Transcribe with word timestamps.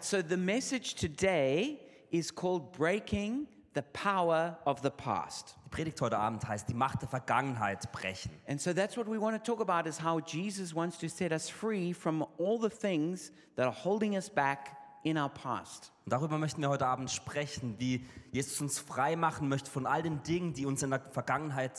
So 0.00 0.22
the 0.22 0.36
message 0.36 0.94
today 0.94 1.78
is 2.10 2.34
called 2.34 2.72
Breaking 2.72 3.46
the 3.74 3.82
Power 3.92 4.56
of 4.64 4.80
the 4.82 4.90
Past. 4.90 5.56
Die 5.66 5.68
Predigt 5.70 6.00
heute 6.00 6.18
Abend 6.18 6.46
heißt 6.46 6.68
die 6.68 6.74
Macht 6.74 7.02
der 7.02 7.08
Vergangenheit 7.08 7.90
brechen. 7.92 8.30
And 8.46 8.60
so 8.60 8.72
that's 8.72 8.96
what 8.96 9.06
we 9.06 9.20
want 9.20 9.36
to 9.36 9.42
talk 9.42 9.60
about 9.60 9.88
is 9.88 10.02
how 10.02 10.18
Jesus 10.18 10.74
wants 10.74 10.98
to 10.98 11.08
set 11.08 11.32
us 11.32 11.50
free 11.50 11.92
from 11.92 12.24
all 12.38 12.58
the 12.58 12.70
things 12.70 13.32
that 13.56 13.66
are 13.66 13.84
holding 13.84 14.16
us 14.16 14.30
back 14.30 14.76
in 15.04 15.18
our 15.18 15.28
past. 15.28 15.92
Und 16.06 16.12
darüber 16.12 16.38
möchten 16.38 16.62
wir 16.62 16.70
heute 16.70 16.86
Abend 16.86 17.10
sprechen, 17.10 17.74
wie 17.78 18.06
Jesus 18.30 18.60
uns 18.60 18.78
frei 18.78 19.14
machen 19.14 19.48
möchte 19.48 19.70
von 19.70 19.86
all 19.86 20.02
den 20.02 20.22
Dingen, 20.22 20.54
die 20.54 20.64
uns 20.64 20.82
in 20.82 20.90
der 20.90 21.00
Vergangenheit 21.00 21.72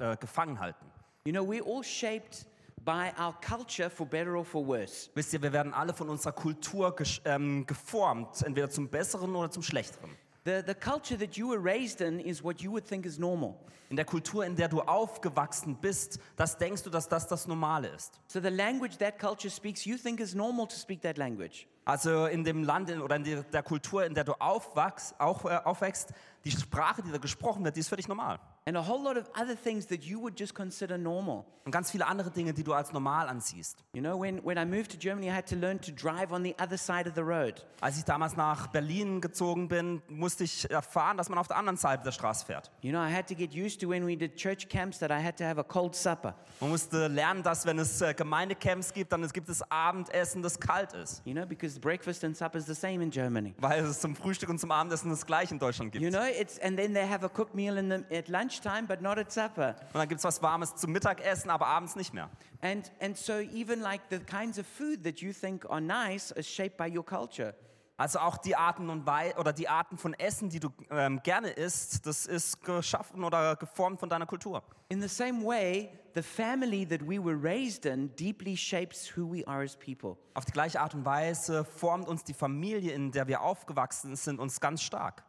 äh, 0.00 0.16
gefangen 0.16 0.58
halten. 0.58 0.84
You 1.24 1.32
know, 1.32 1.44
we're 1.44 1.64
all 1.64 1.84
shaped 1.84 2.46
by 2.84 3.12
our 3.18 3.34
culture 3.40 3.88
for 3.90 4.06
better 4.06 4.36
or 4.36 4.44
for 4.44 4.66
worse. 4.66 5.10
Wisst 5.14 5.32
ihr, 5.32 5.42
wir 5.42 5.52
werden 5.52 5.72
alle 5.72 5.92
von 5.94 6.08
unserer 6.08 6.32
Kultur 6.32 6.94
ähm, 7.24 7.66
geformt, 7.66 8.42
entweder 8.42 8.70
zum 8.70 8.88
Besseren 8.88 9.34
oder 9.34 9.50
zum 9.50 9.62
Schlechteren. 9.62 10.10
The, 10.44 10.60
the 10.66 10.74
culture 10.74 11.16
that 11.18 11.36
you 11.36 11.50
were 11.50 11.62
raised 11.62 12.00
in 12.00 12.18
is 12.18 12.42
what 12.42 12.60
you 12.60 12.72
would 12.72 12.84
think 12.84 13.06
is 13.06 13.18
normal. 13.18 13.54
In 13.90 13.96
der 13.96 14.04
Kultur, 14.04 14.44
in 14.44 14.56
der 14.56 14.68
du 14.68 14.80
aufgewachsen 14.80 15.76
bist, 15.76 16.18
das 16.34 16.56
denkst 16.56 16.82
du, 16.82 16.90
dass 16.90 17.08
das 17.08 17.28
das 17.28 17.46
Normale 17.46 17.88
ist. 17.88 18.18
So 18.26 18.40
the 18.40 18.48
language 18.48 18.96
that 18.98 19.18
culture 19.18 19.50
speaks, 19.50 19.84
you 19.84 19.96
think 19.96 20.18
is 20.18 20.34
normal 20.34 20.66
to 20.66 20.74
speak 20.74 21.02
that 21.02 21.18
language. 21.18 21.68
Also 21.84 22.26
in 22.26 22.42
dem 22.42 22.64
Land 22.64 22.90
in, 22.90 23.00
oder 23.00 23.16
in 23.16 23.24
der, 23.24 23.42
der 23.42 23.62
Kultur, 23.62 24.04
in 24.04 24.14
der 24.14 24.24
du 24.24 24.32
aufwachst, 24.34 25.14
auch, 25.20 25.44
äh, 25.44 25.60
aufwächst, 25.64 26.12
die 26.44 26.50
Sprache, 26.50 27.02
die 27.02 27.12
da 27.12 27.18
gesprochen 27.18 27.64
wird, 27.64 27.76
die 27.76 27.80
ist 27.80 27.96
dich 27.96 28.08
normal. 28.08 28.40
And 28.64 28.76
a 28.76 28.80
whole 28.80 29.02
lot 29.02 29.16
of 29.16 29.28
other 29.34 29.56
things 29.56 29.86
that 29.86 30.04
you 30.04 30.20
would 30.20 30.38
just 30.38 30.54
consider 30.54 30.96
normal. 30.96 31.44
Und 31.64 31.70
ganz 31.70 31.92
viele 31.92 32.06
andere 32.06 32.30
Dinge, 32.30 32.52
die 32.52 32.64
du 32.64 32.72
als 32.72 32.92
normal 32.92 33.28
ansiehst. 33.28 33.84
You 33.92 34.00
know, 34.00 34.20
when, 34.20 34.44
when 34.44 34.58
I 34.58 34.64
moved 34.64 34.90
to 34.92 34.98
Germany, 34.98 35.28
I 35.28 35.32
had 35.32 35.46
to 35.48 35.56
learn 35.56 35.80
to 35.80 35.92
drive 35.92 36.32
on 36.32 36.42
the 36.42 36.56
other 36.60 36.76
side 36.76 37.08
of 37.08 37.14
the 37.14 37.22
road. 37.22 37.64
Als 37.80 37.98
ich 37.98 38.04
damals 38.04 38.36
nach 38.36 38.68
Berlin 38.68 39.20
gezogen 39.20 39.68
bin, 39.68 40.02
musste 40.08 40.44
ich 40.44 40.68
erfahren, 40.70 41.16
dass 41.16 41.28
man 41.28 41.38
auf 41.38 41.46
der 41.46 41.56
anderen 41.56 41.76
Seite 41.76 42.02
der 42.02 42.10
Straße 42.12 42.46
fährt. 42.46 42.70
You 42.82 42.90
know, 42.90 43.00
I 43.00 43.12
had 43.12 43.28
to 43.28 43.34
get 43.34 43.54
used 43.54 43.80
to 43.80 43.88
when 43.88 44.06
we 44.06 44.16
did 44.16 44.36
church 44.36 44.68
camps 44.68 44.98
that 44.98 45.10
I 45.10 45.22
had 45.24 45.36
to 45.38 45.44
have 45.44 45.60
a 45.60 45.64
cold 45.64 45.94
supper. 45.94 46.34
Man 46.60 46.70
musste 46.70 47.06
lernen, 47.06 47.44
dass 47.44 47.64
wenn 47.64 47.78
es 47.78 48.00
äh, 48.00 48.12
Gemeindecamps 48.14 48.92
gibt, 48.92 49.12
dann 49.12 49.22
es 49.22 49.32
gibt 49.32 49.48
es 49.48 49.62
Abendessen, 49.70 50.42
das 50.42 50.58
kalt 50.58 50.92
ist. 50.94 51.22
You 51.24 51.32
know, 51.32 51.46
because 51.46 51.78
breakfast 51.78 52.24
and 52.24 52.36
supper 52.36 52.58
is 52.58 52.66
the 52.66 52.74
same 52.74 53.02
in 53.02 53.10
Germany. 53.10 53.54
Weil 53.58 53.84
es 53.84 54.00
zum 54.00 54.16
Frühstück 54.16 54.48
und 54.48 54.58
zum 54.58 54.70
Abendessen 54.72 55.10
das 55.10 55.26
gleiche 55.26 55.54
in 55.54 55.60
Deutschland 55.60 55.92
gibt. 55.92 56.04
You 56.04 56.10
know, 56.10 56.24
it's 56.24 56.58
and 56.60 56.76
then 56.76 56.92
they 56.92 57.08
have 57.08 57.24
a 57.24 57.28
cooked 57.28 57.54
meal 57.54 57.76
in 57.76 57.88
the, 57.88 58.16
at 58.16 58.28
lunchtime, 58.52 58.86
but 58.86 59.00
not 59.00 59.18
at 59.18 59.32
supper. 59.32 59.74
Und 59.92 59.94
dann 59.94 60.08
gibt 60.08 60.18
es 60.18 60.24
was 60.24 60.42
Warmes 60.42 60.76
zum 60.76 60.92
Mittagessen, 60.92 61.50
aber 61.50 61.66
abends 61.66 61.96
nicht 61.96 62.12
mehr. 62.12 62.30
And 62.60 62.90
and 63.00 63.16
so 63.16 63.34
even 63.34 63.80
like 63.80 64.02
the 64.10 64.18
kinds 64.18 64.58
of 64.58 64.66
food 64.66 65.04
that 65.04 65.20
you 65.20 65.32
think 65.32 65.68
are 65.68 65.80
nice 65.80 66.30
is 66.32 66.46
shaped 66.46 66.76
by 66.76 66.88
your 66.88 67.04
culture. 67.04 67.54
Also 67.98 68.18
auch 68.18 68.38
die 68.38 68.56
Arten 68.56 68.90
und 68.90 69.06
Wei 69.06 69.36
oder 69.36 69.52
die 69.52 69.68
Arten 69.68 69.96
von 69.96 70.14
Essen, 70.14 70.48
die 70.48 70.58
du 70.58 70.70
ähm, 70.90 71.20
gerne 71.22 71.50
isst, 71.50 72.04
das 72.06 72.26
ist 72.26 72.62
geschaffen 72.64 73.22
oder 73.22 73.54
geformt 73.54 74.00
von 74.00 74.08
deiner 74.08 74.26
Kultur. 74.26 74.62
In 74.88 75.00
the 75.00 75.08
same 75.08 75.44
way, 75.44 75.90
the 76.14 76.22
family 76.22 76.86
that 76.86 77.00
we 77.02 77.22
were 77.22 77.36
raised 77.40 77.86
in 77.86 78.10
deeply 78.16 78.56
shapes 78.56 79.16
who 79.16 79.30
we 79.30 79.46
are 79.46 79.62
as 79.62 79.76
people. 79.76 80.16
Auf 80.34 80.44
die 80.46 80.52
gleiche 80.52 80.80
Art 80.80 80.94
und 80.94 81.04
Weise 81.04 81.64
formt 81.64 82.08
uns 82.08 82.24
die 82.24 82.34
Familie, 82.34 82.92
in 82.92 83.12
der 83.12 83.28
wir 83.28 83.40
aufgewachsen 83.40 84.16
sind, 84.16 84.40
uns 84.40 84.58
ganz 84.60 84.82
stark. 84.82 85.22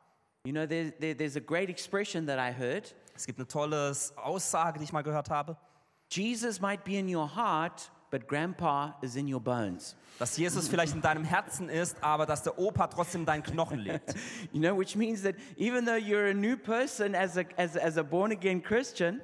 You 0.45 0.51
know, 0.51 0.65
there, 0.65 0.91
there, 0.99 1.15
there's 1.15 1.37
a 1.37 1.41
great 1.41 1.69
expression 1.69 2.25
that 2.25 2.37
I 2.37 2.51
heard. 2.51 2.93
Es 3.15 3.25
gibt 3.25 3.39
eine 3.39 3.47
tolle 3.47 3.95
Aussage, 4.15 4.79
die 4.79 4.85
ich 4.85 4.93
mal 4.93 5.03
gehört 5.03 5.29
habe, 5.29 5.57
Jesus 6.09 6.59
might 6.59 6.83
be 6.83 6.97
in 6.97 7.13
your 7.13 7.27
heart, 7.35 7.91
but 8.11 8.27
grandpa 8.27 8.95
is 9.01 9.15
in 9.15 9.31
your 9.31 9.39
bones. 9.39 9.95
dass 10.19 10.37
Jesus 10.37 10.67
vielleicht 10.67 10.93
in 10.93 11.01
deinem 11.01 11.23
Herzen 11.23 11.69
ist, 11.69 11.97
aber 12.03 12.25
dass 12.25 12.43
der 12.43 12.59
Opa 12.59 12.87
trotzdem 12.87 13.21
in 13.21 13.25
deinen 13.25 13.43
Knochen 13.43 13.79
lebt. 13.79 14.13
You 14.51 14.59
know, 14.61 14.77
which 14.77 14.95
means 14.95 15.23
that 15.23 15.35
even 15.57 15.85
though 15.85 15.97
you're 15.97 16.29
a 16.29 16.33
new 16.33 16.55
person 16.55 17.15
as 17.15 17.37
a, 17.37 17.45
as, 17.57 17.75
as 17.75 17.97
a 17.97 18.03
born 18.03 18.31
again 18.31 18.61
Christian, 18.61 19.21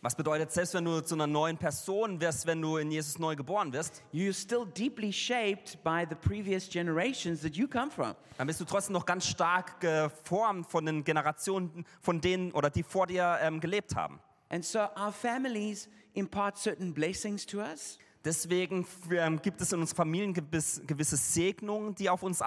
Was 0.00 0.14
bedeutet, 0.14 0.52
selbst 0.52 0.74
wenn 0.74 0.84
du 0.84 1.00
zu 1.00 1.16
einer 1.16 1.26
neuen 1.26 1.58
Person 1.58 2.20
wirst, 2.20 2.46
wenn 2.46 2.62
du 2.62 2.76
in 2.76 2.90
Jesus 2.92 3.18
neu 3.18 3.34
geboren 3.34 3.72
wirst, 3.72 4.04
you're 4.12 4.32
still 4.32 4.64
deeply 4.64 5.12
shaped 5.12 5.82
by 5.82 6.06
the 6.08 6.14
previous 6.14 6.68
generations 6.68 7.40
that 7.40 7.56
you 7.56 7.66
come 7.66 7.90
from. 7.90 8.14
dann 8.36 8.46
bist 8.46 8.60
du 8.60 8.64
trotzdem 8.64 8.92
noch 8.92 9.04
ganz 9.04 9.26
stark 9.26 9.80
geformt 9.80 10.70
von 10.70 10.86
den 10.86 11.02
Generationen, 11.02 11.84
von 12.00 12.20
denen 12.20 12.52
oder 12.52 12.70
die 12.70 12.84
vor 12.84 13.08
dir 13.08 13.38
ähm, 13.42 13.58
gelebt 13.58 13.96
haben. 13.96 14.20
And 14.50 14.64
so 14.64 14.78
our 14.78 15.12
families 15.12 15.88
impart 16.14 16.56
certain 16.56 16.94
blessings 16.94 17.44
to 17.46 17.58
us. 17.58 17.98
Deswegen 18.28 18.86
ähm, 19.10 19.40
gibt 19.40 19.58
es 19.62 19.72
in 19.72 19.80
unseren 19.80 19.96
Familien 19.96 20.34
gewiss, 20.34 20.82
gewisse 20.86 21.16
Segnungen, 21.16 21.94
die 21.94 22.10
auf 22.10 22.22
uns 22.22 22.42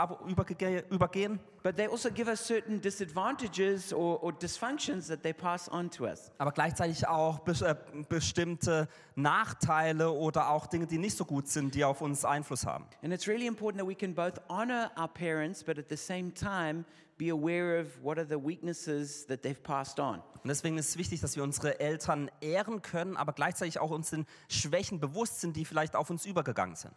übergehen. 0.92 1.40
But 1.64 1.76
they 1.76 1.88
also 1.88 2.12
give 2.12 2.30
us 2.30 2.46
certain 2.46 2.80
disadvantages 2.80 3.92
or, 3.92 4.24
or 4.24 4.32
dysfunctions 4.32 5.08
that 5.08 5.24
they 5.24 5.34
pass 5.34 5.68
on 5.72 5.90
to 5.90 6.06
us. 6.06 6.30
aber 6.38 6.52
gleichzeitig 6.52 7.08
auch 7.08 7.40
äh, 7.48 7.76
bestimmte 8.08 8.88
Nachteile 9.16 10.12
oder 10.12 10.50
auch 10.50 10.68
Dinge, 10.68 10.86
die 10.86 11.00
nicht 11.00 11.18
so 11.18 11.26
gut 11.26 11.48
sind, 11.48 11.74
die 11.74 11.84
auf 11.84 12.02
uns 12.02 12.26
Einfluss 12.26 12.64
haben. 12.64 12.86
And 13.02 13.12
it's 13.12 13.28
really 13.28 13.48
important 13.48 13.82
that 13.82 13.90
we 13.90 13.96
can 13.96 14.14
both 14.14 14.40
honor 14.50 14.92
our 14.96 15.08
parents, 15.08 15.64
but 15.64 15.80
at 15.80 15.90
the 15.90 15.98
same 15.98 16.32
time 16.32 16.86
be 17.22 17.30
aware 17.30 17.80
of 17.80 17.88
what 18.02 18.18
are 18.18 18.26
the 18.26 18.44
weaknesses 18.44 19.28
that 19.28 19.44
they've 19.44 19.62
passed 19.62 20.00
on. 20.00 20.24
Und 20.44 20.48
deswegen 20.48 20.80
ist 20.80 20.90
es 20.90 20.98
wichtig, 20.98 21.22
dass 21.22 21.36
wir 21.36 21.44
unsere 21.44 21.80
Eltern 21.80 22.32
ehren 22.42 22.82
können, 22.82 23.16
aber 23.16 23.34
gleichzeitig 23.34 23.80
auch 23.80 23.92
uns 23.92 24.10
den 24.10 24.26
Schwächen 24.50 25.00
bewusst 25.00 25.40
sind, 25.40 25.56
die 25.56 25.66
vielleicht 25.66 25.96
auf 25.96 26.10
uns 26.10 26.26
übergegangen 26.26 26.76
sind. 26.76 26.94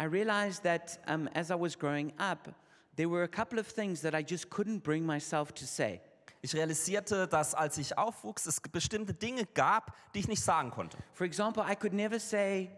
I 0.00 0.04
realized 0.04 0.62
that 0.62 0.98
um, 1.06 1.28
as 1.34 1.50
I 1.50 1.54
was 1.54 1.78
growing 1.78 2.10
up, 2.18 2.54
there 2.96 3.10
were 3.10 3.22
a 3.22 3.28
couple 3.28 3.60
of 3.60 3.70
things 3.70 4.00
that 4.00 4.14
I 4.14 4.24
just 4.26 4.50
couldn't 4.50 4.80
bring 4.80 5.04
myself 5.04 5.52
to 5.52 5.66
say. 5.66 6.00
Ich 6.40 6.54
realisierte, 6.54 7.28
dass 7.28 7.54
als 7.54 7.76
ich 7.76 7.98
aufwuchs, 7.98 8.46
es 8.46 8.60
bestimmte 8.60 9.12
Dinge 9.12 9.44
gab, 9.52 9.94
die 10.14 10.20
ich 10.20 10.28
nicht 10.28 10.42
sagen 10.42 10.70
konnte. 10.70 10.96
For 11.12 11.26
example, 11.26 11.62
I 11.62 11.76
could 11.76 11.92
never 11.92 12.18
say, 12.18 12.70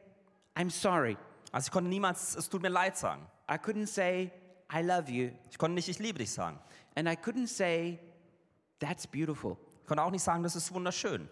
I'm 0.56 0.70
sorry. 0.70 1.16
Also 1.52 1.66
ich 1.66 1.72
konnte 1.72 1.90
niemals, 1.90 2.34
es 2.34 2.48
tut 2.48 2.62
mir 2.62 2.70
leid 2.70 2.96
sagen. 2.96 3.24
I 3.48 3.54
couldn't 3.54 3.86
say, 3.86 4.32
I 4.72 4.82
love 4.82 5.10
you. 5.10 5.30
Ich 5.50 5.58
konnte 5.58 5.74
nicht, 5.76 5.88
ich 5.88 5.98
liebe 5.98 6.18
dich 6.18 6.30
sagen. 6.30 6.58
And 6.98 7.08
I 7.08 7.14
couldn't 7.14 7.46
say, 7.46 8.00
that's 8.80 9.06
beautiful. 9.06 9.56
Ich 9.82 9.86
konnte 9.86 10.02
auch 10.02 10.10
nicht 10.10 10.24
sagen, 10.24 10.42
das 10.42 10.56
ist 10.56 10.74
wunderschön. 10.74 11.28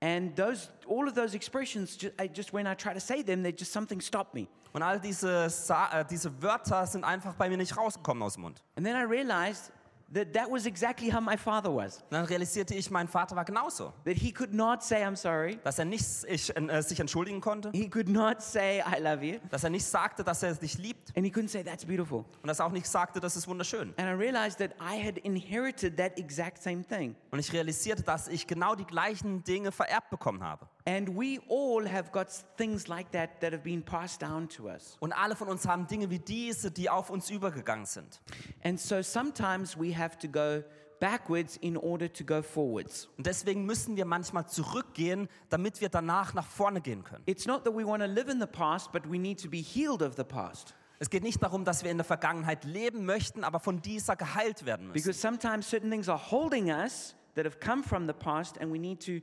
And 0.00 0.34
those, 0.34 0.70
all 0.88 1.06
of 1.06 1.14
those 1.14 1.36
expressions, 1.36 1.98
just, 1.98 2.14
I 2.18 2.28
just 2.28 2.54
when 2.54 2.66
I 2.66 2.74
try 2.74 2.94
to 2.94 2.98
say 2.98 3.22
them, 3.22 3.42
they 3.42 3.52
just 3.52 3.72
something 3.72 4.00
stopped 4.00 4.32
me. 4.32 4.48
Und 4.72 4.82
all 4.82 4.98
diese, 4.98 5.50
Sa 5.50 6.00
äh, 6.00 6.04
diese 6.06 6.42
Wörter 6.42 6.86
sind 6.86 7.04
einfach 7.04 7.34
bei 7.34 7.50
mir 7.50 7.58
nicht 7.58 7.76
rausgekommen 7.76 8.22
aus 8.22 8.34
dem 8.34 8.44
Mund. 8.44 8.64
And 8.74 8.86
then 8.86 8.96
I 8.96 9.02
realized 9.02 9.70
that 10.14 10.32
that 10.34 10.50
was 10.50 10.66
exactly 10.66 11.10
how 11.12 11.20
my 11.20 11.36
father 11.36 11.74
was. 11.74 12.02
Dann 12.10 12.24
realisierte 12.24 12.74
ich, 12.74 12.90
mein 12.90 13.08
Vater 13.08 13.34
war 13.36 13.44
genauso. 13.44 13.92
That 14.04 14.14
he 14.16 14.32
could 14.32 14.52
not 14.52 14.82
say, 14.82 15.04
I'm 15.04 15.16
sorry. 15.16 15.58
Dass 15.64 15.78
er 15.78 15.84
nicht 15.84 16.04
ich, 16.28 16.54
äh, 16.56 16.82
sich 16.82 17.00
entschuldigen 17.00 17.40
konnte, 17.40 17.70
He 17.72 17.88
could 17.88 18.08
not 18.08 18.40
say, 18.42 18.80
I 18.80 19.00
love 19.00 19.24
you. 19.24 19.38
dass 19.50 19.64
er 19.64 19.70
nicht 19.70 19.84
sagte, 19.84 20.22
dass 20.24 20.42
er 20.42 20.54
dich 20.54 20.78
liebt 20.78 21.16
And 21.16 21.24
he 21.26 21.32
couldn't 21.32 21.48
say, 21.48 21.62
that's 21.64 21.84
beautiful. 21.84 22.24
und 22.42 22.46
dass 22.48 22.58
er 22.60 22.66
auch 22.66 22.72
nicht 22.72 22.86
sagte, 22.86 23.20
das 23.20 23.36
ist 23.36 23.46
wunderschön. 23.48 23.94
And 23.96 24.08
I 24.08 24.12
realized 24.12 24.58
that 24.58 24.72
I 24.80 25.02
had 25.04 25.18
inherited 25.18 25.96
that 25.96 26.18
exact 26.18 26.62
same 26.62 26.82
thing. 26.84 27.14
Und 27.30 27.38
ich 27.38 27.52
realisierte, 27.52 28.02
dass 28.02 28.28
ich 28.28 28.46
genau 28.46 28.74
die 28.74 28.84
gleichen 28.84 29.42
Dinge 29.44 29.72
vererbt 29.72 30.10
bekommen 30.10 30.42
habe. 30.42 30.66
And 30.84 31.16
we 31.16 31.40
all 31.48 31.86
have 31.86 32.10
got 32.10 32.28
things 32.56 32.88
like 32.88 33.12
that 33.12 33.40
that 33.40 33.52
have 33.52 33.62
been 33.62 33.82
passed 33.82 34.20
down 34.20 34.48
to 34.48 34.68
us. 34.68 34.96
Und 35.00 35.12
alle 35.12 35.36
von 35.36 35.48
uns 35.48 35.66
haben 35.66 35.86
Dinge 35.86 36.10
wie 36.10 36.18
diese, 36.18 36.70
die 36.70 36.90
auf 36.90 37.08
uns 37.10 37.30
übergegangen 37.30 37.86
sind. 37.86 38.20
And 38.64 38.80
so 38.80 39.00
sometimes 39.02 39.78
we 39.78 39.96
have 39.96 40.18
to 40.18 40.28
go 40.28 40.64
backwards 40.98 41.56
in 41.56 41.76
order 41.76 42.12
to 42.12 42.24
go 42.24 42.42
forwards. 42.42 43.08
Und 43.16 43.26
deswegen 43.26 43.64
müssen 43.64 43.96
wir 43.96 44.04
manchmal 44.04 44.46
zurückgehen, 44.48 45.28
damit 45.50 45.80
wir 45.80 45.88
danach 45.88 46.34
nach 46.34 46.46
vorne 46.46 46.80
gehen 46.80 47.04
können. 47.04 47.22
It's 47.26 47.46
not 47.46 47.64
that 47.64 47.74
we 47.74 47.86
want 47.86 48.02
to 48.02 48.08
live 48.08 48.28
in 48.28 48.40
the 48.40 48.46
past, 48.46 48.92
but 48.92 49.02
we 49.10 49.18
need 49.18 49.40
to 49.42 49.48
be 49.48 49.58
healed 49.58 50.02
of 50.02 50.14
the 50.16 50.24
past. 50.24 50.74
Es 50.98 51.10
geht 51.10 51.24
nicht 51.24 51.42
darum, 51.42 51.64
dass 51.64 51.82
wir 51.82 51.90
in 51.90 51.98
der 51.98 52.04
Vergangenheit 52.04 52.64
leben 52.64 53.04
möchten, 53.04 53.42
aber 53.42 53.58
von 53.58 53.82
dieser 53.82 54.14
geheilt 54.14 54.64
werden 54.64 54.86
müssen. 54.86 54.94
Because 54.94 55.20
sometimes 55.20 55.68
certain 55.68 55.90
things 55.90 56.08
are 56.08 56.30
holding 56.30 56.70
us 56.70 57.16
that 57.34 57.44
have 57.44 57.58
come 57.58 57.82
from 57.82 58.06
the 58.06 58.12
past, 58.12 58.56
and 58.60 58.72
we 58.72 58.78
need 58.78 59.04
to 59.04 59.20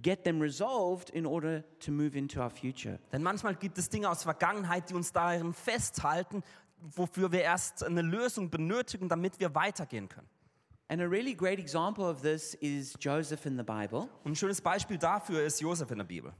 get 0.00 0.24
them 0.24 0.40
resolved 0.40 1.10
in 1.10 1.26
order 1.26 1.64
to 1.80 1.90
move 1.90 2.16
into 2.16 2.40
our 2.40 2.50
future. 2.50 2.98
Denn 3.12 3.22
manchmal 3.22 3.54
gibt 3.54 3.78
es 3.78 3.88
Dinge 3.88 4.08
aus 4.08 4.18
der 4.18 4.34
Vergangenheit, 4.34 4.90
die 4.90 4.94
uns 4.94 5.12
darin 5.12 5.52
festhalten, 5.52 6.42
wofür 6.80 7.32
wir 7.32 7.42
erst 7.42 7.84
eine 7.84 8.02
Lösung 8.02 8.50
benötigen, 8.50 9.08
damit 9.08 9.38
wir 9.40 9.54
weitergehen 9.54 10.08
können. 10.08 10.28
And 10.88 11.00
a 11.00 11.06
really 11.06 11.34
great 11.34 11.58
example 11.58 12.04
of 12.04 12.20
this 12.20 12.54
is 12.54 12.94
Joseph 13.00 13.46
in 13.46 13.56
the 13.56 13.62
Bible. 13.62 14.08
Und 14.24 14.32
ein 14.32 14.36
schönes 14.36 14.60
Beispiel 14.60 14.98
dafür 14.98 15.42
ist 15.42 15.60
Josef 15.60 15.90
in 15.90 15.98
der 15.98 16.04
Bibel. 16.04 16.32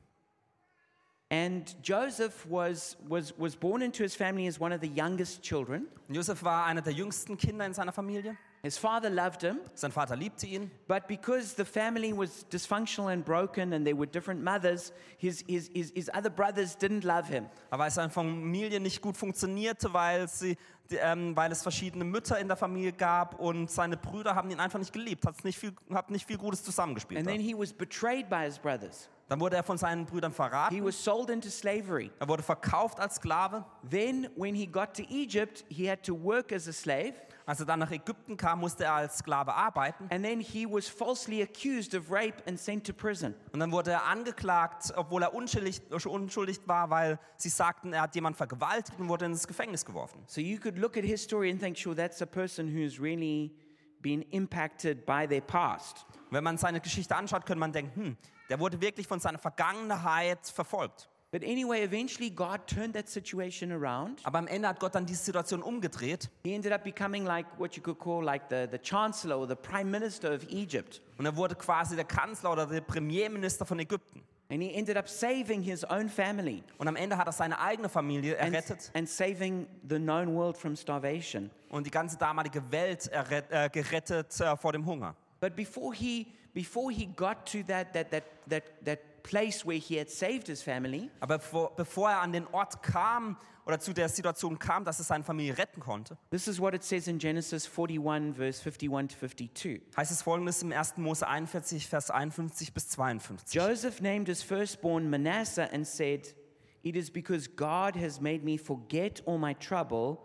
And 1.30 1.74
Joseph 1.82 2.46
was, 2.50 2.98
was, 3.08 3.32
was 3.38 3.56
born 3.56 3.80
into 3.80 4.02
his 4.02 4.14
family 4.14 4.46
as 4.46 4.60
one 4.60 4.74
of 4.74 4.82
the 4.82 4.90
youngest 4.90 5.40
children. 5.40 5.86
Und 6.06 6.14
Josef 6.14 6.42
war 6.42 6.66
einer 6.66 6.82
der 6.82 6.92
jüngsten 6.92 7.38
Kinder 7.38 7.64
in 7.64 7.72
seiner 7.72 7.92
Familie. 7.92 8.36
His 8.64 8.78
father 8.78 9.10
loved 9.10 9.42
him, 9.42 9.58
Sein 9.74 9.90
Vater 9.90 10.14
liebte 10.14 10.46
ihn. 10.46 10.70
but 10.86 11.08
because 11.08 11.54
the 11.56 11.64
family 11.64 12.12
was 12.16 12.46
dysfunctional 12.48 13.12
and 13.12 13.24
broken 13.24 13.72
and 13.72 13.84
there 13.84 13.96
were 13.96 14.06
different 14.06 14.40
mothers, 14.40 14.92
his, 15.18 15.42
his, 15.48 15.68
his, 15.74 15.90
his 15.96 16.08
other 16.14 16.30
brothers 16.30 16.76
didn't 16.76 17.02
love 17.02 17.26
him. 17.26 17.46
Aber 17.70 17.82
weil 17.82 17.90
seine 17.90 18.10
Familie 18.10 18.78
nicht 18.78 19.00
gut 19.02 19.16
funktionierte, 19.16 19.92
weil 19.92 20.28
sie 20.28 20.56
ähm, 20.90 21.34
weil 21.34 21.50
es 21.50 21.62
verschiedene 21.62 22.04
Mütter 22.04 22.38
in 22.38 22.48
der 22.48 22.56
Familie 22.56 22.92
gab 22.92 23.40
und 23.40 23.70
seine 23.70 23.96
Brüder 23.96 24.34
haben 24.34 24.50
ihn 24.50 24.60
einfach 24.60 24.78
nicht 24.78 24.92
geliebt, 24.92 25.24
hat 25.26 25.42
nicht 25.44 25.58
viel, 25.58 25.72
hat 25.92 26.10
nicht 26.10 26.26
viel 26.26 26.38
Gutes 26.38 26.62
zusammengespielt. 26.62 27.18
And 27.18 27.28
then 27.28 27.40
he 27.40 27.54
was 27.58 27.72
betrayed 27.72 28.28
by 28.28 28.44
his 28.44 28.58
brothers. 28.58 29.08
Dann 29.28 29.40
wurde 29.40 29.56
er 29.56 29.62
von 29.62 29.78
seinen 29.78 30.04
Brüdern 30.04 30.32
He 30.32 30.36
verraten, 30.36 30.84
was 30.84 31.02
sold 31.02 31.30
into 31.30 31.48
slavery. 31.48 32.10
er 32.20 32.28
wurde 32.28 32.42
verkauft 32.42 33.00
als 33.00 33.16
Sklave. 33.16 33.64
Then, 33.88 34.28
when 34.36 34.54
he 34.54 34.66
got 34.66 34.94
to 34.94 35.02
Egypt, 35.08 35.64
he 35.68 35.90
had 35.90 36.02
to 36.04 36.14
work 36.14 36.52
as 36.52 36.68
a 36.68 36.72
slave. 36.72 37.14
Als 37.44 37.60
er 37.60 37.66
dann 37.66 37.80
nach 37.80 37.90
Ägypten 37.90 38.36
kam, 38.36 38.60
musste 38.60 38.84
er 38.84 38.94
als 38.94 39.18
Sklave 39.18 39.54
arbeiten. 39.54 40.08
And 40.10 40.24
then 40.24 40.40
he 40.40 40.66
was 40.66 40.88
falsely 40.88 41.42
accused 41.42 41.94
of 41.94 42.10
rape 42.10 42.42
and 42.46 42.58
sent 42.58 42.86
to 42.86 42.92
prison. 42.92 43.34
Und 43.52 43.60
dann 43.60 43.72
wurde 43.72 43.92
er 43.92 44.04
angeklagt, 44.04 44.92
obwohl 44.96 45.22
er 45.22 45.34
unschuldig, 45.34 45.82
unschuldig 45.90 46.60
war, 46.66 46.90
weil 46.90 47.18
sie 47.36 47.48
sagten, 47.48 47.92
er 47.92 48.02
hat 48.02 48.14
jemanden 48.14 48.36
vergewaltigt 48.36 48.98
und 48.98 49.08
wurde 49.08 49.26
ins 49.26 49.46
Gefängnis 49.46 49.84
geworfen. 49.84 50.22
So 50.26 50.40
you 50.40 50.58
could 50.58 50.78
look 50.78 50.96
at 50.96 51.04
his 51.04 51.22
story 51.22 51.50
and 51.50 51.60
think, 51.60 51.76
sure, 51.76 51.96
that's 51.96 52.22
a 52.22 52.26
person 52.26 52.68
who's 52.68 53.00
really 53.00 53.54
been 54.00 54.22
impacted 54.30 55.06
by 55.06 55.26
their 55.26 55.40
past. 55.40 56.06
Wenn 56.30 56.44
man 56.44 56.58
seine 56.58 56.80
Geschichte 56.80 57.14
anschaut, 57.14 57.46
könnte 57.46 57.60
man 57.60 57.72
denken, 57.72 57.94
hm, 57.94 58.16
der 58.48 58.58
wurde 58.60 58.80
wirklich 58.80 59.06
von 59.06 59.20
seiner 59.20 59.38
Vergangenheit 59.38 60.46
verfolgt. 60.46 61.08
But 61.32 61.42
anyway, 61.44 61.82
eventually 61.82 62.28
God 62.28 62.66
turned 62.66 62.94
that 62.94 63.08
situation 63.08 63.72
around. 63.72 64.20
Aber 64.22 64.38
am 64.38 64.46
Ende 64.46 64.68
hat 64.68 64.78
Gott 64.80 64.94
dann 64.94 65.06
diese 65.06 65.24
Situation 65.24 65.62
umgedreht 65.62 66.28
He 66.44 66.54
ended 66.54 66.72
up 66.72 66.84
becoming 66.84 67.24
like 67.24 67.46
what 67.58 67.74
you 67.74 67.82
could 67.82 67.98
call 67.98 68.22
like 68.22 68.50
the, 68.50 68.68
the 68.70 68.78
chancellor 68.78 69.38
or 69.38 69.48
the 69.48 69.54
prime 69.56 69.90
minister 69.90 70.30
of 70.34 70.46
Egypt. 70.50 71.00
und 71.16 71.24
er 71.24 71.34
wurde 71.34 71.54
quasi 71.54 71.96
der 71.96 72.04
Kanzler 72.04 72.52
oder 72.52 72.66
der 72.66 72.82
Premierminister 72.82 73.64
von 73.64 73.78
Ägypten. 73.78 74.20
And 74.50 74.60
he 74.62 74.74
ended 74.74 74.98
up 74.98 75.08
saving 75.08 75.62
his 75.62 75.82
own 75.84 76.10
family 76.10 76.62
Und 76.76 76.86
am 76.86 76.96
Ende 76.96 77.16
hat 77.16 77.26
er 77.26 77.32
seine 77.32 77.58
eigene 77.58 77.88
Familie 77.88 78.38
and, 78.38 78.54
errettet 78.54 78.90
and 78.92 79.08
saving 79.08 79.66
the 79.88 79.96
known 79.96 80.34
world 80.34 80.58
from 80.58 80.76
starvation. 80.76 81.50
und 81.70 81.86
die 81.86 81.90
ganze 81.90 82.18
damalige 82.18 82.62
Welt 82.70 83.06
erret, 83.08 83.46
äh, 83.50 83.70
gerettet 83.72 84.38
äh, 84.38 84.54
vor 84.58 84.72
dem 84.72 84.84
Hunger. 84.84 85.14
But 85.40 85.56
before 85.56 85.94
he, 85.94 86.26
before 86.52 86.92
he 86.92 87.06
got 87.06 87.50
to 87.50 87.62
that, 87.68 87.94
that, 87.94 88.10
that, 88.10 88.24
that, 88.50 88.64
that 88.84 88.98
place 89.22 89.64
where 89.66 89.78
he 89.78 89.98
had 89.98 90.08
saved 90.10 90.48
his 90.48 90.62
family, 90.62 91.10
Aber 91.20 91.38
bevor, 91.38 91.74
bevor 91.76 92.10
er 92.10 92.20
an 92.22 92.32
den 92.32 92.46
Ort 92.48 92.82
kam 92.82 93.36
oder 93.64 93.78
zu 93.78 93.92
der 93.92 94.08
Situation 94.08 94.58
kam, 94.58 94.84
dass 94.84 94.98
er 94.98 95.04
seine 95.04 95.22
Familie 95.24 95.56
retten 95.56 95.80
konnte, 95.80 96.18
this 96.30 96.48
is 96.48 96.60
what 96.60 96.74
it 96.74 96.82
says 96.82 97.06
in 97.06 97.18
Genesis 97.18 97.66
41, 97.66 98.34
verse 98.34 98.60
51 98.60 99.08
to 99.08 99.16
52. 99.16 99.82
heißt 99.96 100.10
es 100.10 100.22
folgendes 100.22 100.62
im 100.62 100.72
1. 100.72 100.96
Mose 100.96 101.26
41, 101.26 101.86
Vers 101.86 102.10
51 102.10 102.72
bis 102.72 102.88
52. 102.88 103.54
Joseph 103.54 104.00
named 104.00 104.28
his 104.28 104.42
firstborn 104.42 105.08
Manasseh 105.08 105.68
and 105.72 105.86
said, 105.86 106.34
It 106.82 106.96
is 106.96 107.10
because 107.10 107.48
God 107.48 107.94
has 107.94 108.20
made 108.20 108.42
me 108.42 108.58
forget 108.58 109.22
all 109.24 109.38
my 109.38 109.54
trouble 109.54 110.18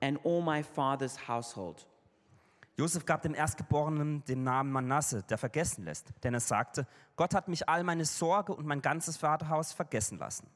and 0.00 0.18
all 0.22 0.42
my 0.42 0.62
father's 0.62 1.16
household. 1.26 1.86
Josef 2.76 3.06
gab 3.06 3.22
dem 3.22 3.34
Erstgeborenen 3.34 4.24
den 4.24 4.42
Namen 4.42 4.72
Manasse, 4.72 5.22
der 5.22 5.38
vergessen 5.38 5.84
lässt, 5.84 6.12
denn 6.24 6.34
er 6.34 6.40
sagte, 6.40 6.86
Gott 7.14 7.34
hat 7.34 7.46
mich 7.46 7.68
all 7.68 7.84
meine 7.84 8.04
Sorge 8.04 8.52
und 8.52 8.66
mein 8.66 8.82
ganzes 8.82 9.16
Vaterhaus 9.16 9.72
vergessen 9.72 10.18
lassen. 10.18 10.48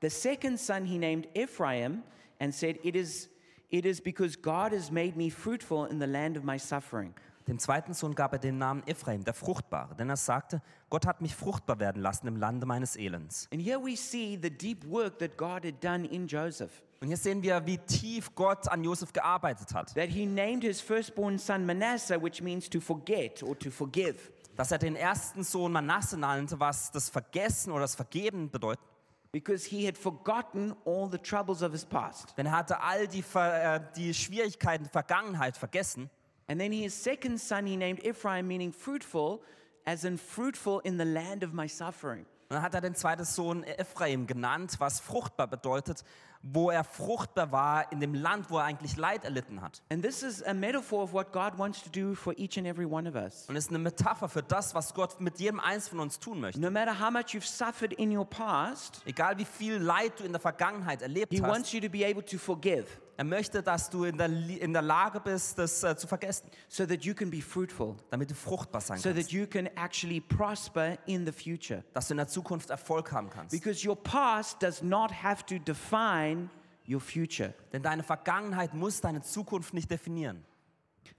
The 0.00 0.08
second 0.08 0.58
son 0.58 0.84
he 0.86 0.96
named 0.96 1.28
Ephraim 1.34 2.02
and 2.40 2.54
said, 2.54 2.78
It 2.84 2.96
is, 2.96 3.28
it 3.68 3.84
is 3.84 4.00
because 4.00 4.40
God 4.40 4.72
has 4.72 4.90
made 4.90 5.16
me 5.16 5.30
fruitful 5.30 5.86
in 5.86 5.98
the 6.00 6.06
land 6.06 6.36
of 6.38 6.44
my 6.44 6.58
suffering. 6.58 7.14
Dem 7.48 7.58
zweiten 7.58 7.94
Sohn 7.94 8.14
gab 8.14 8.34
er 8.34 8.38
den 8.38 8.58
Namen 8.58 8.82
Ephraim, 8.86 9.24
der 9.24 9.32
Fruchtbare, 9.32 9.94
denn 9.94 10.10
er 10.10 10.18
sagte, 10.18 10.60
Gott 10.90 11.06
hat 11.06 11.22
mich 11.22 11.34
fruchtbar 11.34 11.80
werden 11.80 12.02
lassen 12.02 12.26
im 12.26 12.36
Lande 12.36 12.66
meines 12.66 12.94
Elends. 12.94 13.48
And 13.50 13.62
here 13.62 13.82
we 13.82 13.96
see 13.96 14.38
the 14.40 14.50
deep 14.50 14.84
work 14.86 15.18
that 15.18 15.38
God 15.38 15.64
had 15.64 15.82
done 15.82 16.06
in 16.06 16.26
Joseph. 16.26 16.82
Und 17.00 17.08
hier 17.08 17.16
sehen 17.16 17.42
wir, 17.42 17.64
wie 17.64 17.78
tief 17.78 18.34
Gott 18.34 18.68
an 18.68 18.84
Josef 18.84 19.14
gearbeitet 19.14 19.72
hat. 19.72 19.94
That 19.94 20.10
he 20.10 20.26
named 20.26 20.62
his 20.62 20.82
firstborn 20.82 21.38
son 21.38 21.64
Manasseh, 21.64 22.22
which 22.22 22.42
means 22.42 22.68
to 22.68 22.80
forget 22.80 23.42
or 23.42 23.58
to 23.58 23.70
forgive. 23.70 24.16
Dass 24.56 24.70
er 24.70 24.78
den 24.78 24.94
ersten 24.94 25.42
Sohn 25.42 25.72
Manasse 25.72 26.18
nannte, 26.18 26.60
was 26.60 26.90
das 26.90 27.08
Vergessen 27.08 27.72
oder 27.72 27.82
das 27.82 27.94
Vergeben 27.94 28.50
bedeutet. 28.50 28.84
because 29.32 29.66
he 29.66 29.84
had 29.84 29.96
forgotten 29.96 30.74
all 30.84 31.06
the 31.06 31.18
troubles 31.18 31.62
of 31.62 31.72
his 31.72 31.84
past. 31.84 32.36
Denn 32.36 32.46
er 32.46 32.52
hatte 32.52 32.80
all 32.80 33.06
die, 33.06 33.22
Ver, 33.22 33.76
äh, 33.76 33.80
die 33.96 34.12
Schwierigkeiten 34.14 34.84
der 34.84 34.92
Vergangenheit 34.92 35.56
vergessen. 35.56 36.10
And 36.48 36.60
then 36.60 36.72
his 36.72 36.94
second 36.94 37.40
son 37.40 37.66
he 37.66 37.76
named 37.76 38.00
Ephraim, 38.04 38.48
meaning 38.48 38.72
fruitful, 38.72 39.42
as 39.86 40.04
in 40.04 40.16
fruitful 40.16 40.80
in 40.80 40.96
the 40.96 41.04
land 41.04 41.42
of 41.42 41.52
my 41.52 41.66
suffering. 41.66 42.26
Und 42.50 42.54
dann 42.54 42.62
hat 42.62 42.72
er 42.72 42.80
den 42.80 42.94
zweiten 42.94 43.26
Sohn 43.26 43.62
Ephraim 43.62 44.26
genannt, 44.26 44.76
was 44.78 45.00
fruchtbar 45.00 45.48
bedeutet, 45.48 46.02
wo 46.40 46.70
er 46.70 46.82
fruchtbar 46.82 47.52
war 47.52 47.92
in 47.92 48.00
dem 48.00 48.14
Land, 48.14 48.48
wo 48.48 48.56
er 48.56 48.64
eigentlich 48.64 48.96
Leid 48.96 49.24
erlitten 49.24 49.60
hat. 49.60 49.82
And 49.90 50.02
this 50.02 50.22
is 50.22 50.42
a 50.42 50.54
metaphor 50.54 51.02
of 51.02 51.12
what 51.12 51.30
God 51.30 51.58
wants 51.58 51.82
to 51.82 51.90
do 51.90 52.14
for 52.14 52.32
each 52.38 52.56
and 52.56 52.66
every 52.66 52.86
one 52.86 53.06
of 53.06 53.14
us. 53.14 53.44
Und 53.50 53.56
es 53.56 53.64
ist 53.64 53.70
eine 53.70 53.80
Metapher 53.80 54.30
für 54.30 54.42
das, 54.42 54.74
was 54.74 54.94
Gott 54.94 55.20
mit 55.20 55.38
jedem 55.38 55.60
Einzelnen 55.60 55.88
von 55.88 56.00
uns 56.00 56.18
tun 56.18 56.40
möchte. 56.40 56.58
No 56.58 56.70
matter 56.70 56.98
how 56.98 57.10
much 57.10 57.34
you've 57.34 57.44
suffered 57.44 57.92
in 57.92 58.16
your 58.16 58.24
past, 58.24 59.02
Egal 59.04 59.36
wie 59.36 59.44
viel 59.44 59.76
Leid 59.76 60.18
du 60.18 60.24
in 60.24 60.32
der 60.32 60.40
Vergangenheit 60.40 61.02
erlebt 61.02 61.30
he 61.30 61.42
hast, 61.42 61.50
wants 61.50 61.72
you 61.72 61.80
to 61.80 61.90
be 61.90 62.02
able 62.02 62.24
to 62.24 62.38
forgive 62.38 62.86
er 63.18 63.24
möchte, 63.24 63.64
dass 63.64 63.90
du 63.90 64.04
in 64.04 64.16
der, 64.16 64.28
in 64.28 64.72
der 64.72 64.80
Lage 64.80 65.18
bist, 65.18 65.58
das 65.58 65.82
äh, 65.82 65.96
zu 65.96 66.06
vergessen, 66.06 66.48
so 66.68 66.86
that 66.86 67.04
you 67.04 67.14
can 67.14 67.28
be 67.28 67.42
fruitful, 67.42 67.96
damit 68.10 68.30
du 68.30 68.34
fruchtbar 68.34 68.80
sein 68.80 68.96
so 68.98 69.08
that 69.08 69.16
kannst, 69.16 69.32
you 69.32 69.44
can 69.44 69.66
actually 69.76 70.20
prosper 70.20 70.96
in 71.06 71.26
the 71.26 71.32
future. 71.32 71.82
dass 71.94 72.06
du 72.06 72.14
in 72.14 72.18
der 72.18 72.28
Zukunft 72.28 72.37
Erfolg 72.70 73.12
haben 73.12 73.30
kannst. 73.30 73.52
Because 73.52 73.86
your 73.86 73.96
past 73.96 74.62
does 74.62 74.82
not 74.82 75.10
have 75.22 75.44
to 75.46 75.58
define 75.58 76.48
your 76.88 77.00
future. 77.00 77.54
Denn 77.72 77.82
deine 77.82 78.02
Vergangenheit 78.02 78.74
muss 78.74 79.00
deine 79.00 79.22
Zukunft 79.22 79.74
nicht 79.74 79.90
definieren. 79.90 80.44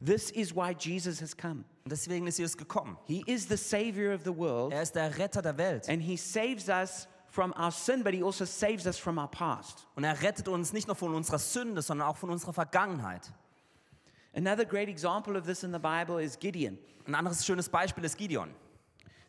This 0.04 0.32
is 0.32 0.56
why 0.56 0.76
Jesus 0.78 1.22
has 1.22 1.36
come. 1.36 1.64
Und 1.84 1.92
deswegen 1.92 2.28
ist 2.28 2.38
Jesus 2.38 2.56
gekommen. 2.58 2.98
He 3.06 3.24
is 3.26 3.48
the 3.48 3.58
Savior 3.58 4.14
of 4.14 4.22
the 4.24 4.36
world, 4.36 4.72
Er 4.72 4.82
ist 4.82 4.94
der 4.96 5.18
Retter 5.18 5.42
der 5.42 5.58
Welt. 5.58 5.90
and 5.90 6.02
He 6.02 6.16
saves 6.16 6.70
us 6.70 7.08
from 7.28 7.54
our 7.60 7.72
sin, 7.72 8.04
but 8.04 8.14
He 8.14 8.24
also 8.24 8.46
saves 8.46 8.86
us 8.86 8.98
from 8.98 9.18
our 9.18 9.30
past. 9.30 9.88
Und 9.96 10.04
er 10.04 10.22
rettet 10.22 10.48
uns 10.48 10.74
nicht 10.74 10.88
nur 10.88 10.96
von 10.96 11.14
unserer 11.14 11.40
Sünde, 11.40 11.82
sondern 11.82 12.08
auch 12.08 12.18
von 12.18 12.30
unserer 12.30 12.54
Vergangenheit. 12.54 13.32
Another 14.36 14.64
great 14.64 14.88
example 14.90 15.36
of 15.38 15.46
this 15.46 15.64
in 15.64 15.74
the 15.74 15.80
Bible 15.80 16.24
is 16.24 16.38
Gideon. 16.38 16.78
Ein 17.08 17.16
anderes 17.16 17.44
schönes 17.46 17.68
Beispiel 17.68 18.04
ist 18.06 18.16
Gideon. 18.18 18.50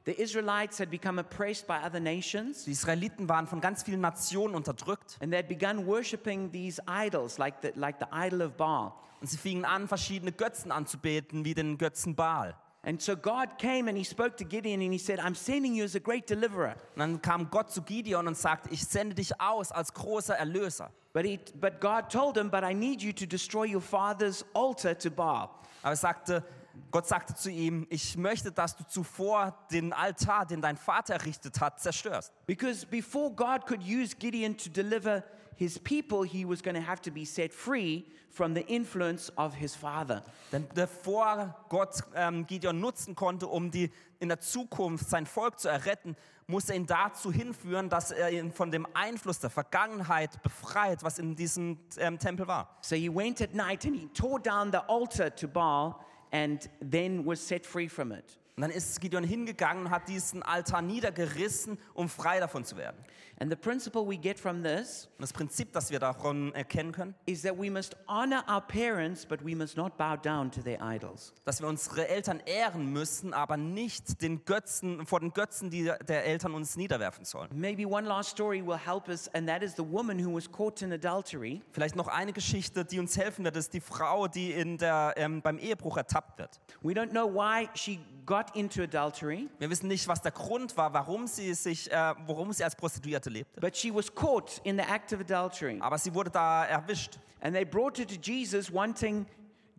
The 0.06 0.12
Israelites 0.12 0.79
had 0.81 0.91
become 0.91 1.19
oppressed 1.20 1.67
by 1.67 1.79
other 1.85 2.00
nations, 2.00 2.64
Die 2.64 2.73
Israeliten 2.73 3.29
waren 3.29 3.47
von 3.47 3.61
ganz 3.61 3.82
vielen 3.82 4.00
Nationen 4.00 4.55
unterdrückt 4.55 5.19
and 5.20 5.31
they 5.31 5.38
had 5.38 5.49
begun 5.49 5.87
worshiping 5.87 6.50
these 6.50 6.81
idols, 6.87 7.38
like 7.38 7.56
the, 7.62 7.73
like 7.75 7.97
the 8.00 8.06
idol 8.12 8.41
of 8.43 8.56
Baal. 8.56 8.93
und 9.20 9.29
sie 9.29 9.37
fingen 9.37 9.64
an, 9.67 9.88
verschiedene 9.88 10.32
Götzen 10.32 10.73
anzubeten, 10.73 11.44
wie 11.44 11.52
den 11.54 11.76
Götzen 11.76 12.14
Baal. 12.16 12.54
And 12.83 13.02
so 13.02 13.14
God 13.14 13.59
came 13.59 13.88
and 13.90 13.99
He 13.99 14.04
spoke 14.04 14.38
to 14.38 14.45
Gideon 14.45 14.80
and 14.80 14.90
He 14.90 14.99
said, 14.99 15.21
I'm 15.21 15.35
sending 15.35 15.75
you 15.75 15.85
as 15.85 15.95
a 15.95 15.99
great 15.99 16.30
deliverer. 16.30 16.76
Und 16.95 17.00
dann 17.00 17.21
kam 17.21 17.50
Gott 17.50 17.71
zu 17.71 17.83
Gideon 17.83 18.26
und 18.26 18.38
sagte, 18.38 18.71
ich 18.71 18.87
sende 18.87 19.14
dich 19.14 19.38
aus 19.38 19.71
als 19.71 19.92
großer 19.92 20.35
Erlöser. 20.35 20.90
But, 21.12 21.26
he, 21.26 21.38
but 21.61 21.80
God 21.80 22.09
told 22.09 22.38
him, 22.38 22.50
But 22.50 22.62
I 22.64 22.73
need 22.73 23.02
you 23.02 23.12
to 23.12 23.26
destroy 23.26 23.66
your 23.66 23.83
father's 23.83 24.47
altar 24.54 24.99
to 24.99 25.11
Baal. 25.11 25.50
Aber 25.83 25.92
er 25.92 25.97
sagte, 25.97 26.42
Gott 26.90 27.06
sagte 27.06 27.34
zu 27.34 27.50
ihm, 27.50 27.87
ich 27.90 28.16
möchte, 28.16 28.52
dass 28.52 28.76
du 28.76 28.84
zuvor 28.84 29.56
den 29.70 29.92
Altar, 29.92 30.46
den 30.46 30.60
dein 30.60 30.76
Vater 30.76 31.14
errichtet 31.14 31.60
hat, 31.60 31.80
zerstörst. 31.80 32.32
Because 32.46 32.87
before 32.87 33.30
God 33.30 33.66
could 33.66 33.82
use 33.82 34.14
Gideon 34.16 34.56
to 34.56 34.68
deliver 34.70 35.22
his 35.56 35.78
people, 35.78 36.25
he 36.25 36.44
was 36.44 36.62
going 36.62 36.75
to 36.75 36.82
have 36.82 37.02
to 37.02 37.10
be 37.10 37.25
set 37.25 37.52
free 37.52 38.04
from 38.30 38.54
the 38.54 38.62
influence 38.62 39.30
of 39.37 39.54
his 39.54 39.75
father. 39.75 40.22
Denn 40.52 40.66
bevor 40.75 41.54
Gott 41.68 42.02
ähm, 42.14 42.46
Gideon 42.46 42.80
nutzen 42.80 43.14
konnte, 43.14 43.46
um 43.46 43.70
die, 43.70 43.90
in 44.20 44.28
der 44.28 44.40
Zukunft 44.40 45.08
sein 45.08 45.26
Volk 45.26 45.58
zu 45.58 45.68
erretten, 45.68 46.16
muss 46.46 46.68
er 46.68 46.76
ihn 46.76 46.87
dazu 46.87 47.32
hinführen, 47.32 47.88
dass 47.88 48.10
er 48.10 48.30
ihn 48.30 48.52
von 48.52 48.70
dem 48.70 48.87
Einfluss 48.94 49.38
der 49.38 49.50
Vergangenheit 49.50 50.42
befreit, 50.42 51.02
was 51.02 51.18
in 51.18 51.37
diesem 51.37 51.78
ähm, 51.99 52.18
Tempel 52.18 52.46
war. 52.46 52.76
So 52.80 52.96
he 52.96 53.08
went 53.08 53.40
at 53.40 53.54
night 53.54 53.84
and 53.84 53.94
he 53.94 54.08
tore 54.08 54.40
down 54.40 54.72
the 54.72 54.78
altar 54.88 55.34
to 55.37 55.46
Baal 55.46 55.96
and 56.32 56.66
then 56.80 57.25
was 57.25 57.40
set 57.40 57.66
free 57.66 57.88
from 57.88 58.12
it. 58.12 58.37
Und 58.57 58.62
dann 58.62 58.71
ist 58.71 59.00
Gideon 59.00 59.25
hingegangen 59.25 59.87
und 59.87 59.90
hat 59.90 60.09
diesen 60.09 60.42
Altar 60.42 60.83
niedergerissen, 60.83 61.78
um 61.95 62.09
frei 62.09 62.40
davon 62.40 62.64
zu 62.64 62.76
werden. 62.76 62.97
And 63.42 63.50
the 63.50 63.57
principle 63.57 64.07
we 64.07 64.19
get 64.19 64.38
from 64.38 64.62
this 64.62 65.09
Und 65.16 65.23
das 65.23 65.33
Prinzip, 65.33 65.73
das 65.73 65.90
wir 65.90 65.99
davon 65.99 66.54
erkennen 66.54 66.92
können, 66.92 67.14
is 67.25 67.40
that 67.40 67.57
we 67.59 67.71
must 67.71 67.97
honor 68.07 68.45
our 68.47 68.61
parents, 68.61 69.25
but 69.25 69.42
we 69.42 69.57
must 69.57 69.78
not 69.78 69.97
bow 69.97 70.14
down 70.14 70.50
to 70.50 70.61
their 70.61 70.78
idols. 70.83 71.33
dass 71.47 71.62
wir 71.62 71.69
unsere 71.69 72.07
Eltern 72.07 72.42
ehren 72.45 72.92
müssen, 72.92 73.33
aber 73.33 73.57
nicht 73.57 74.21
den 74.21 74.45
Götzen, 74.45 75.07
vor 75.07 75.21
den 75.21 75.33
Götzen 75.33 75.71
die 75.71 75.90
der 76.07 76.26
Eltern 76.26 76.52
uns 76.52 76.76
niederwerfen 76.76 77.25
sollen. 77.25 77.49
Maybe 77.54 77.87
one 77.87 78.07
last 78.07 78.30
story 78.30 78.61
will 78.62 78.76
help 78.76 79.09
us, 79.09 79.26
and 79.35 79.49
that 79.49 79.62
is 79.62 79.75
the 79.75 79.90
woman 79.90 80.23
who 80.23 80.35
was 80.35 80.50
caught 80.50 80.83
in 80.83 80.92
adultery. 80.92 81.62
Vielleicht 81.73 81.97
noch 81.97 82.09
eine 82.09 82.35
Geschichte, 82.35 82.85
die 82.85 82.99
uns 82.99 83.16
helfen 83.16 83.45
wird, 83.47 83.57
ist 83.57 83.73
die 83.73 83.80
Frau, 83.80 84.28
die 84.28 84.52
in 84.52 84.76
der, 84.76 85.14
ähm, 85.16 85.40
beim 85.40 85.59
Ehebruch 85.59 85.97
ertappt 85.97 86.38
wird. 86.38 86.61
We 86.83 86.92
don't 86.92 87.11
know 87.11 87.26
why 87.33 87.71
she 87.73 88.00
got 88.26 88.39
got 88.40 88.56
into 88.56 88.82
adultery, 88.82 89.49
Wir 89.59 89.70
wissen 89.70 89.88
nicht, 89.88 90.06
was 90.09 90.23
der 90.23 90.32
Grund 90.32 90.76
war, 90.76 90.92
warum 90.92 91.26
sie 91.26 91.52
sich, 91.54 91.90
äh, 91.90 92.14
warum 92.26 92.52
sie 92.52 92.64
als 92.64 92.75
Prostituierte 92.76 93.30
lebte. 93.30 93.61
but 93.61 93.76
she 93.76 93.94
was 93.94 94.12
caught 94.14 94.61
in 94.64 94.76
the 94.76 94.85
act 94.85 95.12
of 95.12 95.20
adultery. 95.20 95.78
Aber 95.80 95.99
sie 95.99 96.14
wurde 96.14 96.30
da 96.30 96.64
erwischt. 96.64 97.18
And 97.40 97.54
they 97.54 97.64
brought 97.64 97.99
her 97.99 98.06
to 98.06 98.16
Jesus, 98.20 98.73
wanting 98.73 99.26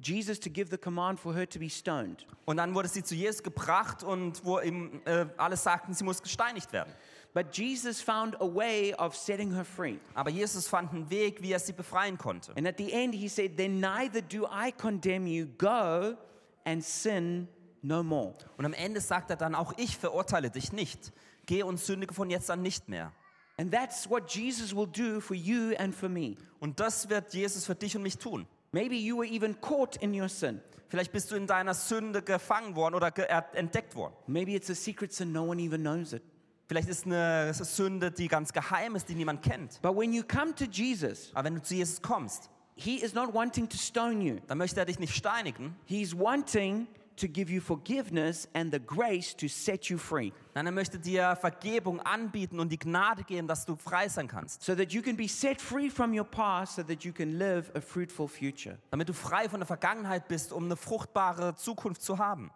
Jesus 0.01 0.39
to 0.39 0.49
give 0.49 0.69
the 0.71 0.77
command 0.77 1.19
for 1.19 1.33
her 1.33 1.47
to 1.47 1.59
be 1.59 1.69
stoned. 1.69 2.25
Und 2.45 2.57
dann 2.57 2.73
wurde 2.73 2.87
sie 2.87 3.03
zu 3.03 3.15
Jesus 3.15 3.43
gebracht 3.43 4.03
und 4.03 4.43
wo 4.43 4.59
ihm 4.59 5.01
äh, 5.05 5.25
alle 5.37 5.57
sagten, 5.57 5.93
sie 5.93 6.03
muss 6.03 6.21
gesteinigt 6.21 6.73
werden. 6.73 6.91
But 7.33 7.55
Jesus 7.55 8.01
found 8.01 8.35
a 8.41 8.45
way 8.45 8.93
of 8.95 9.15
setting 9.15 9.53
her 9.53 9.63
free. 9.63 9.99
Aber 10.15 10.29
Jesus 10.29 10.67
fand 10.67 10.91
einen 10.91 11.09
Weg, 11.09 11.41
wie 11.41 11.53
er 11.53 11.59
sie 11.59 11.71
befreien 11.71 12.17
konnte. 12.17 12.51
And 12.57 12.67
at 12.67 12.77
the 12.77 12.91
end, 12.91 13.15
he 13.15 13.29
said, 13.29 13.55
Then 13.55 13.79
neither 13.79 14.21
do 14.21 14.45
I 14.47 14.71
condemn 14.71 15.25
you. 15.27 15.45
Go 15.57 16.17
and 16.65 16.83
sin 16.83 17.47
no 17.81 18.03
more. 18.03 18.35
Und 18.57 18.65
am 18.65 18.73
Ende 18.73 19.01
sagt 19.01 19.29
er 19.29 19.35
dann, 19.35 19.55
auch 19.55 19.73
ich 19.77 19.97
verurteile 19.97 20.49
dich 20.49 20.71
nicht. 20.71 21.11
Geh 21.45 21.63
und 21.63 21.79
sündige 21.79 22.13
von 22.13 22.29
jetzt 22.29 22.49
an 22.51 22.61
nicht 22.61 22.89
mehr. 22.89 23.11
And 23.57 23.71
that's 23.71 24.09
what 24.09 24.31
Jesus 24.33 24.75
will 24.75 24.87
do 24.87 25.19
for 25.19 25.35
you 25.35 25.75
and 25.77 25.93
for 25.93 26.09
me. 26.09 26.35
Und 26.59 26.79
das 26.79 27.09
wird 27.09 27.33
Jesus 27.33 27.65
für 27.65 27.75
dich 27.75 27.95
und 27.95 28.03
mich 28.03 28.17
tun. 28.17 28.47
Maybe 28.71 28.95
you 28.95 29.17
were 29.17 29.27
even 29.27 29.59
caught 29.59 29.97
in 29.97 30.19
your 30.19 30.29
sin. 30.29 30.61
Vielleicht 30.87 31.11
bist 31.11 31.31
du 31.31 31.35
in 31.35 31.47
deiner 31.47 31.73
Sünde 31.73 32.21
gefangen 32.21 32.75
worden 32.75 32.95
oder 32.95 33.11
ge 33.11 33.25
entdeckt 33.53 33.95
worden. 33.95 34.13
Maybe 34.27 34.51
it's 34.51 34.69
a 34.69 34.75
secret 34.75 35.13
sin, 35.13 35.31
no 35.31 35.43
one 35.43 35.61
even 35.61 35.81
knows 35.81 36.13
it. 36.13 36.23
Vielleicht 36.67 36.89
ist 36.89 37.05
eine 37.05 37.53
Sünde, 37.53 38.11
die 38.11 38.27
ganz 38.27 38.53
geheim 38.53 38.95
ist, 38.95 39.09
die 39.09 39.15
niemand 39.15 39.41
kennt. 39.41 39.81
But 39.81 39.95
when 39.95 40.13
you 40.13 40.23
come 40.23 40.55
to 40.55 40.65
Jesus, 40.65 41.31
Aber 41.33 41.45
wenn 41.45 41.55
du 41.55 41.61
zu 41.61 41.75
Jesus 41.75 42.01
kommst, 42.01 42.49
he 42.75 42.95
is 42.95 43.13
not 43.13 43.33
wanting 43.33 43.67
to 43.67 43.77
stone 43.77 44.21
you, 44.23 44.37
dann 44.47 44.57
möchte 44.57 44.79
er 44.79 44.85
dich 44.85 44.97
nicht 44.97 45.13
steinigen, 45.13 45.75
he's 45.85 46.17
wanting 46.17 46.87
to 47.21 47.27
give 47.27 47.51
you 47.51 47.61
forgiveness 47.61 48.49
and 48.53 48.73
the 48.73 48.79
grace 48.79 49.35
to 49.35 49.47
set 49.47 49.89
you 49.89 49.97
free 49.97 50.33
Nein, 50.53 50.65
er 50.65 50.71
möchte 50.73 50.99
dir 50.99 51.35
Vergebung 51.37 52.01
anbieten 52.01 52.59
und 52.59 52.69
die 52.69 52.77
Gnade 52.77 53.23
geben, 53.23 53.47
dass 53.47 53.65
du 53.65 53.77
frei 53.77 54.09
sein 54.09 54.27
kannst. 54.27 54.61
so 54.61 54.75
that 54.75 54.91
you 54.91 55.01
can 55.01 55.15
be 55.15 55.27
set 55.27 55.61
free 55.61 55.89
from 55.89 56.13
your 56.17 56.25
past 56.25 56.75
so 56.75 56.83
that 56.83 57.03
you 57.03 57.13
can 57.13 57.37
live 57.37 57.71
a 57.73 57.79
fruitful 57.81 58.27
future. 58.27 58.77
Damit 58.89 59.07
du 59.07 59.13
frei 59.13 59.47
von 59.47 59.61
der 59.61 59.67
Vergangenheit 59.67 60.27
bist, 60.27 60.51
um 60.51 60.65
eine 60.65 60.75
fruchtbare 60.75 61.55
Zukunft 61.55 62.01
zu 62.01 62.17
haben. 62.17 62.51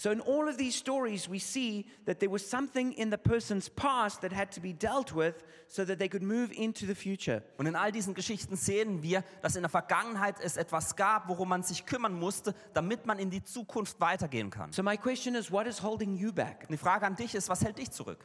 So, 0.00 0.12
in 0.12 0.20
all 0.20 0.48
of 0.48 0.56
these 0.56 0.76
stories, 0.76 1.28
we 1.28 1.40
see 1.40 1.84
that 2.04 2.20
there 2.20 2.30
was 2.30 2.48
something 2.48 2.92
in 2.92 3.10
the 3.10 3.18
person's 3.18 3.68
past 3.68 4.20
that 4.20 4.32
had 4.32 4.52
to 4.52 4.60
be 4.60 4.72
dealt 4.72 5.12
with 5.12 5.42
so 5.66 5.84
that 5.84 5.98
they 5.98 6.06
could 6.06 6.22
move 6.22 6.52
into 6.52 6.86
the 6.86 6.94
future. 6.94 7.42
Und 7.58 7.66
in 7.66 7.74
all 7.74 7.90
diesen 7.90 8.14
Geschichten 8.14 8.54
sehen 8.54 9.02
wir, 9.02 9.24
dass 9.42 9.56
in 9.56 9.62
der 9.62 9.68
Vergangenheit 9.68 10.36
es 10.40 10.56
etwas 10.56 10.94
gab, 10.94 11.26
worum 11.26 11.48
man 11.48 11.64
sich 11.64 11.84
kümmern 11.84 12.12
musste, 12.12 12.54
damit 12.74 13.06
man 13.06 13.18
in 13.18 13.28
die 13.28 13.42
Zukunft 13.42 13.98
weitergehen 13.98 14.50
kann. 14.50 14.70
So, 14.70 14.84
my 14.84 14.96
question 14.96 15.34
is 15.34 15.50
what 15.50 15.66
is 15.66 15.82
holding 15.82 16.14
you 16.14 16.32
back? 16.32 16.60
Und 16.60 16.70
die 16.70 16.78
Frage 16.78 17.04
an 17.04 17.16
dich 17.16 17.34
ist, 17.34 17.48
was 17.48 17.64
hält 17.64 17.78
dich 17.78 17.90
zurück? 17.90 18.24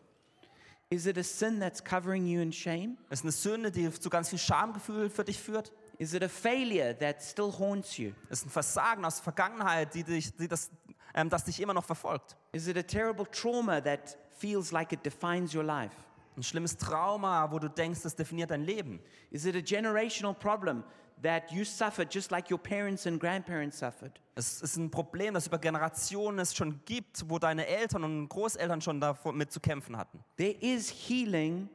Is 0.91 1.07
it 1.07 1.17
a 1.17 1.23
sin 1.23 1.59
that's 1.59 1.83
covering 1.83 2.27
you 2.27 2.39
in 2.39 2.53
shame? 2.53 2.99
Ist 3.09 3.23
eine 3.23 3.31
Sünde, 3.31 3.71
die 3.71 3.91
zu 3.91 4.11
ganz 4.11 4.29
viel 4.29 4.37
Schamgefühl 4.37 5.09
für 5.09 5.23
dich 5.23 5.39
führt? 5.39 5.71
Is 5.97 6.13
it 6.13 6.21
a 6.21 6.29
failure 6.29 6.95
that 6.99 7.23
still 7.23 7.51
haunts 7.51 7.97
you? 7.97 8.11
Ist 8.29 8.45
ein 8.45 8.49
Versagen 8.49 9.03
aus 9.03 9.15
der 9.15 9.23
Vergangenheit, 9.23 9.93
die 9.95 10.03
dich, 10.03 10.35
die 10.35 10.47
das, 10.47 10.69
ähm, 11.13 11.29
das 11.29 11.45
dich 11.45 11.59
immer 11.59 11.73
noch 11.73 11.85
verfolgt? 11.85 12.35
Is 12.51 12.67
it 12.67 12.77
a 12.77 12.83
terrible 12.83 13.25
trauma 13.25 13.81
that 13.81 14.17
feels 14.37 14.71
like 14.71 14.91
it 14.91 15.05
defines 15.05 15.53
your 15.55 15.63
life? 15.63 15.95
Ein 16.35 16.43
schlimmes 16.43 16.77
Trauma, 16.77 17.51
wo 17.51 17.59
du 17.59 17.69
denkst, 17.69 18.01
das 18.01 18.15
definiert 18.15 18.49
dein 18.49 18.63
Leben? 18.63 18.99
Is 19.29 19.45
it 19.45 19.55
a 19.55 19.61
generational 19.61 20.33
problem 20.33 20.83
that 21.21 21.51
you 21.51 21.63
suffered 21.63 22.11
just 22.11 22.31
like 22.31 22.49
your 22.49 22.57
parents 22.57 23.05
and 23.05 23.19
grandparents 23.19 23.77
suffered? 23.77 24.19
Es 24.35 24.61
ist 24.61 24.77
ein 24.77 24.89
Problem, 24.89 25.35
das 25.35 25.45
über 25.45 25.59
Generationen 25.59 26.39
es 26.39 26.55
schon 26.55 26.81
gibt, 26.85 27.29
wo 27.29 27.37
deine 27.37 27.67
Eltern 27.67 28.03
und 28.03 28.29
Großeltern 28.29 28.81
schon 28.81 28.99
damit 28.99 29.51
zu 29.51 29.59
kämpfen 29.59 29.95
hatten. 29.95 30.23
There 30.37 30.55
is 30.59 30.89
healing 30.89 31.69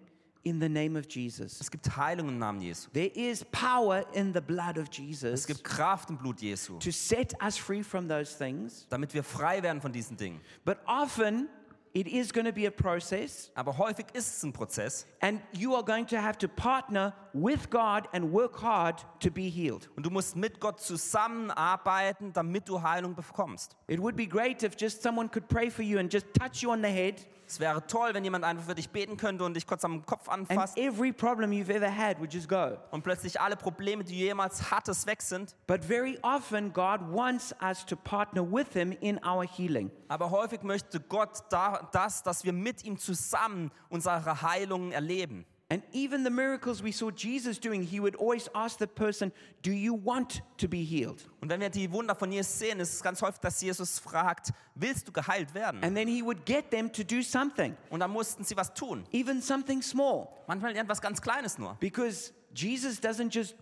in 0.48 0.60
the 0.60 0.68
name 0.68 0.98
of 0.98 1.06
Jesus. 1.08 1.60
Es 1.60 1.70
gibt 1.70 1.96
Heilung 1.96 2.28
im 2.28 2.38
Namen 2.38 2.60
Jesu. 2.60 2.88
There 2.92 3.10
is 3.14 3.44
power 3.52 4.04
in 4.12 4.32
the 4.32 4.40
blood 4.40 4.78
of 4.78 4.88
Es 4.90 4.96
Jesus 4.98 5.46
gibt 5.46 5.64
Kraft 5.64 6.10
im 6.10 6.16
Blut 6.18 6.40
Jesu, 6.40 6.78
to 6.78 6.90
set 6.90 7.34
us 7.42 7.56
free 7.56 7.82
from 7.82 8.08
those 8.08 8.36
things. 8.36 8.86
damit 8.88 9.12
wir 9.14 9.22
frei 9.22 9.62
werden 9.62 9.80
von 9.80 9.92
diesen 9.92 10.16
Dingen. 10.16 10.40
But 10.64 10.78
often 10.86 11.48
it 11.94 12.06
is 12.06 12.32
going 12.32 12.46
to 12.46 12.52
be 12.52 12.66
a 12.66 12.70
process, 12.70 13.50
Aber 13.54 13.76
häufig 13.78 14.06
ist 14.12 14.36
es 14.36 14.42
ein 14.42 14.52
Prozess 14.52 15.06
and 15.20 15.40
you 15.52 15.74
are 15.74 15.84
going 15.84 16.06
to 16.06 16.16
have 16.16 16.38
to 16.38 16.48
partner 16.48 17.14
with 17.42 17.70
God 17.70 18.08
and 18.12 18.32
work 18.32 18.62
hard 18.62 19.04
to 19.20 19.30
be 19.30 19.42
healed. 19.48 19.88
und 19.96 20.04
du 20.04 20.10
musst 20.10 20.36
mit 20.36 20.60
Gott 20.60 20.80
zusammenarbeiten, 20.80 22.32
damit 22.32 22.68
du 22.68 22.82
Heilung 22.82 23.14
bekommst. 23.14 23.76
It 23.86 24.00
would 24.00 24.16
be 24.16 24.26
great 24.26 24.62
if 24.62 24.74
just 24.78 25.02
someone 25.02 25.28
could 25.28 25.48
pray 25.48 25.70
for 25.70 25.82
you 25.84 25.98
and 25.98 26.12
just 26.12 26.26
touch 26.34 26.62
you 26.62 26.70
on 26.70 26.82
the 26.82 26.88
head, 26.88 27.26
Es 27.50 27.58
wäre 27.60 27.86
toll, 27.86 28.10
wenn 28.12 28.24
jemand 28.24 28.44
einfach 28.44 28.64
für 28.66 28.74
dich 28.74 28.90
beten 28.90 29.16
könnte 29.16 29.42
und 29.42 29.54
dich 29.54 29.66
kurz 29.66 29.82
am 29.82 30.04
Kopf 30.04 30.28
and 30.28 30.50
anfasst 30.50 30.76
every 30.76 31.14
problem 31.14 31.50
you've 31.50 31.70
ever 31.74 31.88
had 31.90 32.18
would 32.18 32.30
just 32.30 32.46
go. 32.46 32.76
und 32.90 33.02
plötzlich 33.02 33.40
alle 33.40 33.56
Probleme, 33.56 34.04
die 34.04 34.12
du 34.12 34.18
jemals 34.18 34.70
hattest, 34.70 35.06
weg 35.06 35.22
sind. 35.22 35.56
But 35.66 35.82
very 35.82 36.18
often, 36.20 36.74
God 36.74 37.00
wants 37.10 37.54
us 37.62 37.86
to 37.86 37.96
partner 37.96 38.42
with 38.42 38.74
Him 38.74 38.92
in 39.00 39.18
our 39.24 39.46
healing. 39.46 39.90
Aber 40.08 40.30
häufig 40.30 40.62
möchte 40.62 41.00
Gott 41.00 41.42
da, 41.48 41.88
das, 41.92 42.22
dass 42.22 42.44
wir 42.44 42.52
mit 42.52 42.84
ihm 42.84 42.98
zusammen 42.98 43.70
unsere 43.88 44.42
Heilung 44.42 44.92
erleben. 44.92 45.46
And 45.70 45.82
even 45.92 46.24
the 46.24 46.30
miracles 46.30 46.82
we 46.82 46.92
saw 46.92 47.10
Jesus 47.10 47.58
doing, 47.60 47.82
He 47.82 48.00
would 48.00 48.16
always 48.16 48.48
ask 48.54 48.78
the 48.78 48.86
person, 48.86 49.32
Do 49.62 49.70
you 49.70 49.92
want 49.92 50.40
to 50.56 50.66
be 50.66 50.82
healed? 50.82 51.28
Und 51.42 51.50
wenn 51.50 51.60
wir 51.60 51.68
die 51.68 51.92
Wunder 51.92 52.14
von 52.14 52.32
Jesus 52.32 52.58
sehen, 52.58 52.80
ist 52.80 52.94
es 52.94 53.02
ganz 53.02 53.20
häufig, 53.20 53.40
dass 53.40 53.60
Jesus 53.60 53.98
fragt, 53.98 54.52
willst 54.74 55.06
du 55.08 55.12
geheilt 55.12 55.52
werden? 55.54 55.84
And 55.84 55.94
then 55.94 56.08
He 56.08 56.22
would 56.22 56.46
get 56.46 56.70
them 56.70 56.90
to 56.92 57.02
do 57.04 57.20
something, 57.22 57.76
Und 57.90 58.00
dann 58.00 58.10
mussten 58.10 58.44
sie 58.44 58.56
was 58.56 58.72
tun. 58.72 59.04
even 59.12 59.42
something 59.42 59.82
small. 59.82 60.28
Manchmal 60.46 60.74
etwas 60.74 61.02
ganz 61.02 61.20
Kleines 61.20 61.58
nur. 61.58 61.76
Because 61.80 62.32
Jesus 62.54 62.98
doesn't 62.98 63.30
just 63.34 63.54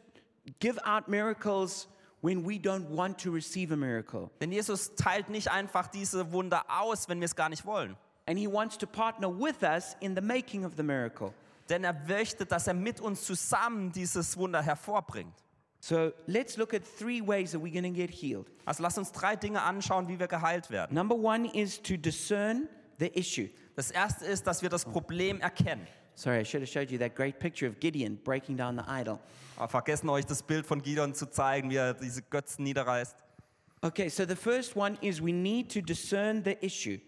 give 0.61 0.79
out 0.87 1.09
miracles 1.09 1.89
when 2.23 2.45
we 2.47 2.57
don't 2.57 2.89
want 2.89 3.19
to 3.19 3.33
receive 3.33 3.73
a 3.73 3.77
miracle. 3.77 4.31
Denn 4.41 4.53
Jesus 4.53 4.95
teilt 4.95 5.29
nicht 5.29 5.51
einfach 5.51 5.89
diese 5.89 6.31
Wunder 6.31 6.65
aus, 6.69 7.09
wenn 7.09 7.19
wir 7.19 7.25
es 7.25 7.35
gar 7.35 7.49
nicht 7.49 7.67
wollen. 7.67 7.97
And 8.27 8.39
He 8.39 8.47
wants 8.47 8.79
to 8.79 8.87
partner 8.87 9.29
with 9.29 9.63
us 9.65 9.97
in 9.99 10.15
the 10.15 10.23
making 10.23 10.65
of 10.65 10.75
the 10.77 10.85
miracle. 10.85 11.35
Denn 11.69 11.85
er 11.85 11.93
möchte, 11.93 12.47
dass 12.47 12.67
er 12.67 12.75
mit 12.75 13.01
uns 13.01 13.25
zusammen 13.25 13.93
dieses 13.93 14.37
Wunder 14.37 14.63
hervorbringt. 14.63 15.35
So 15.81 16.13
let's 16.27 16.57
look 16.57 16.75
at 16.75 16.83
three 16.99 17.21
ways 17.21 17.53
that 17.53 17.61
we're 17.61 17.73
going 17.73 17.85
to 17.85 17.91
get 17.91 18.11
healed. 18.11 18.47
Also 18.65 18.83
lass 18.83 18.99
uns 18.99 19.13
drei 19.13 19.37
Dinge 19.37 19.63
anschauen, 19.63 20.09
wie 20.09 20.19
wir 20.19 20.27
geheilt 20.27 20.71
werden. 20.71 20.95
Number 20.95 21.15
one 21.15 21.49
is 21.55 21.81
to 21.81 21.97
discern 21.97 22.69
the 22.99 23.07
issue. 23.09 23.49
Das 23.75 23.91
erste 23.91 24.25
ist, 24.25 24.47
dass 24.47 24.63
wir 24.63 24.69
das 24.69 24.85
Problem 24.85 25.41
erkennen. 25.41 25.87
Sorry, 26.15 26.41
I 26.41 26.45
should 26.45 26.63
have 26.63 26.73
showed 26.73 26.91
you 26.91 26.99
that 26.99 27.15
great 27.15 27.39
picture 27.39 27.69
of 27.69 27.79
Gideon 27.79 28.17
breaking 28.17 28.57
down 28.57 28.77
the 28.77 28.85
idol. 28.89 29.19
Aber 29.57 29.69
vergessen 29.69 30.09
euch 30.09 30.25
das 30.25 30.43
Bild 30.43 30.67
von 30.67 30.83
Gideon 30.83 31.15
zu 31.15 31.31
zeigen, 31.31 31.71
wie 31.71 31.77
er 31.77 31.95
diese 31.95 32.23
Götzen 32.23 32.65
niederreißt. 32.65 33.15
Okay, 33.83 34.09
so 34.09 34.25
the 34.27 34.35
first 34.35 34.75
one 34.75 34.97
is 35.03 35.23
we 35.23 35.33
need 35.33 35.71
to 35.73 35.81
discern 35.81 36.43
the 36.43 36.57
issue. 36.63 36.99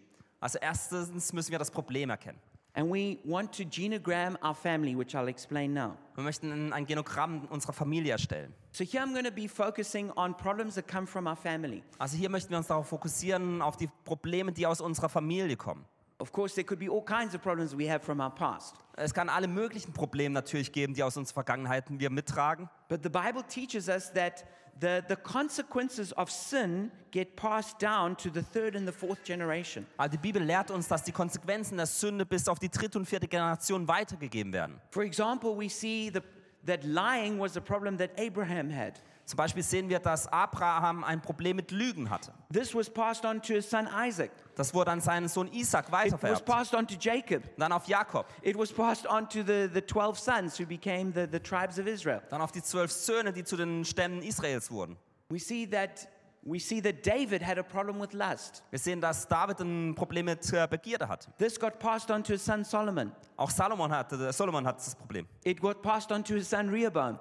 Also 0.41 0.59
erstens 0.61 1.33
müssen 1.33 1.51
wir 1.51 1.59
das 1.59 1.71
Problem 1.71 2.11
erkennen. 2.11 2.39
And 2.79 2.89
we 2.93 3.19
want 3.25 3.53
to 3.55 3.65
genogram 3.65 4.37
our 4.41 4.55
family, 4.55 4.95
which 4.95 5.17
I'll 5.17 5.27
explain 5.27 5.75
now. 5.75 5.97
Wir 6.15 6.23
möchten 6.23 6.73
ein- 6.73 6.87
Genogramm 6.87 7.45
unserer 7.51 7.73
Familie 7.73 8.13
erstellen. 8.13 8.55
So 8.71 8.85
here 8.85 9.03
I'm 9.03 9.13
going 9.13 9.25
to 9.25 9.33
be 9.33 9.49
focusing 9.49 10.13
on 10.13 10.33
problems 10.37 10.77
that 10.77 10.87
come 10.87 11.05
from 11.05 11.27
our 11.27 11.35
family. 11.35 11.83
Also 11.99 12.17
hier 12.17 12.31
möchten 12.31 12.51
wir 12.51 12.59
uns 12.59 12.69
darauf 12.69 12.87
fokussieren, 12.87 13.63
auf 13.63 13.77
die 13.77 13.89
Probleme, 14.05 14.53
die 14.53 14.65
aus 14.65 14.81
unserer 14.81 15.09
Familie 15.09 15.57
kommen. 15.57 15.85
Of 16.19 16.31
course, 16.31 16.55
there 16.55 16.65
could 16.65 16.79
be 16.79 16.89
all 16.89 17.03
kinds 17.05 17.35
of 17.35 17.43
problems 17.43 17.77
we 17.77 17.91
have 17.91 18.05
from 18.05 18.21
our 18.21 18.31
past. 18.33 18.77
Es 18.97 19.13
kann 19.13 19.29
alle 19.29 19.49
möglichen 19.49 19.93
Probleme 19.93 20.35
natürlich 20.35 20.71
geben, 20.71 20.95
die 20.95 21.03
aus 21.03 21.17
unserer 21.17 21.35
Vergangenheit 21.35 21.85
wir 21.89 22.11
mittragen. 22.11 22.69
But 22.89 23.03
the 23.03 23.09
Bible 23.09 23.43
teaches 23.49 23.89
us 23.89 24.13
that 24.13 24.45
the, 24.81 25.03
the 25.09 25.17
consequences 25.17 26.13
of 26.13 26.31
sin 26.31 26.91
get 27.11 27.37
passed 27.37 27.79
down 27.79 28.17
to 28.17 28.31
the 28.31 28.43
third 28.43 28.77
and 28.77 28.87
the 28.87 28.93
fourth 28.93 29.25
generation. 29.25 29.87
Aber 29.97 30.09
die 30.09 30.19
Bibel 30.19 30.43
lehrt 30.43 30.71
uns, 30.71 30.89
dass 30.89 31.03
die 31.03 31.13
Konsequenzen 31.13 31.77
der 31.77 31.87
Sünde 31.87 32.27
bis 32.27 32.49
auf 32.49 32.59
die 32.59 32.69
dritte 32.69 32.99
und 32.99 33.07
vierte 33.07 33.27
Generation 33.27 33.89
weitergegeben 33.89 34.53
werden. 34.53 34.81
For 34.91 35.03
example, 35.03 35.57
we 35.57 35.69
see 35.69 36.11
the, 36.13 36.21
that 36.67 36.85
lying 36.85 37.39
was 37.39 37.57
a 37.57 37.61
problem 37.61 37.97
that 37.99 38.11
Abraham 38.19 38.71
had. 38.71 39.01
Zum 39.29 39.37
Beispiel 39.37 39.63
sehen 39.63 39.91
wir, 39.91 39.99
dass 39.99 40.27
Abraham 40.27 41.05
ein 41.05 41.21
Problem 41.21 41.57
mit 41.57 41.71
Lügen 41.71 42.09
hatte. 42.09 42.33
This 42.51 42.75
was 42.75 42.89
passed 42.89 43.27
on 43.27 43.43
to 43.43 43.53
his 43.53 43.69
son 43.69 43.87
Isaac. 43.95 44.31
Das 44.55 44.73
wurde 44.73 44.91
an 44.91 45.03
seinen 45.03 45.29
Sohn 45.29 45.49
Isaac 45.53 45.85
It 45.89 45.93
was 45.93 46.01
weitervererbt. 46.07 46.45
passed 46.47 46.75
on 46.75 46.87
to 46.87 46.95
Jacob. 46.99 47.43
Dann 47.59 47.71
auf 47.73 47.87
Jakob, 47.87 48.25
It 48.41 48.59
was 48.59 48.73
passed 48.73 49.07
on 49.07 49.29
to 49.29 49.43
the, 49.43 49.69
the 49.71 49.83
12 49.83 50.19
sons 50.19 50.59
who 50.59 50.65
became 50.65 51.13
the, 51.13 51.27
the 51.31 51.39
tribes 51.39 51.79
of 51.79 51.87
Israel. 51.87 52.23
dann 52.31 52.41
auf 52.41 52.53
die 52.53 52.63
zwölf 52.63 52.91
Söhne, 52.91 53.35
die 53.35 53.45
zu 53.45 53.59
den 53.59 53.85
Stämmen 53.85 54.23
Israels 54.23 54.71
wurden. 54.71 54.97
We 55.29 55.39
see 55.39 55.67
that 55.67 56.09
we 56.43 56.59
see 56.59 56.81
that 56.81 57.05
David 57.05 57.47
had 57.47 57.59
a 57.59 57.63
problem 57.63 58.01
with 58.01 58.15
lust. 58.15 58.63
Wir 58.71 58.79
sehen, 58.79 59.03
dass 59.03 59.29
David 59.29 59.61
ein 59.61 59.95
Problem 59.95 60.25
mit 60.25 60.51
äh, 60.55 60.67
Begierde 60.67 61.07
hatte. 61.07 61.31
This 61.37 61.61
got 61.61 61.79
passed 61.79 62.11
on 62.11 62.25
to 62.25 62.33
his 62.33 62.43
son 62.43 62.65
Solomon. 62.65 63.13
Auch 63.37 63.51
Salomon 63.51 63.93
hatte, 63.93 64.33
Solomon 64.33 64.67
hatte 64.67 64.79
das 64.79 64.95
Problem. 64.95 65.27
It 65.45 65.61
got 65.61 65.83
passed 65.83 66.11
on 66.13 66.25
to 66.25 66.33
his 66.33 66.49
son 66.49 66.71
Rehoboam. 66.71 67.19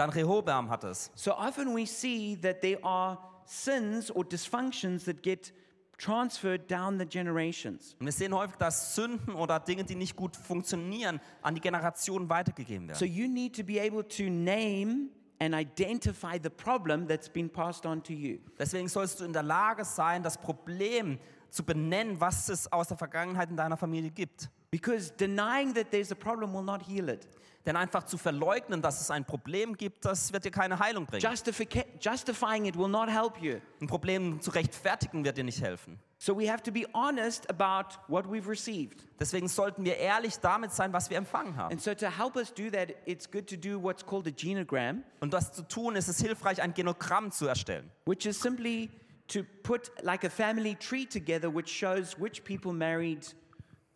Dann 0.00 0.08
Rehoboam 0.08 0.70
hatte 0.70 0.88
es. 0.88 1.10
So 1.14 1.32
often 1.32 1.76
we 1.76 1.84
see 1.84 2.34
that 2.40 2.62
there 2.62 2.82
are 2.82 3.18
sins 3.44 4.10
or 4.10 4.24
dysfunctions 4.24 5.04
that 5.04 5.22
get 5.22 5.52
transferred 5.98 6.70
down 6.70 6.98
the 6.98 7.04
generations. 7.04 7.96
Und 8.00 8.06
wir 8.06 8.12
sehen 8.12 8.34
häufig, 8.34 8.56
dass 8.56 8.94
Sünden 8.94 9.34
oder 9.34 9.60
Dinge, 9.60 9.84
die 9.84 9.96
nicht 9.96 10.16
gut 10.16 10.36
funktionieren, 10.36 11.20
an 11.42 11.54
die 11.54 11.60
Generationen 11.60 12.30
weitergegeben 12.30 12.88
werden. 12.88 12.98
So 12.98 13.04
you 13.04 13.28
need 13.28 13.54
to 13.56 13.62
be 13.62 13.78
able 13.78 14.02
to 14.08 14.22
name 14.30 15.10
and 15.38 15.54
identify 15.54 16.38
the 16.42 16.48
problem 16.48 17.06
that's 17.06 17.28
been 17.28 17.50
passed 17.50 17.84
on 17.84 18.02
to 18.04 18.14
you. 18.14 18.38
Deswegen 18.58 18.88
sollst 18.88 19.20
du 19.20 19.26
in 19.26 19.34
der 19.34 19.42
Lage 19.42 19.84
sein, 19.84 20.22
das 20.22 20.38
Problem 20.38 21.18
zu 21.50 21.62
benennen, 21.62 22.18
was 22.18 22.48
es 22.48 22.72
aus 22.72 22.88
der 22.88 22.96
Vergangenheit 22.96 23.50
in 23.50 23.56
deiner 23.58 23.76
Familie 23.76 24.10
gibt. 24.10 24.48
Because 24.70 25.12
denying 25.12 25.74
that 25.74 25.90
there's 25.90 26.10
a 26.10 26.14
problem 26.14 26.54
will 26.54 26.62
not 26.62 26.80
heal 26.88 27.10
it. 27.10 27.28
Denn 27.66 27.76
einfach 27.76 28.04
zu 28.04 28.16
verleugnen, 28.16 28.80
dass 28.80 29.02
es 29.02 29.10
ein 29.10 29.26
Problem 29.26 29.76
gibt, 29.76 30.06
das 30.06 30.32
wird 30.32 30.46
dir 30.46 30.50
keine 30.50 30.78
Heilung 30.78 31.04
bringen. 31.04 31.22
Justifica- 31.22 31.84
justifying 32.00 32.64
it 32.64 32.76
will 32.78 32.88
not 32.88 33.10
help 33.10 33.36
you. 33.42 33.56
Ein 33.82 33.86
Problem 33.86 34.40
zu 34.40 34.50
rechtfertigen 34.50 35.24
wird 35.24 35.36
dir 35.36 35.44
nicht 35.44 35.60
helfen. 35.60 35.98
So 36.16 36.38
we 36.38 36.50
have 36.50 36.62
to 36.62 36.72
be 36.72 36.86
honest 36.94 37.48
about 37.50 37.96
what 38.08 38.24
we've 38.26 38.48
received. 38.48 39.06
Deswegen 39.18 39.46
sollten 39.48 39.84
wir 39.84 39.98
ehrlich 39.98 40.38
damit 40.38 40.72
sein, 40.72 40.92
was 40.94 41.10
wir 41.10 41.18
empfangen 41.18 41.56
haben. 41.56 41.72
And 41.72 41.82
so 41.82 41.94
to 41.94 42.06
help 42.10 42.36
us 42.36 42.52
do 42.52 42.70
that, 42.70 42.94
it's 43.04 43.30
good 43.30 43.46
to 43.48 43.56
do 43.56 43.82
what's 43.82 44.04
called 44.04 44.26
a 44.26 44.30
genogram, 44.30 45.02
Und 45.20 45.34
das 45.34 45.52
zu 45.52 45.62
tun, 45.62 45.96
ist 45.96 46.08
es 46.08 46.18
hilfreich, 46.20 46.62
ein 46.62 46.72
Genogramm 46.72 47.30
zu 47.30 47.46
erstellen. 47.46 47.90
which 48.06 48.24
is 48.24 48.40
simply 48.40 48.90
to 49.28 49.40
put 49.62 49.92
like 50.02 50.24
a 50.24 50.30
family 50.30 50.74
tree 50.76 51.04
together, 51.06 51.54
which 51.54 51.68
shows 51.68 52.18
which 52.18 52.42
people 52.42 52.72
married 52.72 53.26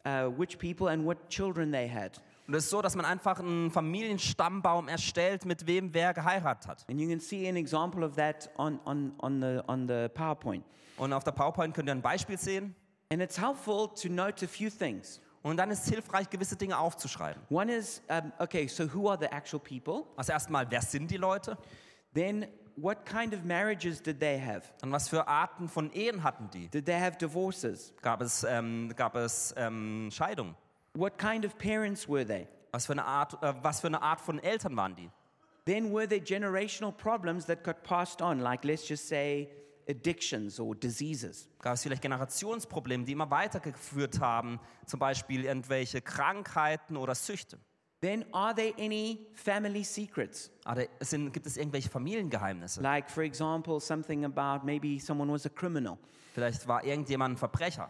uh, 0.06 0.26
which 0.36 0.58
people 0.58 0.88
and 0.88 1.04
what 1.06 1.16
children 1.30 1.72
they 1.72 1.88
had. 1.88 2.20
Und 2.46 2.54
es 2.54 2.64
ist 2.64 2.70
so, 2.70 2.82
dass 2.82 2.94
man 2.94 3.06
einfach 3.06 3.40
einen 3.40 3.70
Familienstammbaum 3.70 4.88
erstellt, 4.88 5.46
mit 5.46 5.66
wem 5.66 5.94
wer 5.94 6.12
geheiratet 6.12 6.68
hat. 6.68 6.84
And 6.90 7.00
you 7.00 7.08
can 7.08 7.20
see 7.20 7.48
an 7.48 7.56
example 7.56 8.04
of 8.04 8.16
that 8.16 8.50
on, 8.58 8.78
on, 8.84 9.14
on, 9.18 9.40
the, 9.40 9.60
on 9.66 9.88
the 9.88 10.08
PowerPoint. 10.08 10.64
Und 10.98 11.12
auf 11.12 11.24
der 11.24 11.32
PowerPoint 11.32 11.74
könnt 11.74 11.88
ihr 11.88 11.92
ein 11.92 12.02
Beispiel 12.02 12.38
sehen. 12.38 12.74
And 13.10 13.22
it's 13.22 13.40
helpful 13.40 13.88
to 14.02 14.08
note 14.08 14.44
a 14.44 14.48
few 14.48 14.68
things. 14.68 15.20
Und 15.42 15.58
dann 15.58 15.70
ist 15.70 15.84
es 15.84 15.90
hilfreich, 15.90 16.28
gewisse 16.28 16.56
Dinge 16.56 16.78
aufzuschreiben. 16.78 17.42
One 17.50 17.74
is, 17.74 18.02
um, 18.08 18.32
okay, 18.38 18.66
so 18.66 18.84
who 18.92 19.08
are 19.10 19.18
the 19.18 19.26
actual 19.26 19.60
people? 19.60 20.04
Also 20.16 20.32
erstmal, 20.32 20.70
wer 20.70 20.82
sind 20.82 21.10
die 21.10 21.16
Leute? 21.16 21.56
Then, 22.14 22.46
what 22.76 23.04
kind 23.04 23.34
of 23.34 23.44
marriages 23.44 24.02
did 24.02 24.20
they 24.20 24.40
have? 24.40 24.62
Dann 24.80 24.90
was 24.92 25.08
für 25.08 25.26
Arten 25.28 25.68
von 25.68 25.90
Ehen 25.92 26.22
hatten 26.22 26.48
die? 26.50 26.68
Did 26.68 26.86
they 26.86 26.98
have 26.98 27.18
divorces? 27.18 27.92
Gab 28.02 28.20
es, 28.20 28.44
ähm, 28.44 28.92
gab 28.96 29.16
es 29.16 29.54
ähm, 29.56 30.08
Scheidung? 30.10 30.54
What 30.96 31.18
kind 31.18 31.44
of 31.44 31.58
parents 31.58 32.08
were 32.08 32.24
they? 32.24 32.46
Was 32.72 32.86
für, 32.86 32.92
eine 32.92 33.04
Art, 33.04 33.34
äh, 33.42 33.52
was 33.62 33.80
für 33.80 33.88
eine 33.88 34.00
Art 34.00 34.20
von 34.20 34.38
Eltern 34.38 34.76
waren 34.76 34.94
die? 34.94 35.10
Then, 35.64 35.92
were 35.92 36.06
there 36.06 36.20
generational 36.20 36.92
problems 36.92 37.46
that 37.46 37.64
got 37.64 37.82
passed 37.82 38.20
on, 38.20 38.40
like 38.40 38.64
let's 38.64 38.86
just 38.86 39.08
say 39.08 39.48
addictions 39.88 40.60
or 40.60 40.74
diseases? 40.74 41.48
Gab 41.60 41.74
es 41.74 41.82
vielleicht 41.82 42.02
Generationsprobleme, 42.02 43.04
die 43.04 43.12
immer 43.12 43.30
weitergeführt 43.30 44.20
haben? 44.20 44.60
Zum 44.86 45.00
Beispiel 45.00 45.44
irgendwelche 45.44 46.00
Krankheiten 46.00 46.96
oder 46.96 47.14
Süchte? 47.14 47.58
Then, 48.00 48.24
are 48.32 48.54
there 48.54 48.74
any 48.78 49.26
family 49.32 49.82
secrets? 49.82 50.50
Oder 50.70 50.86
sind, 51.00 51.32
gibt 51.32 51.46
es 51.46 51.56
irgendwelche 51.56 51.88
Familiengeheimnisse? 51.88 52.82
Like, 52.82 53.10
for 53.10 53.22
example, 53.22 53.80
something 53.80 54.26
about 54.26 54.66
maybe 54.66 55.00
someone 55.00 55.32
was 55.32 55.46
a 55.46 55.48
criminal. 55.48 55.96
Vielleicht 56.34 56.68
war 56.68 56.84
irgendjemand 56.84 57.34
ein 57.34 57.38
Verbrecher. 57.38 57.88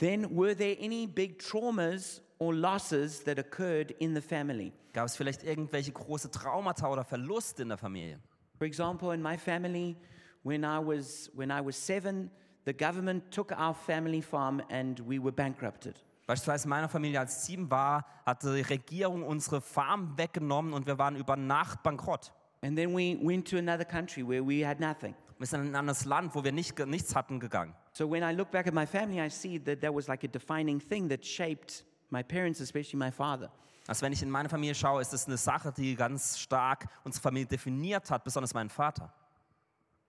Then, 0.00 0.34
were 0.34 0.54
there 0.54 0.76
any 0.80 1.06
big 1.06 1.38
traumas 1.38 2.20
or 2.38 2.54
losses 2.54 3.20
that 3.24 3.38
occurred 3.38 3.94
in 4.00 4.14
the 4.14 4.22
family? 4.22 4.72
Gab 4.94 5.04
es 5.04 5.14
vielleicht 5.14 5.44
irgendwelche 5.44 5.92
große 5.92 6.30
Traumata 6.30 6.90
oder 6.90 7.04
Verluste 7.04 7.62
in 7.62 7.68
der 7.68 7.76
Familie? 7.76 8.18
For 8.56 8.66
example, 8.66 9.12
in 9.12 9.20
my 9.20 9.36
family, 9.36 9.94
when 10.42 10.64
I 10.64 10.78
was, 10.78 11.30
when 11.34 11.50
I 11.50 11.60
was 11.60 11.76
seven, 11.76 12.30
the 12.64 12.72
government 12.72 13.30
took 13.30 13.52
our 13.52 13.74
family 13.74 14.22
farm 14.22 14.62
and 14.70 14.98
we 15.06 15.22
were 15.22 15.32
bankrupted. 15.32 15.96
Beispielsweise 16.26 16.64
in 16.64 16.70
meiner 16.70 16.88
Familie, 16.88 17.20
als 17.20 17.36
ich 17.36 17.42
sieben 17.44 17.70
war, 17.70 18.06
hat 18.24 18.42
die 18.42 18.62
Regierung 18.62 19.22
unsere 19.22 19.60
Farm 19.60 20.16
weggenommen 20.16 20.72
und 20.72 20.86
wir 20.86 20.96
waren 20.96 21.16
über 21.16 21.36
Nacht 21.36 21.82
bankrott. 21.82 22.32
And 22.62 22.74
then 22.74 22.94
we 22.94 23.18
went 23.22 23.46
to 23.50 23.58
another 23.58 23.84
country 23.84 24.26
where 24.26 24.42
we 24.42 24.66
had 24.66 24.80
nothing. 24.80 25.14
Wir 25.40 25.46
sind 25.46 25.62
in 25.62 25.68
ein 25.68 25.74
anderes 25.74 26.04
Land, 26.04 26.34
wo 26.34 26.44
wir 26.44 26.52
nicht, 26.52 26.78
nichts 26.86 27.16
hatten, 27.16 27.40
gegangen. 27.40 27.74
So 27.94 28.06
when 28.06 28.22
I 28.22 28.36
look 28.36 28.50
back 28.50 28.66
at 28.66 28.74
my 28.74 28.86
family, 28.86 29.18
I 29.18 29.30
see 29.30 29.58
that 29.60 29.80
that 29.80 29.94
was 29.94 30.06
like 30.06 30.22
a 30.22 30.28
defining 30.28 30.78
thing 30.78 31.08
that 31.08 31.24
shaped 31.24 31.82
my 32.10 32.22
parents, 32.22 32.60
especially 32.60 32.98
my 32.98 33.10
father. 33.10 33.50
Also 33.86 34.02
wenn 34.02 34.12
ich 34.12 34.22
in 34.22 34.28
meine 34.28 34.50
Familie 34.50 34.74
schaue, 34.74 35.00
ist 35.00 35.14
es 35.14 35.26
eine 35.26 35.38
Sache, 35.38 35.72
die 35.74 35.96
ganz 35.96 36.38
stark 36.38 36.88
unsere 37.04 37.22
Familie 37.22 37.46
definiert 37.46 38.10
hat, 38.10 38.22
besonders 38.22 38.52
meinen 38.52 38.68
Vater. 38.68 39.10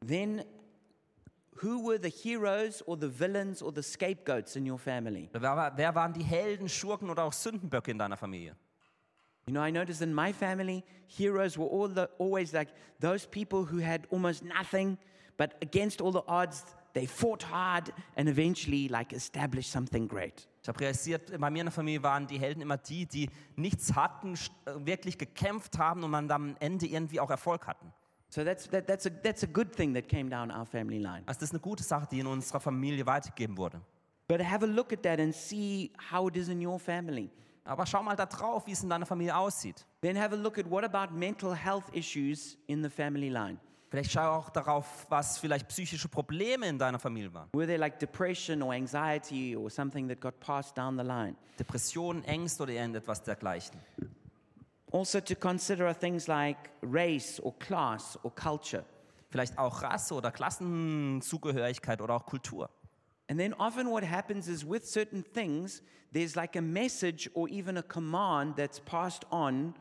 Then, 0.06 0.44
who 1.64 1.82
were 1.82 1.98
the 1.98 2.10
heroes 2.10 2.86
or 2.86 2.98
the 3.00 3.08
villains 3.08 3.64
or 3.64 3.72
the 3.74 3.84
scapegoats 3.84 4.58
in 4.58 4.70
your 4.70 4.78
family? 4.78 5.30
Wer, 5.32 5.72
wer 5.78 5.96
waren 5.96 6.12
die 6.12 6.26
Helden, 6.26 6.68
Schurken 6.68 7.10
oder 7.10 7.24
auch 7.24 7.34
Sündenböcke 7.34 7.92
in 7.92 7.98
deiner 7.98 8.18
Familie? 8.18 8.58
You 9.48 9.54
know, 9.54 9.62
I 9.62 9.72
noticed 9.72 10.02
in 10.02 10.14
my 10.14 10.34
family, 10.34 10.84
heroes 11.08 11.58
were 11.58 11.68
all 11.68 11.88
the, 11.88 12.10
always 12.20 12.52
like 12.52 12.68
those 13.00 13.26
people 13.26 13.64
who 13.64 13.80
had 13.80 14.08
almost 14.12 14.44
nothing, 14.44 14.98
but 15.42 15.56
against 15.64 16.02
all 16.02 16.12
the 16.12 16.22
odds, 16.28 16.64
they 16.94 17.08
fought 17.08 17.42
hard 17.42 17.92
and 18.16 18.30
eventually 18.30 18.88
like 18.88 19.12
established 19.12 19.72
something 19.72 20.08
great. 20.08 20.48
Ich 20.62 20.68
habe 20.68 20.80
realisiert, 20.80 21.36
bei 21.40 21.50
mir 21.50 21.62
in 21.62 21.66
der 21.66 21.72
Familie 21.72 22.04
waren 22.04 22.28
die 22.28 22.38
Helden 22.38 22.62
immer 22.62 22.78
die, 22.78 23.08
die 23.08 23.28
nichts 23.56 23.96
hatten, 23.96 24.36
äh, 24.36 24.86
wirklich 24.86 25.18
gekämpft 25.18 25.80
haben 25.80 26.04
und 26.04 26.12
man 26.12 26.28
dann 26.28 26.52
am 26.52 26.56
Ende 26.60 26.86
irgendwie 26.86 27.20
auch 27.20 27.32
Erfolg 27.32 27.66
hatten. 27.66 27.92
So 28.30 28.44
that's, 28.44 28.70
that, 28.70 28.86
that's, 28.86 29.08
a, 29.08 29.10
that's 29.10 29.44
a 29.44 29.48
good 29.48 29.76
thing 29.76 29.96
that 29.96 30.08
came 30.08 30.30
down 30.30 30.52
our 30.52 30.64
family 30.64 31.00
line. 31.00 31.24
Also 31.26 31.40
das 31.40 31.50
ist 31.50 31.54
eine 31.54 31.62
gute 31.62 31.82
Sache, 31.82 32.08
die 32.12 32.20
in 32.20 32.28
unserer 32.28 32.60
Familie 32.60 33.04
weitergegeben 33.08 33.58
wurde. 33.58 33.82
But 34.28 34.48
have 34.48 34.64
a 34.64 34.68
look 34.68 34.94
at 34.94 35.02
that 35.02 35.20
and 35.20 35.34
see 35.34 35.92
how 36.12 36.28
it 36.28 36.38
is 36.38 36.50
in 36.50 36.64
your 36.64 36.80
family. 36.80 37.32
Aber 37.64 37.88
schau 37.88 38.04
mal 38.04 38.16
da 38.16 38.28
drauf, 38.28 38.68
wie 38.68 38.74
es 38.74 38.84
in 38.84 38.90
deiner 38.90 39.08
Familie 39.08 39.36
aussieht. 39.36 39.88
Then 40.02 40.16
have 40.16 40.36
a 40.36 40.38
look 40.38 40.60
at 40.60 40.70
what 40.70 40.84
about 40.84 41.12
mental 41.16 41.56
health 41.56 41.86
issues 41.94 42.60
in 42.68 42.84
the 42.84 42.90
family 42.92 43.30
line. 43.30 43.60
Vielleicht 43.92 44.14
schau 44.14 44.38
auch 44.38 44.50
darauf, 44.50 45.06
was 45.10 45.38
vielleicht 45.38 45.68
psychische 45.68 46.08
Probleme 46.08 46.66
in 46.66 46.80
deiner 46.80 46.98
Familie 46.98 47.34
waren. 47.34 47.50
Were 47.52 47.68
there 47.68 47.78
like 47.78 48.00
depression 48.00 48.62
or 48.62 48.74
anxiety 48.74 49.54
or 49.54 49.70
something 49.70 50.08
that 50.08 50.22
got 50.22 50.40
passed 50.40 50.78
down 50.78 50.98
the 50.98 51.04
line? 51.04 51.36
Depressionen, 51.60 52.24
Ängste 52.24 52.64
oder 52.64 52.72
irgendetwas 52.72 53.22
dergleichen. 53.22 53.78
Also, 54.94 55.20
to 55.20 55.36
consider 55.36 55.94
things 55.94 56.28
like 56.28 56.70
race 56.82 57.38
or 57.42 57.54
class 57.60 58.18
or 58.24 58.34
culture. 58.34 58.86
Vielleicht 59.30 59.58
auch 59.58 59.82
Rasse 59.82 60.16
oder 60.16 60.32
Klassenzugehörigkeit 60.32 62.00
oder 62.00 62.16
auch 62.16 62.26
Kultur. 62.26 62.70
And 63.30 63.38
then 63.38 63.54
often 63.56 63.88
what 63.88 64.04
happens 64.04 64.48
is 64.48 64.66
with 64.66 64.86
certain 64.86 65.26
things, 65.34 65.84
there's 66.14 66.36
like 66.38 66.58
a 66.58 66.62
message 66.62 67.30
or 67.34 67.50
even 67.50 67.76
a 67.76 67.84
command 67.84 68.56
that's 68.56 68.80
passed 68.80 69.26
on 69.32 69.74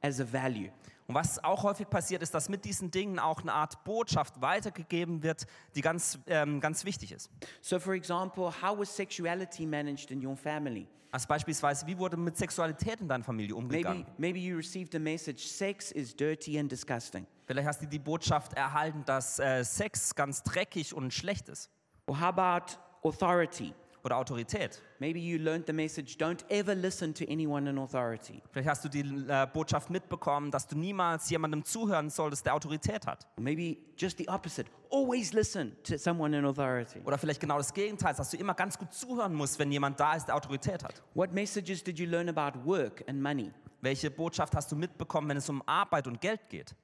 as 0.00 0.20
a 0.20 0.24
value. 0.24 0.70
Und 1.08 1.14
was 1.14 1.42
auch 1.42 1.62
häufig 1.62 1.88
passiert, 1.88 2.22
ist, 2.22 2.34
dass 2.34 2.50
mit 2.50 2.66
diesen 2.66 2.90
Dingen 2.90 3.18
auch 3.18 3.40
eine 3.40 3.54
Art 3.54 3.82
Botschaft 3.84 4.42
weitergegeben 4.42 5.22
wird, 5.22 5.46
die 5.74 5.80
ganz, 5.80 6.18
ähm, 6.26 6.60
ganz 6.60 6.84
wichtig 6.84 7.12
ist. 7.12 7.30
So, 7.62 7.80
for 7.80 7.94
example, 7.94 8.52
how 8.62 8.78
was 8.78 8.94
sexuality 8.94 9.64
managed 9.64 10.10
in 10.10 10.24
your 10.24 10.36
family? 10.36 10.86
Also 11.10 11.26
beispielsweise, 11.26 11.86
wie 11.86 11.96
wurde 11.96 12.18
mit 12.18 12.36
Sexualität 12.36 13.00
in 13.00 13.08
deiner 13.08 13.24
Familie 13.24 13.56
umgegangen? 13.56 14.00
Maybe, 14.00 14.12
maybe 14.18 14.38
you 14.38 14.56
received 14.58 14.94
a 14.94 14.98
message 14.98 15.46
sex 15.46 15.92
is 15.92 16.14
dirty 16.14 16.58
and 16.58 16.70
disgusting. 16.70 17.26
Vielleicht 17.46 17.66
hast 17.66 17.80
du 17.80 17.86
die 17.86 17.98
Botschaft 17.98 18.52
erhalten, 18.52 19.02
dass 19.06 19.38
äh, 19.38 19.64
Sex 19.64 20.14
ganz 20.14 20.42
dreckig 20.42 20.92
und 20.92 21.14
schlecht 21.14 21.48
ist. 21.48 21.70
Or 22.06 22.20
how 22.20 22.26
about 22.26 22.74
authority? 23.02 23.72
Oder 24.04 24.16
Autorität. 24.16 24.80
Maybe 25.00 25.18
you 25.18 25.38
learned 25.38 25.66
the 25.66 25.72
message 25.72 26.16
don't 26.18 26.44
ever 26.48 26.74
listen 26.74 27.14
to 27.14 27.24
anyone 27.24 27.68
in 27.68 27.78
authority. 27.78 28.42
Vielleicht 28.50 28.68
hast 28.68 28.84
du 28.84 28.88
die 28.88 29.00
äh, 29.00 29.46
Botschaft 29.52 29.90
mitbekommen, 29.90 30.50
dass 30.50 30.66
du 30.66 30.76
niemals 30.76 31.28
jemandem 31.30 31.64
zuhören 31.64 32.10
solltest, 32.10 32.46
der 32.46 32.54
Autorität 32.54 33.06
hat. 33.06 33.26
Maybe 33.36 33.76
just 33.96 34.18
the 34.18 34.28
opposite 34.28 34.70
always 34.90 35.32
listen 35.32 35.76
to 35.84 35.98
someone 35.98 36.36
in 36.36 36.44
authority. 36.44 37.00
Oder 37.04 37.18
vielleicht 37.18 37.40
genau 37.40 37.58
das 37.58 37.72
Gegenteil, 37.72 38.14
dass 38.14 38.30
du 38.30 38.36
immer 38.36 38.54
ganz 38.54 38.78
gut 38.78 38.92
zuhören 38.92 39.34
musst, 39.34 39.58
wenn 39.58 39.70
jemand 39.70 39.98
da 40.00 40.14
ist, 40.14 40.26
der 40.26 40.36
Autorität 40.36 40.84
hat. 40.84 41.02
What 41.14 41.32
messages 41.32 41.82
did 41.82 41.98
you 41.98 42.06
learn 42.06 42.28
about 42.28 42.64
work 42.64 43.04
and 43.08 43.20
money? 43.20 43.50
Welche 43.80 44.10
Botschaft 44.10 44.54
hast 44.54 44.72
du 44.72 44.76
mitbekommen, 44.76 45.28
wenn 45.28 45.36
es 45.36 45.48
um 45.48 45.62
Arbeit 45.66 46.06
und 46.06 46.20
Geld 46.20 46.48
geht? 46.48 46.74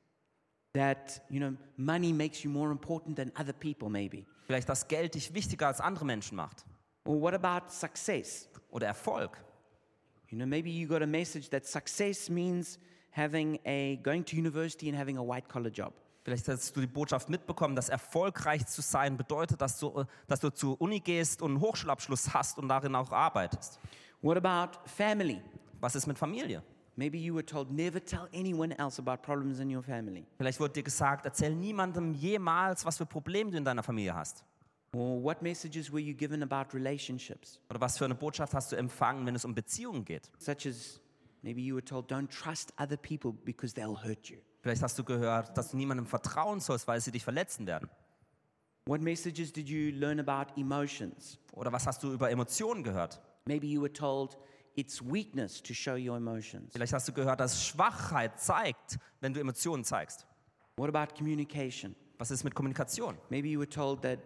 That, 0.74 1.22
you 1.29 1.38
know, 1.38 1.57
money 1.77 2.12
makes 2.12 2.42
you 2.42 2.50
more 2.50 2.70
important 2.70 3.16
than 3.16 3.31
other 3.38 3.53
people, 3.53 3.88
maybe. 3.88 4.24
Vielleicht, 4.46 4.68
dass 4.68 4.88
Geld 4.88 5.14
dich 5.14 5.33
wichtiger 5.33 5.68
als 5.68 5.81
andere 5.81 6.05
Menschen 6.05 6.37
macht. 6.37 6.64
Or 7.04 7.20
what 7.20 7.34
about 7.34 7.70
success? 7.70 8.48
Oder 8.70 8.88
Erfolg. 8.88 9.38
You 10.30 10.38
know, 10.38 10.46
maybe 10.46 10.70
you 10.70 10.88
got 10.88 11.02
a 11.02 11.06
message 11.06 11.50
that 11.50 11.66
success 11.66 12.28
means 12.28 12.78
having 13.10 13.60
a 13.64 13.96
going 14.02 14.24
to 14.24 14.36
university 14.36 14.88
and 14.88 14.98
having 14.98 15.16
a 15.16 15.22
white 15.22 15.48
collar 15.48 15.70
job. 15.70 15.92
Vielleicht 16.24 16.48
hast 16.48 16.74
du 16.74 16.80
die 16.80 16.86
Botschaft 16.86 17.28
mitbekommen, 17.28 17.76
dass 17.76 17.90
erfolgreich 17.90 18.66
zu 18.66 18.80
sein 18.80 19.16
bedeutet, 19.18 19.60
dass 19.60 19.78
du, 19.78 20.04
dass 20.26 20.40
du 20.40 20.48
zur 20.48 20.80
Uni 20.80 20.98
gehst 20.98 21.42
und 21.42 21.52
einen 21.52 21.60
Hochschulabschluss 21.60 22.32
hast 22.32 22.58
und 22.58 22.68
darin 22.68 22.94
auch 22.94 23.12
arbeitest. 23.12 23.78
What 24.22 24.38
about 24.38 24.78
family? 24.86 25.42
Was 25.80 25.94
ist 25.94 26.06
mit 26.06 26.18
Familie? 26.18 26.62
Maybe 26.96 27.18
you 27.18 27.34
were 27.34 27.44
told 27.44 27.70
never 27.70 28.02
tell 28.02 28.28
anyone 28.32 28.74
else 28.78 28.98
about 28.98 29.22
problems 29.22 29.58
in 29.58 29.74
your 29.74 29.82
family. 29.82 30.26
Vielleicht 30.38 30.58
wurde 30.60 30.72
dir 30.72 30.82
gesagt, 30.82 31.26
erzähl 31.26 31.54
niemandem 31.54 32.14
jemals, 32.14 32.86
was 32.86 32.96
für 32.96 33.06
Probleme 33.06 33.50
du 33.50 33.58
in 33.58 33.64
deiner 33.64 33.82
Familie 33.82 34.14
hast. 34.14 34.44
Or 34.94 35.22
what 35.22 35.42
messages 35.42 35.92
were 35.92 36.00
you 36.00 36.14
given 36.14 36.42
about 36.42 36.76
relationships? 36.76 37.59
Oder 37.68 37.80
was 37.80 37.98
für 37.98 38.04
eine 38.04 38.14
Botschaft 38.14 38.54
hast 38.54 38.70
du 38.72 38.76
empfangen, 38.76 39.26
wenn 39.26 39.35
es 39.35 39.44
um 39.44 39.54
Beziehungen 39.54 40.04
geht? 40.04 40.30
Such 40.38 40.66
as 40.66 41.00
maybe 41.42 41.61
you 41.61 41.74
were 41.74 41.85
told, 41.85 42.11
don't 42.11 42.28
trust 42.28 42.72
other 42.78 42.96
people 42.96 43.33
because 43.33 43.74
they'll 43.74 44.02
hurt 44.02 44.28
you. 44.28 44.38
Vielleicht 44.62 44.83
hast 44.83 44.98
du 44.98 45.04
gehört, 45.04 45.57
dass 45.59 45.72
du 45.72 45.76
niemandem 45.76 46.07
vertrauen 46.07 46.61
sollst, 46.61 46.87
weil 46.87 47.00
sie 47.00 47.11
dich 47.11 47.24
verletzen 47.24 47.66
werden. 47.66 47.90
What 48.87 49.00
messages 49.00 49.52
did 49.52 49.68
you 49.68 49.90
learn 49.90 50.20
about 50.20 50.59
emotions? 50.61 51.38
Oder 51.52 51.72
was 51.72 51.87
hast 51.87 52.02
du 52.02 52.12
über 52.12 52.30
Emotionen 52.30 52.83
gehört? 52.83 53.20
Maybe 53.46 53.66
you 53.66 53.80
were 53.80 53.92
told 53.92 54.38
it's 54.76 55.02
weakness 55.02 55.62
to 55.62 55.74
show 55.74 55.96
your 55.96 56.16
emotions. 56.16 56.72
Vielleicht 56.72 56.92
hast 56.92 57.09
du 57.09 57.12
gehört, 57.12 57.40
dass 57.40 57.64
Schwachheit 57.64 58.38
zeigt, 58.38 58.98
wenn 59.20 59.35
du 59.35 59.40
Emotionen 59.40 59.85
zeigst. 59.85 60.26
What 60.76 60.94
about 60.94 61.14
communication? 61.16 61.94
Was 62.18 62.30
ist 62.30 62.44
mit 62.44 62.54
Kommunikation? 62.54 63.16
Maybe 63.28 63.48
you 63.48 63.59
were 63.59 63.68
told 63.68 64.02
that 64.02 64.18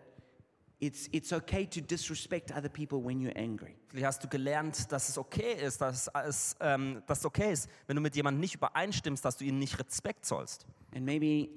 it's, 0.80 1.08
it's 1.12 1.32
okay 1.32 1.66
to 1.66 1.80
disrespect 1.80 2.52
other 2.52 2.68
people 2.68 3.02
when 3.02 3.20
you're 3.20 3.36
angry. 3.36 3.76
Vielleicht 3.88 4.06
hast 4.06 4.24
du 4.24 4.28
gelernt, 4.28 4.90
dass 4.92 5.08
es 5.08 5.18
okay 5.18 5.54
ist, 5.54 5.80
dass 5.80 6.08
es, 6.26 6.56
ähm, 6.60 7.02
dass 7.06 7.20
es 7.20 7.24
okay 7.24 7.52
ist, 7.52 7.68
wenn 7.86 7.96
du 7.96 8.02
mit 8.02 8.14
jemandem 8.14 8.40
nicht 8.40 8.54
übereinstimmst, 8.54 9.24
dass 9.24 9.36
du 9.36 9.44
ihnen 9.44 9.58
nicht 9.58 9.78
Respekt 9.78 10.24
zollst. 10.24 10.66
And 10.94 11.04
maybe 11.04 11.48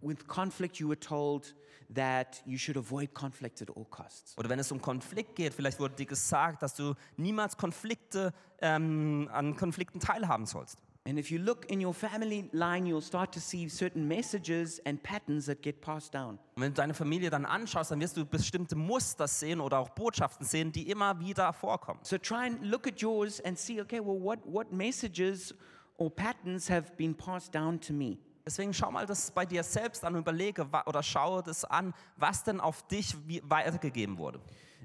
with 0.00 0.26
conflict, 0.26 0.76
you 0.76 0.88
were 0.88 0.98
told 0.98 1.54
that 1.94 2.42
you 2.46 2.58
should 2.58 2.76
avoid 2.76 3.14
conflict 3.14 3.60
at 3.62 3.76
all 3.76 3.84
costs. 3.86 4.36
Oder 4.38 4.48
wenn 4.48 4.58
es 4.58 4.70
um 4.70 4.80
Konflikt 4.80 5.36
geht, 5.36 5.54
vielleicht 5.54 5.80
wurde 5.80 5.94
dir 5.94 6.06
gesagt, 6.06 6.62
dass 6.62 6.74
du 6.74 6.94
niemals 7.16 7.56
Konflikte 7.56 8.32
ähm, 8.60 9.28
an 9.32 9.56
Konflikten 9.56 10.00
teilhaben 10.00 10.46
sollst. 10.46 10.78
And 11.06 11.18
if 11.18 11.30
you 11.30 11.38
look 11.38 11.70
in 11.70 11.84
your 11.84 11.92
family 11.92 12.48
line, 12.52 12.86
you'll 12.86 13.02
start 13.02 13.30
to 13.32 13.40
see 13.40 13.68
certain 13.68 14.08
messages 14.08 14.80
and 14.86 15.02
patterns 15.02 15.44
that 15.46 15.60
get 15.60 15.82
passed 15.82 16.14
down. 16.14 16.38
Und 16.56 16.62
wenn 16.62 16.72
du 16.72 16.76
deine 16.76 16.94
Familie 16.94 17.28
dann 17.28 17.44
anschaust, 17.44 17.90
dann 17.90 18.00
wirst 18.00 18.16
du 18.16 18.24
bestimmte 18.24 18.74
Muster 18.74 19.28
sehen 19.28 19.60
oder 19.60 19.80
auch 19.80 19.90
Botschaften 19.90 20.46
sehen, 20.46 20.72
die 20.72 20.88
immer 20.90 21.20
wieder 21.20 21.52
vorkommen. 21.52 22.00
So 22.04 22.16
try 22.16 22.46
and 22.46 22.64
look 22.64 22.86
at 22.86 23.02
yours 23.02 23.38
and 23.42 23.58
see, 23.58 23.82
okay, 23.82 24.00
well, 24.00 24.18
what, 24.18 24.38
what 24.46 24.72
messages 24.72 25.54
or 25.98 26.08
patterns 26.08 26.70
have 26.70 26.92
been 26.96 27.14
passed 27.14 27.54
down 27.54 27.78
to 27.80 27.92
me? 27.92 28.16
Deswegen 28.46 28.72
schau 28.72 28.90
mal 28.90 29.04
das 29.04 29.30
bei 29.30 29.44
dir 29.44 29.62
selbst 29.62 30.04
an 30.04 30.14
und 30.14 30.20
überlege 30.20 30.66
oder 30.86 31.02
schaue 31.02 31.42
das 31.42 31.66
an, 31.66 31.92
was 32.16 32.44
denn 32.44 32.60
auf 32.60 32.86
dich 32.88 33.14
weitergegeben 33.42 34.16
wurde. 34.16 34.40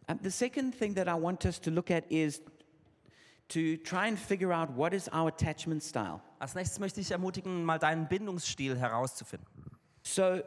Um, 0.10 0.20
the 0.22 0.32
second 0.32 0.78
thing 0.78 0.96
that 0.96 1.08
I 1.08 1.14
want 1.14 1.46
us 1.46 1.62
to 1.62 1.70
look 1.70 1.92
at 1.92 2.04
is 2.10 2.42
to 3.50 3.78
try 3.78 4.08
and 4.08 4.18
figure 4.18 4.54
out 4.54 4.72
what 4.72 4.94
is 4.94 5.10
our 5.10 5.30
attachment 5.30 5.84
style. 5.84 6.22
Als 6.40 6.56
nächstes 6.56 6.80
möchte 6.80 7.02
ich 7.02 7.12
ermutigen, 7.12 7.64
mal 7.64 7.80
deinen 7.80 8.08
Bindungsstil 8.08 8.78
herauszufinden. 8.78 9.48
So, 10.04 10.42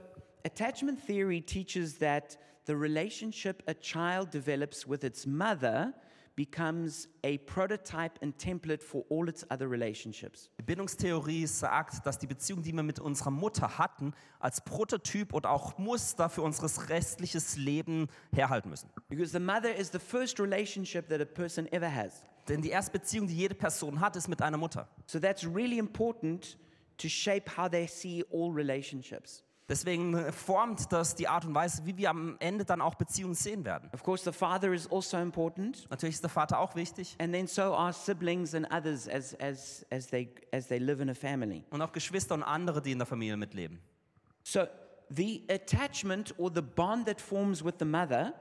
attachment 0.45 1.05
theory 1.07 1.41
teaches 1.41 1.99
that 1.99 2.39
the 2.67 2.75
relationship 2.75 3.63
a 3.67 3.75
child 3.75 4.33
develops 4.33 4.87
with 4.89 5.05
its 5.05 5.27
mother 5.27 5.93
becomes 6.35 7.09
a 7.25 7.39
prototype 7.39 8.19
and 8.23 8.37
template 8.39 8.83
for 8.83 9.05
all 9.11 9.29
its 9.29 9.45
other 9.51 9.69
relationships. 9.69 10.51
Die 10.59 10.65
Bindungstheorie 10.65 11.47
sagt, 11.47 12.07
dass 12.07 12.19
die 12.19 12.27
Beziehung, 12.27 12.63
die 12.63 12.73
wir 12.73 12.83
mit 12.83 12.99
unserer 12.99 13.31
Mutter 13.31 13.79
hatten, 13.79 14.15
als 14.41 14.63
Prototyp 14.63 15.35
oder 15.35 15.51
auch 15.51 15.79
Muster 15.79 16.29
für 16.29 16.43
unser 16.43 16.89
restliches 16.89 17.57
Leben 17.57 18.09
herhalten 18.33 18.71
müssen. 18.71 18.89
Because 19.09 19.33
the 19.33 19.41
mother 19.41 19.75
is 19.75 19.91
the 19.91 19.99
first 19.99 20.41
relationship 20.41 21.09
that 21.09 21.21
a 21.21 21.25
person 21.25 21.71
ever 21.73 21.93
has. 21.95 22.25
Denn 22.49 22.61
die 22.61 22.71
erste 22.71 22.93
Beziehung, 22.93 23.27
die 23.27 23.37
jede 23.37 23.55
Person 23.55 24.01
hat, 24.01 24.17
ist 24.17 24.29
mit 24.29 24.43
einer 24.43 24.57
Mutter. 24.57 24.89
So, 25.07 25.21
that's 25.21 25.45
really 25.45 25.79
important 25.79 26.59
to 26.99 27.09
shape 27.09 27.57
how 27.57 27.69
they 27.69 27.87
see 27.87 28.25
all 28.33 28.51
relationships. 28.51 29.45
Deswegen 29.69 30.33
formt 30.33 30.93
das 30.93 31.15
die 31.15 31.29
Art 31.29 31.45
und 31.45 31.55
Weise, 31.55 31.87
wie 31.87 31.97
wir 31.97 32.11
am 32.11 32.37
Ende 32.41 32.65
dann 32.65 32.81
auch 32.81 32.97
Beziehungen 32.97 33.35
sehen 33.35 33.65
werden. 33.65 33.89
Of 33.95 34.03
course, 34.03 34.25
the 34.25 34.37
father 34.37 34.73
is 34.73 34.91
also 34.91 35.17
important. 35.19 35.89
Natürlich 35.89 36.17
ist 36.17 36.23
der 36.23 36.31
Vater 36.31 36.59
auch 36.59 36.75
wichtig 36.75 37.17
And 37.19 37.33
then 37.33 37.47
so 37.47 37.75
are 37.75 37.93
siblings 37.93 38.55
and 38.55 38.67
others 38.73 39.09
as, 39.09 39.35
as, 39.41 39.87
as, 39.91 40.09
they, 40.09 40.29
as 40.53 40.67
they 40.67 40.79
live 40.79 41.01
in 41.01 41.09
a 41.11 41.15
family. 41.15 41.65
und 41.71 41.81
auch 41.81 41.93
Geschwister 41.93 42.35
und 42.35 42.43
andere, 42.43 42.83
die 42.83 42.93
in 42.93 42.99
der 42.99 43.07
Familie 43.07 43.37
mitleben. 43.37 43.79
So 44.43 44.67
the 45.09 45.45
attachment 45.49 46.35
or 46.39 46.51
the 46.53 46.63
bond 46.63 47.07
that 47.07 47.21
forms 47.21 47.65
with 47.65 47.75
the 47.79 47.85
mother, 47.85 48.35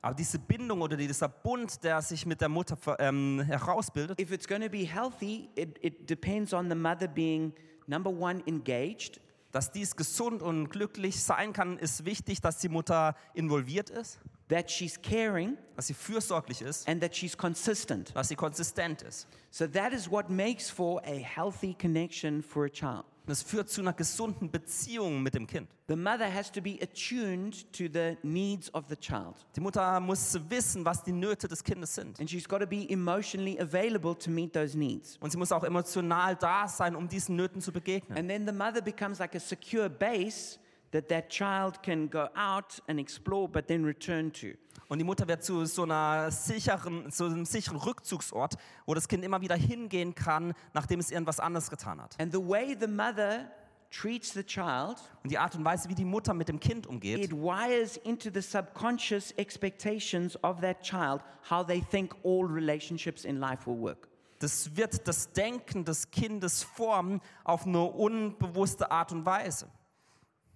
Aber 0.00 0.14
diese 0.14 0.38
Bindung 0.38 0.80
oder 0.82 0.96
dieser 0.96 1.28
Bund, 1.28 1.82
der 1.82 2.00
sich 2.02 2.24
mit 2.24 2.40
der 2.40 2.48
Mutter 2.48 2.76
ähm, 3.00 3.40
herausbildet, 3.40 4.20
if 4.20 4.30
it's 4.32 4.46
going 4.46 4.62
to 4.62 4.68
be 4.68 4.84
healthy, 4.84 5.48
it, 5.56 5.78
it 5.82 6.08
depends 6.08 6.52
on 6.52 6.68
the 6.68 6.76
mother 6.76 7.08
being, 7.08 7.52
number 7.86 8.10
one, 8.10 8.42
engaged, 8.46 9.20
dass 9.52 9.72
dies 9.72 9.96
gesund 9.96 10.42
und 10.42 10.68
glücklich 10.68 11.22
sein 11.22 11.52
kann, 11.52 11.78
ist 11.78 12.04
wichtig, 12.04 12.40
dass 12.40 12.58
die 12.58 12.68
Mutter 12.68 13.16
involviert 13.34 13.90
ist, 13.90 14.18
that 14.48 14.70
she's 14.70 15.00
caring, 15.00 15.56
dass 15.76 15.86
sie 15.86 15.94
fürsorglich 15.94 16.62
ist, 16.62 16.88
and 16.88 17.00
that 17.00 17.14
she's 17.16 17.36
consistent. 17.36 18.14
dass 18.14 18.28
sie 18.28 18.36
konsistent 18.36 19.02
ist. 19.02 19.26
So 19.50 19.66
that 19.66 19.92
is 19.92 20.10
what 20.10 20.28
makes 20.28 20.70
for 20.70 21.02
a 21.04 21.18
healthy 21.18 21.74
connection 21.74 22.42
for 22.42 22.64
a 22.64 22.68
child. 22.68 23.04
Und 23.28 23.32
es 23.32 23.42
führt 23.42 23.68
zu 23.68 23.82
einer 23.82 23.92
gesunden 23.92 24.50
Beziehung 24.50 25.22
mit 25.22 25.34
dem 25.34 25.46
Kind. 25.46 25.68
The 25.86 25.96
mother 25.96 26.32
has 26.32 26.50
to 26.50 26.62
be 26.62 26.78
attuned 26.80 27.70
to 27.74 27.84
the 27.92 28.16
needs 28.22 28.72
of 28.72 28.86
the 28.88 28.96
child. 28.96 29.44
Die 29.54 29.60
Mutter 29.60 30.00
muss 30.00 30.40
wissen, 30.48 30.82
was 30.82 31.02
die 31.02 31.12
Nöte 31.12 31.46
des 31.46 31.62
Kindes 31.62 31.94
sind. 31.94 32.18
And 32.20 32.30
she's 32.30 32.48
got 32.48 32.60
to 32.60 32.66
be 32.66 32.90
emotionally 32.90 33.60
available 33.60 34.14
to 34.14 34.30
meet 34.30 34.54
those 34.54 34.74
needs. 34.74 35.18
Und 35.20 35.30
sie 35.30 35.36
muss 35.36 35.52
auch 35.52 35.64
emotional 35.64 36.36
da 36.36 36.66
sein, 36.68 36.96
um 36.96 37.06
diesen 37.06 37.36
Nöten 37.36 37.60
zu 37.60 37.70
begegnen. 37.70 38.16
And 38.16 38.30
then 38.30 38.46
the 38.46 38.52
mother 38.52 38.80
becomes 38.80 39.18
like 39.18 39.34
a 39.34 39.40
secure 39.40 39.90
base 39.90 40.58
that 40.92 41.10
that 41.10 41.28
child 41.28 41.82
can 41.82 42.08
go 42.08 42.28
out 42.34 42.80
and 42.88 42.98
explore, 42.98 43.46
but 43.46 43.68
then 43.68 43.84
return 43.84 44.32
to. 44.32 44.54
Und 44.88 44.98
die 44.98 45.04
Mutter 45.04 45.28
wird 45.28 45.44
zu 45.44 45.66
so, 45.66 45.82
einer 45.82 46.30
sicheren, 46.30 47.10
zu 47.12 47.26
einem 47.26 47.44
sicheren 47.44 47.76
Rückzugsort, 47.76 48.54
wo 48.86 48.94
das 48.94 49.06
Kind 49.06 49.22
immer 49.22 49.40
wieder 49.42 49.54
hingehen 49.54 50.14
kann, 50.14 50.54
nachdem 50.72 50.98
es 50.98 51.10
irgendwas 51.10 51.40
anderes 51.40 51.68
getan 51.68 52.00
hat. 52.00 52.18
And 52.18 52.32
the 52.32 52.38
way 52.38 52.74
the 52.78 52.86
mother 52.86 53.50
treats 53.90 54.32
the 54.32 54.42
child, 54.42 54.96
Und 55.22 55.30
die 55.30 55.38
Art 55.38 55.54
und 55.54 55.64
Weise, 55.64 55.88
wie 55.88 55.94
die 55.94 56.04
Mutter 56.04 56.32
mit 56.32 56.48
dem 56.48 56.58
Kind 56.58 56.86
umgeht, 56.86 57.18
it 57.18 57.32
wires 57.32 57.96
into 57.98 58.30
the 58.32 58.40
subconscious 58.40 59.32
expectations 59.32 60.42
of 60.42 60.60
that 60.60 60.80
child 60.82 61.22
how 61.50 61.66
they 61.66 61.82
think 61.82 62.14
all 62.24 62.46
relationships 62.46 63.24
in 63.24 63.36
life 63.36 63.66
will 63.66 63.78
work. 63.78 64.08
das 64.38 64.74
wird 64.76 65.06
das 65.08 65.32
Denken 65.32 65.84
des 65.84 66.10
Kindes 66.10 66.62
formen 66.62 67.20
auf 67.44 67.66
eine 67.66 67.82
unbewusste 67.82 68.90
Art 68.90 69.12
und 69.12 69.26
Weise. 69.26 69.68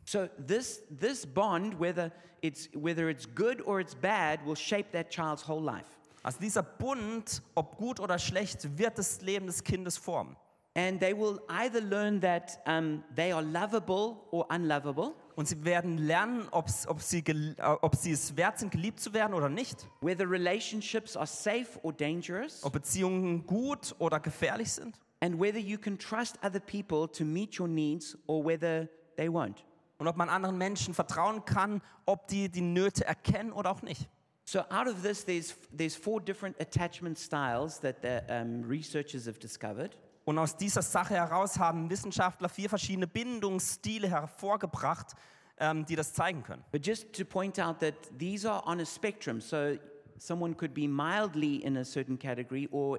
So 0.05 0.29
this 0.38 0.83
this 0.91 1.25
bond, 1.27 1.79
whether 1.79 2.11
it's 2.43 2.69
whether 2.75 3.09
it's 3.09 3.27
good 3.35 3.61
or 3.62 3.81
it's 3.81 3.95
bad, 3.95 4.45
will 4.45 4.57
shape 4.57 4.91
that 4.93 5.11
child's 5.11 5.47
whole 5.47 5.62
life. 5.62 5.87
Also 6.25 6.38
dieser 6.41 6.62
Bund, 6.62 7.43
ob 7.57 7.77
gut 7.77 7.99
oder 8.01 8.19
schlecht, 8.19 8.79
wird 8.79 8.97
das 8.99 9.21
Leben 9.23 9.47
des 9.47 9.62
Kindes 9.65 9.97
formen. 9.97 10.37
And 10.75 11.01
they 11.01 11.12
will 11.12 11.38
either 11.49 11.81
learn 11.83 12.21
that 12.23 12.59
um, 12.67 13.03
they 13.15 13.31
are 13.33 13.43
lovable 13.43 14.17
or 14.31 14.47
unlovable, 14.51 15.12
Und 15.37 15.47
sie 15.47 15.62
werden 15.65 15.99
lernen, 15.99 16.49
ob's, 16.51 16.87
ob, 16.88 17.03
sie 17.03 17.19
äh, 17.27 17.55
ob 17.61 17.95
sie 17.97 18.12
es 18.12 18.35
wert 18.37 18.59
sind, 18.59 18.71
geliebt 18.71 18.99
zu 19.01 19.12
werden 19.12 19.35
oder 19.35 19.49
nicht. 19.51 19.87
whether 20.01 20.29
relationships 20.31 21.15
are 21.17 21.27
safe 21.27 21.79
or 21.83 21.93
dangerous, 21.93 22.65
Ob 22.65 22.73
Beziehungen 22.73 23.45
gut 23.47 23.95
oder 23.99 24.19
gefährlich 24.19 24.73
sind. 24.73 24.99
and 25.21 25.38
whether 25.38 25.59
you 25.59 25.77
can 25.77 25.99
trust 25.99 26.38
other 26.43 26.61
people 26.61 27.07
to 27.07 27.25
meet 27.25 27.59
your 27.61 27.69
needs 27.69 28.17
or 28.27 28.43
whether 28.45 28.88
they 29.17 29.29
won't. 29.29 29.57
Und 30.03 30.09
ob 30.09 30.17
man 30.17 30.29
anderen 30.29 30.59
Menschen 30.59 30.95
vertrauen 30.95 31.45
kann, 31.45 31.81
ob 32.07 32.27
die 32.27 32.49
die 32.49 32.61
Nöte 32.61 33.05
erkennen 33.05 33.53
oder 33.53 33.71
auch 33.71 33.83
nicht. 33.83 34.09
So 34.43 34.59
out 34.62 34.88
of 34.88 35.01
this, 35.01 35.25
there's 35.25 35.55
there's 35.71 35.95
four 35.95 36.21
different 36.21 36.61
attachment 36.61 37.17
styles 37.17 37.79
that 37.83 37.99
the 38.03 38.19
um, 38.29 38.65
researchers 38.69 39.29
have 39.29 39.38
discovered. 39.38 39.97
Und 40.25 40.41
aus 40.41 40.57
dieser 40.57 40.83
Sache 40.83 41.15
heraus 41.15 41.57
haben 41.57 41.88
Wissenschaftler 41.88 42.49
vier 42.49 42.69
verschiedene 42.69 43.07
Bindungsstile 43.07 44.09
hervorgebracht, 44.09 45.15
ähm, 45.59 45.87
die 45.87 45.95
das 45.95 46.12
zeigen 46.12 46.43
können. 46.43 46.65
But 46.73 46.85
just 46.85 47.12
to 47.12 47.25
point 47.25 47.61
out 47.61 47.79
that 47.79 47.95
these 48.19 48.51
are 48.51 48.67
on 48.67 48.81
a 48.81 48.85
spectrum, 48.85 49.41
so 49.41 49.77
someone 50.19 50.57
could 50.57 50.75
be 50.75 50.88
mildly 50.88 51.59
in 51.59 51.77
a 51.77 51.85
certain 51.85 52.19
category 52.19 52.69
or 52.73 52.99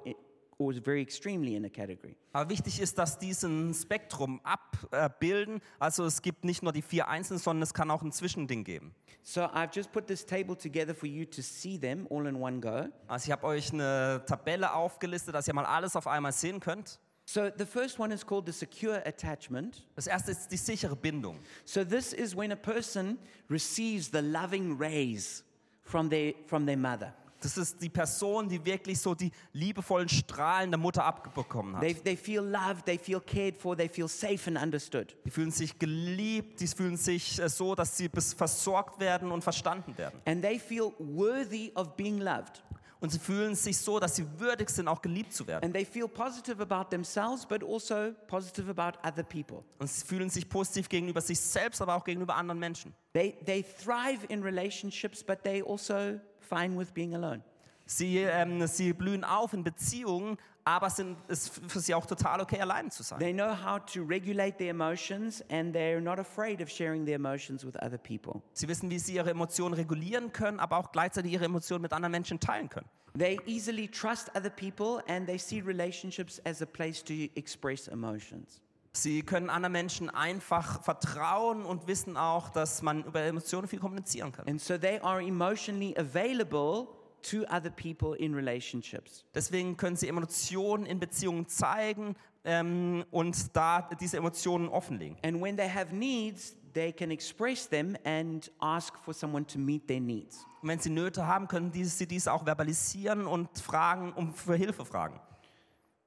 or 0.58 0.72
very 0.74 1.02
extremely 1.02 1.56
in 1.56 1.64
a 1.64 1.68
category. 1.68 2.16
Aber 2.32 2.50
wichtig 2.50 2.80
ist, 2.80 2.98
dass 2.98 3.18
diesen 3.18 3.74
Spektrum 3.74 4.40
abbilden. 4.42 5.60
Also 5.78 6.04
es 6.04 6.22
gibt 6.22 6.44
nicht 6.44 6.62
nur 6.62 6.72
die 6.72 6.82
vier 6.82 7.08
Einzelnen, 7.08 7.40
sondern 7.40 7.62
es 7.62 7.74
kann 7.74 7.90
auch 7.90 8.02
ein 8.02 8.12
Zwischending 8.12 8.64
geben. 8.64 8.94
So 9.22 9.42
I've 9.42 9.74
just 9.74 9.90
put 9.90 10.06
this 10.06 10.24
table 10.24 10.56
together 10.56 10.94
for 10.94 11.08
you 11.08 11.24
to 11.24 11.40
see 11.40 11.78
them 11.78 12.06
all 12.10 12.26
in 12.26 12.36
one 12.36 12.60
go. 12.60 12.88
Also 13.06 13.26
ich 13.26 13.32
habe 13.32 13.46
euch 13.46 13.72
eine 13.72 14.22
Tabelle 14.26 14.74
aufgelistet, 14.74 15.34
dass 15.34 15.48
ihr 15.48 15.54
mal 15.54 15.64
alles 15.64 15.96
auf 15.96 16.06
einmal 16.06 16.32
sehen 16.32 16.60
könnt. 16.60 17.00
So 17.26 17.48
the 17.56 17.64
first 17.64 17.98
one 17.98 18.12
is 18.12 18.24
called 18.24 18.44
the 18.46 18.52
secure 18.52 19.04
attachment. 19.06 19.86
Das 19.94 20.06
erste 20.06 20.32
ist 20.32 20.48
die 20.48 20.58
sichere 20.58 20.94
Bindung. 20.94 21.38
So 21.64 21.82
this 21.82 22.12
is 22.12 22.36
when 22.36 22.52
a 22.52 22.56
person 22.56 23.18
receives 23.48 24.10
the 24.10 24.20
loving 24.20 24.78
rays 24.78 25.42
from 25.82 26.10
their 26.10 26.34
from 26.46 26.66
their 26.66 26.76
mother. 26.76 27.14
Das 27.44 27.58
ist 27.58 27.82
die 27.82 27.90
Person, 27.90 28.48
die 28.48 28.64
wirklich 28.64 28.98
so 28.98 29.14
die 29.14 29.30
liebevollen 29.52 30.08
Strahlen 30.08 30.70
der 30.70 30.78
Mutter 30.78 31.04
abbekommen 31.04 31.76
hat. 31.76 31.82
They, 31.82 31.92
they 31.94 32.16
feel 32.16 32.40
loved, 32.40 32.86
they 32.86 32.96
feel 32.96 33.20
cared 33.20 33.54
for, 33.54 33.76
they 33.76 33.86
feel 33.86 34.08
safe 34.08 34.48
and 34.48 34.56
understood. 34.56 35.14
Die 35.26 35.30
fühlen 35.30 35.50
sich 35.50 35.78
geliebt, 35.78 36.58
die 36.60 36.66
fühlen 36.66 36.96
sich 36.96 37.38
äh, 37.38 37.50
so, 37.50 37.74
dass 37.74 37.98
sie 37.98 38.08
versorgt 38.08 38.98
werden 38.98 39.30
und 39.30 39.42
verstanden 39.44 39.96
werden. 39.98 40.18
And 40.24 40.40
they 40.40 40.58
feel 40.58 40.92
worthy 40.98 41.70
of 41.74 41.94
being 41.96 42.18
loved. 42.18 42.62
Und 43.00 43.10
sie 43.10 43.18
fühlen 43.18 43.54
sich 43.54 43.76
so, 43.76 44.00
dass 44.00 44.16
sie 44.16 44.24
würdig 44.38 44.70
sind, 44.70 44.88
auch 44.88 45.02
geliebt 45.02 45.34
zu 45.34 45.46
werden. 45.46 45.64
And 45.64 45.74
they 45.74 45.84
feel 45.84 46.08
positive 46.08 46.62
about 46.62 46.88
themselves, 46.88 47.44
but 47.44 47.62
also 47.62 48.14
positive 48.26 48.70
about 48.70 48.98
other 49.06 49.22
people. 49.22 49.62
Und 49.78 49.90
sie 49.90 50.06
fühlen 50.06 50.30
sich 50.30 50.48
positiv 50.48 50.88
gegenüber 50.88 51.20
sich 51.20 51.38
selbst, 51.38 51.82
aber 51.82 51.94
auch 51.94 52.04
gegenüber 52.04 52.36
anderen 52.36 52.58
Menschen. 52.58 52.94
They, 53.12 53.36
they 53.44 53.62
thrive 53.62 54.24
in 54.30 54.42
relationships, 54.42 55.22
but 55.22 55.42
they 55.42 55.62
also 55.62 56.18
fine 56.44 56.78
with 56.78 56.92
being 56.92 57.14
alone. 57.14 57.42
Sie, 57.86 58.18
ähm, 58.18 58.66
sie 58.66 58.92
blühen 58.92 59.24
auf 59.24 59.52
in 59.52 59.62
Beziehungen, 59.62 60.38
aber 60.64 60.86
es 60.86 60.98
ist 61.28 61.60
für 61.68 61.80
sie 61.80 61.94
auch 61.94 62.06
total 62.06 62.40
okay, 62.40 62.58
allein 62.60 62.90
zu 62.90 63.02
sein. 63.02 63.18
They 63.18 63.34
know 63.34 63.54
how 63.54 63.78
to 63.92 64.02
regulate 64.02 64.56
their 64.56 64.70
emotions, 64.70 65.44
and 65.50 65.76
they're 65.76 66.00
not 66.00 66.18
afraid 66.18 66.62
of 66.62 66.70
sharing 66.70 67.04
their 67.04 67.16
emotions 67.16 67.64
with 67.64 67.76
other 67.82 67.98
people. 67.98 68.40
Sie 68.54 68.66
wissen, 68.66 68.90
wie 68.90 68.98
sie 68.98 69.14
ihre 69.14 69.30
Emotionen 69.30 69.74
regulieren 69.74 70.32
können, 70.32 70.60
aber 70.60 70.78
auch 70.78 70.92
gleichzeitig 70.92 71.32
ihre 71.32 71.44
Emotionen 71.44 71.82
mit 71.82 71.92
anderen 71.92 72.12
Menschen 72.12 72.40
teilen 72.40 72.70
können. 72.70 72.88
They 73.16 73.38
easily 73.46 73.86
trust 73.86 74.30
other 74.34 74.50
people, 74.50 75.04
and 75.06 75.26
they 75.26 75.38
see 75.38 75.60
relationships 75.60 76.40
as 76.46 76.62
a 76.62 76.66
place 76.66 77.04
to 77.04 77.12
express 77.36 77.86
emotions. 77.86 78.60
Sie 78.96 79.22
können 79.22 79.50
anderen 79.50 79.72
Menschen 79.72 80.08
einfach 80.08 80.82
vertrauen 80.82 81.64
und 81.64 81.88
wissen 81.88 82.16
auch, 82.16 82.50
dass 82.50 82.80
man 82.80 83.02
über 83.04 83.20
Emotionen 83.22 83.66
viel 83.66 83.80
kommunizieren 83.80 84.30
kann. 84.30 84.46
And 84.46 84.60
so 84.60 84.78
they 84.78 85.00
are 85.00 85.20
emotionally 85.20 85.96
available 85.98 86.86
to 87.22 87.42
other 87.50 87.70
people 87.70 88.16
in 88.16 88.34
relationships. 88.34 89.24
Deswegen 89.34 89.76
können 89.76 89.96
sie 89.96 90.06
Emotionen 90.06 90.86
in 90.86 91.00
Beziehungen 91.00 91.48
zeigen 91.48 92.14
ähm, 92.44 93.04
und 93.10 93.56
da 93.56 93.88
diese 93.98 94.18
Emotionen 94.18 94.68
offenlegen. 94.68 95.16
And 95.24 95.42
when 95.42 95.56
they 95.56 95.68
have 95.68 95.92
needs, 95.92 96.54
they 96.72 96.92
can 96.92 97.10
express 97.10 97.68
them 97.68 97.96
and 98.04 98.50
ask 98.60 98.96
for 98.98 99.12
someone 99.12 99.44
to 99.46 99.58
meet 99.58 99.88
their 99.88 100.00
needs. 100.00 100.46
Und 100.62 100.68
wenn 100.68 100.78
sie 100.78 100.90
Nöte 100.90 101.26
haben, 101.26 101.48
können 101.48 101.72
sie 101.72 102.06
dies 102.06 102.28
auch 102.28 102.44
verbalisieren 102.44 103.26
und 103.26 103.58
fragen, 103.58 104.12
um 104.12 104.32
für 104.32 104.54
Hilfe 104.54 104.84
fragen. 104.84 105.20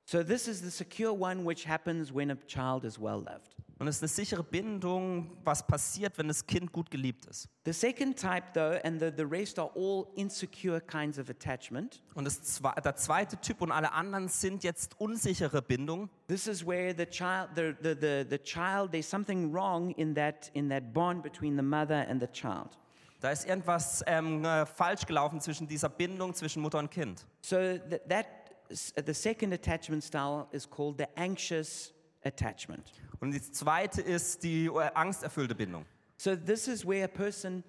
So 0.09 0.23
this 0.23 0.47
is 0.47 0.61
the 0.61 0.71
secure 0.71 1.11
one 1.11 1.43
which 1.43 1.65
happens 1.65 2.13
when 2.13 2.31
a 2.31 2.37
child 2.47 2.85
is 2.85 2.97
well 2.97 3.21
loved. 3.21 3.57
Und 3.77 3.89
es 3.89 3.97
ist 3.97 4.03
eine 4.03 4.07
sichere 4.07 4.41
Bindung, 4.41 5.35
was 5.43 5.67
passiert, 5.67 6.17
wenn 6.17 6.29
das 6.29 6.47
Kind 6.47 6.71
gut 6.71 6.89
geliebt 6.89 7.25
ist. 7.25 7.49
The 7.65 7.73
second 7.73 8.17
type, 8.17 8.53
though, 8.53 8.79
and 8.85 9.01
the, 9.01 9.11
the 9.15 9.25
rest 9.25 9.59
are 9.59 9.69
all 9.75 10.07
insecure 10.15 10.79
kinds 10.79 11.19
of 11.19 11.29
attachment. 11.29 12.01
Und 12.15 12.23
das 12.23 12.41
zwe 12.41 12.73
der 12.81 12.95
zweite 12.95 13.35
Typ 13.41 13.61
und 13.61 13.73
alle 13.73 13.91
anderen 13.91 14.29
sind 14.29 14.63
jetzt 14.63 14.97
unsichere 14.97 15.61
Bindungen. 15.61 16.09
This 16.29 16.47
is 16.47 16.65
where 16.65 16.95
the 16.97 17.05
child, 17.05 17.49
the, 17.55 17.73
the, 17.83 17.93
the, 17.93 18.25
the 18.29 18.39
child, 18.41 18.93
there's 18.93 19.09
something 19.09 19.53
wrong 19.53 19.91
in 19.97 20.15
that, 20.15 20.49
in 20.53 20.69
that 20.69 20.93
bond 20.93 21.21
between 21.21 21.57
the 21.57 21.63
mother 21.63 22.07
and 22.07 22.21
the 22.21 22.27
child. 22.31 22.77
Da 23.19 23.31
ist 23.31 23.45
irgendwas 23.45 24.03
ähm, 24.07 24.45
äh, 24.45 24.65
falsch 24.65 25.05
gelaufen 25.05 25.41
zwischen 25.41 25.67
dieser 25.67 25.89
Bindung 25.89 26.33
zwischen 26.33 26.61
Mutter 26.61 26.79
und 26.79 26.91
Kind. 26.91 27.25
So 27.41 27.57
that, 27.57 28.07
that 28.07 28.25
the 28.69 29.13
second 29.13 29.53
attachment 29.53 30.03
style 30.03 30.47
is 30.51 30.65
called 30.65 30.97
the 30.97 31.07
anxious 31.17 31.93
attachment. 32.23 32.91
Und 33.19 33.31
die 33.31 33.41
zweite 33.41 34.01
ist 34.01 34.43
die 34.43 34.65
äh, 34.65 34.89
angsterfüllte 34.93 35.55
Bindung. 35.55 35.85
So 36.17 36.35
this 36.35 36.67
is 36.67 36.85
where 36.85 37.05
a 37.05 37.07
person 37.07 37.63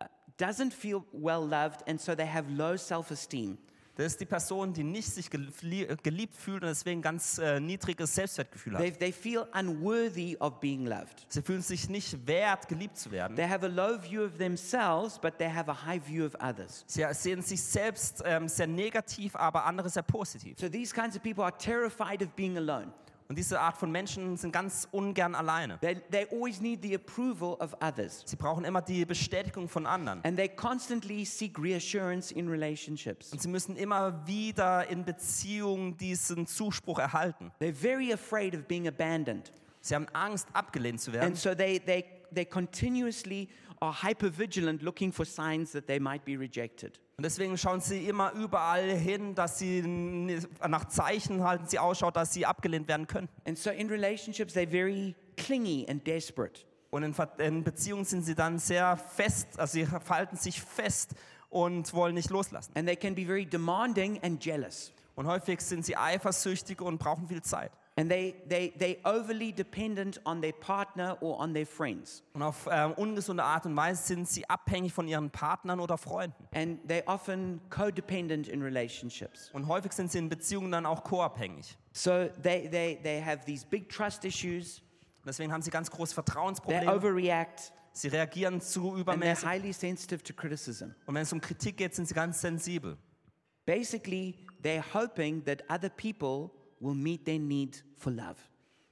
uh, 0.00 0.06
doesn't 0.38 0.72
feel 0.72 1.04
well 1.12 1.46
loved, 1.46 1.82
and 1.86 2.00
so 2.00 2.14
they 2.14 2.26
have 2.26 2.50
low 2.50 2.76
self-esteem. 2.76 3.58
Das 3.94 4.06
ist 4.06 4.20
die 4.22 4.26
Person, 4.26 4.72
die 4.72 4.84
nicht 4.84 5.08
sich 5.12 5.26
gelie- 5.28 5.96
geliebt 6.02 6.34
fühlt 6.34 6.62
und 6.62 6.68
deswegen 6.70 7.02
ganz 7.02 7.36
äh, 7.36 7.60
niedriges 7.60 8.14
Selbstwertgefühl 8.14 8.74
They, 8.78 8.90
hat. 8.90 8.98
they 9.00 9.12
feel 9.12 9.44
unworthy 9.52 10.34
of 10.40 10.60
being 10.60 10.86
loved. 10.86 11.26
Sie 11.28 11.42
fühlen 11.42 11.60
sich 11.60 11.90
nicht 11.90 12.26
wert, 12.26 12.68
geliebt 12.68 12.96
zu 12.96 13.10
werden. 13.10 13.36
They 13.36 13.46
have 13.46 13.64
a 13.66 13.68
low 13.68 13.98
view 14.02 14.24
of 14.24 14.38
themselves, 14.38 15.18
but 15.18 15.36
they 15.36 15.48
have 15.50 15.70
a 15.70 15.86
high 15.86 16.00
view 16.02 16.24
of 16.24 16.34
others. 16.42 16.84
Sie 16.86 17.04
sehen 17.12 17.42
sich 17.42 17.62
selbst 17.62 18.22
ähm, 18.24 18.48
sehr 18.48 18.66
negativ, 18.66 19.36
aber 19.36 19.66
andere 19.66 19.90
sehr 19.90 20.02
positiv. 20.02 20.58
So 20.58 20.70
these 20.70 20.94
kinds 20.94 21.14
of 21.14 21.22
people 21.22 21.44
are 21.44 21.56
terrified 21.58 22.22
of 22.22 22.30
being 22.30 22.56
alone. 22.56 22.92
Und 23.32 23.36
diese 23.36 23.58
Art 23.58 23.78
von 23.78 23.90
Menschen 23.90 24.36
sind 24.36 24.52
ganz 24.52 24.86
ungern 24.90 25.34
alleine. 25.34 25.78
They, 25.80 25.94
they 26.10 26.26
always 26.30 26.60
need 26.60 26.82
the 26.82 26.94
approval 26.94 27.56
of 27.60 27.74
others. 27.80 28.22
Sie 28.26 28.36
brauchen 28.36 28.62
immer 28.62 28.82
die 28.82 29.06
Bestätigung 29.06 29.70
von 29.70 29.86
anderen. 29.86 30.22
And 30.22 30.36
they 30.36 30.50
constantly 30.50 31.24
seek 31.24 31.58
reassurance 31.58 32.30
in 32.30 32.46
relationships. 32.46 33.32
Und 33.32 33.40
sie 33.40 33.48
müssen 33.48 33.76
immer 33.76 34.26
wieder 34.26 34.86
in 34.88 35.06
Beziehungen 35.06 35.96
diesen 35.96 36.46
Zuspruch 36.46 36.98
erhalten. 36.98 37.50
They're 37.58 37.72
very 37.72 38.12
afraid 38.12 38.54
of 38.54 38.66
being 38.68 38.86
abandoned. 38.86 39.50
Sie 39.80 39.94
haben 39.94 40.08
Angst, 40.12 40.48
abgelehnt 40.52 41.00
zu 41.00 41.14
werden. 41.14 41.28
And 41.28 41.38
so 41.38 41.54
they, 41.54 41.80
they, 41.80 42.04
they 42.34 42.44
continuously 42.44 43.48
are 43.80 43.94
hypervigilant 44.02 44.82
looking 44.82 45.10
for 45.10 45.24
signs 45.24 45.72
that 45.72 45.86
they 45.86 45.98
might 45.98 46.26
be 46.26 46.36
rejected. 46.36 47.00
Und 47.16 47.24
deswegen 47.24 47.58
schauen 47.58 47.80
sie 47.80 48.08
immer 48.08 48.32
überall 48.32 48.90
hin, 48.90 49.34
dass 49.34 49.58
sie 49.58 49.82
nach 50.66 50.88
Zeichen 50.88 51.44
halten, 51.44 51.66
sie 51.66 51.78
ausschaut, 51.78 52.16
dass 52.16 52.32
sie 52.32 52.46
abgelehnt 52.46 52.88
werden 52.88 53.06
können. 53.06 53.28
And 53.46 53.58
so 53.58 53.70
in 53.70 53.88
relationships, 53.88 54.54
they're 54.54 54.68
very 54.68 55.14
clingy 55.36 55.86
and 55.88 56.06
desperate. 56.06 56.64
Und 56.90 57.04
in, 57.04 57.14
in 57.38 57.64
Beziehungen 57.64 58.04
sind 58.04 58.22
sie 58.22 58.34
dann 58.34 58.58
sehr 58.58 58.96
fest, 58.96 59.58
also 59.58 59.72
sie 59.72 59.86
verhalten 59.86 60.36
sich 60.36 60.60
fest 60.60 61.14
und 61.48 61.92
wollen 61.94 62.14
nicht 62.14 62.30
loslassen. 62.30 62.72
And 62.74 62.86
they 62.86 62.96
can 62.96 63.14
be 63.14 63.24
very 63.24 63.46
demanding 63.46 64.18
and 64.22 64.42
jealous. 64.42 64.92
Und 65.14 65.26
häufig 65.26 65.60
sind 65.60 65.84
sie 65.84 65.96
eifersüchtig 65.96 66.80
und 66.80 66.98
brauchen 66.98 67.28
viel 67.28 67.42
Zeit. 67.42 67.72
And 67.94 68.10
they, 68.10 68.34
they, 68.48 68.72
they 68.78 68.98
overly 69.04 69.52
dependent 69.52 70.18
on 70.24 70.40
their 70.40 70.54
partner 70.54 71.18
or 71.20 71.38
on 71.38 71.52
their 71.52 71.66
friends. 71.66 72.22
Und 72.32 72.42
auf 72.42 72.66
ähm, 72.70 72.92
ungesunde 72.92 73.44
Art 73.44 73.66
und 73.66 73.76
Weise 73.76 74.02
sind 74.02 74.26
sie 74.26 74.48
abhängig 74.48 74.94
von 74.94 75.06
ihren 75.06 75.28
Partnern 75.30 75.78
oder 75.78 75.98
Freunden. 75.98 76.48
And 76.54 76.80
they're 76.90 77.06
often 77.06 77.60
codependent 77.68 78.48
in 78.48 78.62
relationships. 78.62 79.50
Und 79.52 79.68
häufig 79.68 79.92
sind 79.92 80.10
sie 80.10 80.18
in 80.18 80.30
Beziehungen 80.30 80.72
dann 80.72 80.86
auch 80.86 81.04
co-abhängig. 81.04 81.76
So 81.92 82.28
they, 82.42 82.66
they, 82.70 82.98
they 83.02 83.20
have 83.22 83.44
these 83.44 83.66
big 83.66 83.90
trust 83.90 84.24
issues, 84.24 84.80
deswegen 85.26 85.52
haben 85.52 85.60
sie 85.60 85.70
ganz 85.70 85.90
große 85.90 86.14
they 86.14 86.24
Vertrauensprobleme. 86.24 86.90
overreact, 86.94 87.72
Sie 87.94 88.08
reagieren 88.08 88.62
zu 88.62 88.80
and 88.88 88.96
they're 88.96 89.00
übermäßig. 89.02 89.46
highly 89.46 89.72
sensitive 89.74 90.22
to 90.22 90.32
criticism. 90.32 90.94
Und 91.04 91.14
wenn 91.14 91.24
es 91.24 91.32
um 91.34 91.42
Kritik 91.42 91.76
geht, 91.76 91.94
sind 91.94 92.08
sie 92.08 92.14
ganz 92.14 92.40
sensibel. 92.40 92.96
Basically, 93.66 94.34
they're 94.62 94.82
hoping 94.94 95.44
that 95.44 95.62
other 95.68 95.90
people 95.90 96.50
will 96.82 96.94
meet 96.94 97.24
their 97.24 97.38
need 97.38 97.84
for 97.96 98.12
love. 98.12 98.36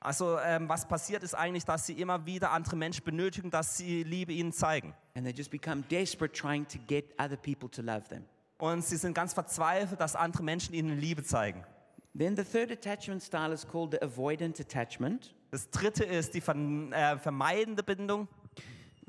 Also 0.03 0.39
ähm, 0.39 0.67
was 0.69 0.89
passiert 0.89 1.23
ist 1.23 1.35
eigentlich, 1.35 1.65
dass 1.67 1.87
sie 1.87 1.93
immer 1.93 2.25
wieder 2.25 2.53
andere 2.53 2.75
Menschen 2.75 3.05
benötigen, 3.05 3.51
dass 3.51 3.77
sie 3.77 4.03
Liebe 4.03 4.33
ihnen 4.33 4.53
zeigen. 4.53 4.95
And 5.15 5.27
they 5.27 5.35
just 5.35 5.51
become 5.51 5.83
desperate 5.91 6.33
trying 6.33 6.67
to 6.69 6.79
get 6.87 7.13
other 7.19 7.37
people 7.37 7.69
to 7.69 7.83
love 7.83 8.09
them. 8.09 8.25
Und 8.57 8.85
sie 8.85 8.97
sind 8.97 9.15
ganz 9.15 9.35
verzweifelt, 9.35 10.01
dass 10.01 10.17
andere 10.17 10.43
Menschen 10.43 10.75
ihnen 10.75 10.99
Liebe 10.99 11.23
zeigen. 11.23 11.65
Then 12.17 12.35
the 12.35 12.45
third 12.45 12.73
attachment 12.73 13.23
style 13.23 13.53
is 13.53 13.67
called 13.67 13.93
the 13.93 14.03
avoidant 14.03 14.59
attachment. 14.59 15.35
Das 15.51 15.71
dritte 15.71 16.05
ist 16.05 16.35
die 16.35 16.41
ver 16.41 16.55
äh, 16.55 17.19
vermeidende 17.19 17.83
Bindung. 17.83 18.27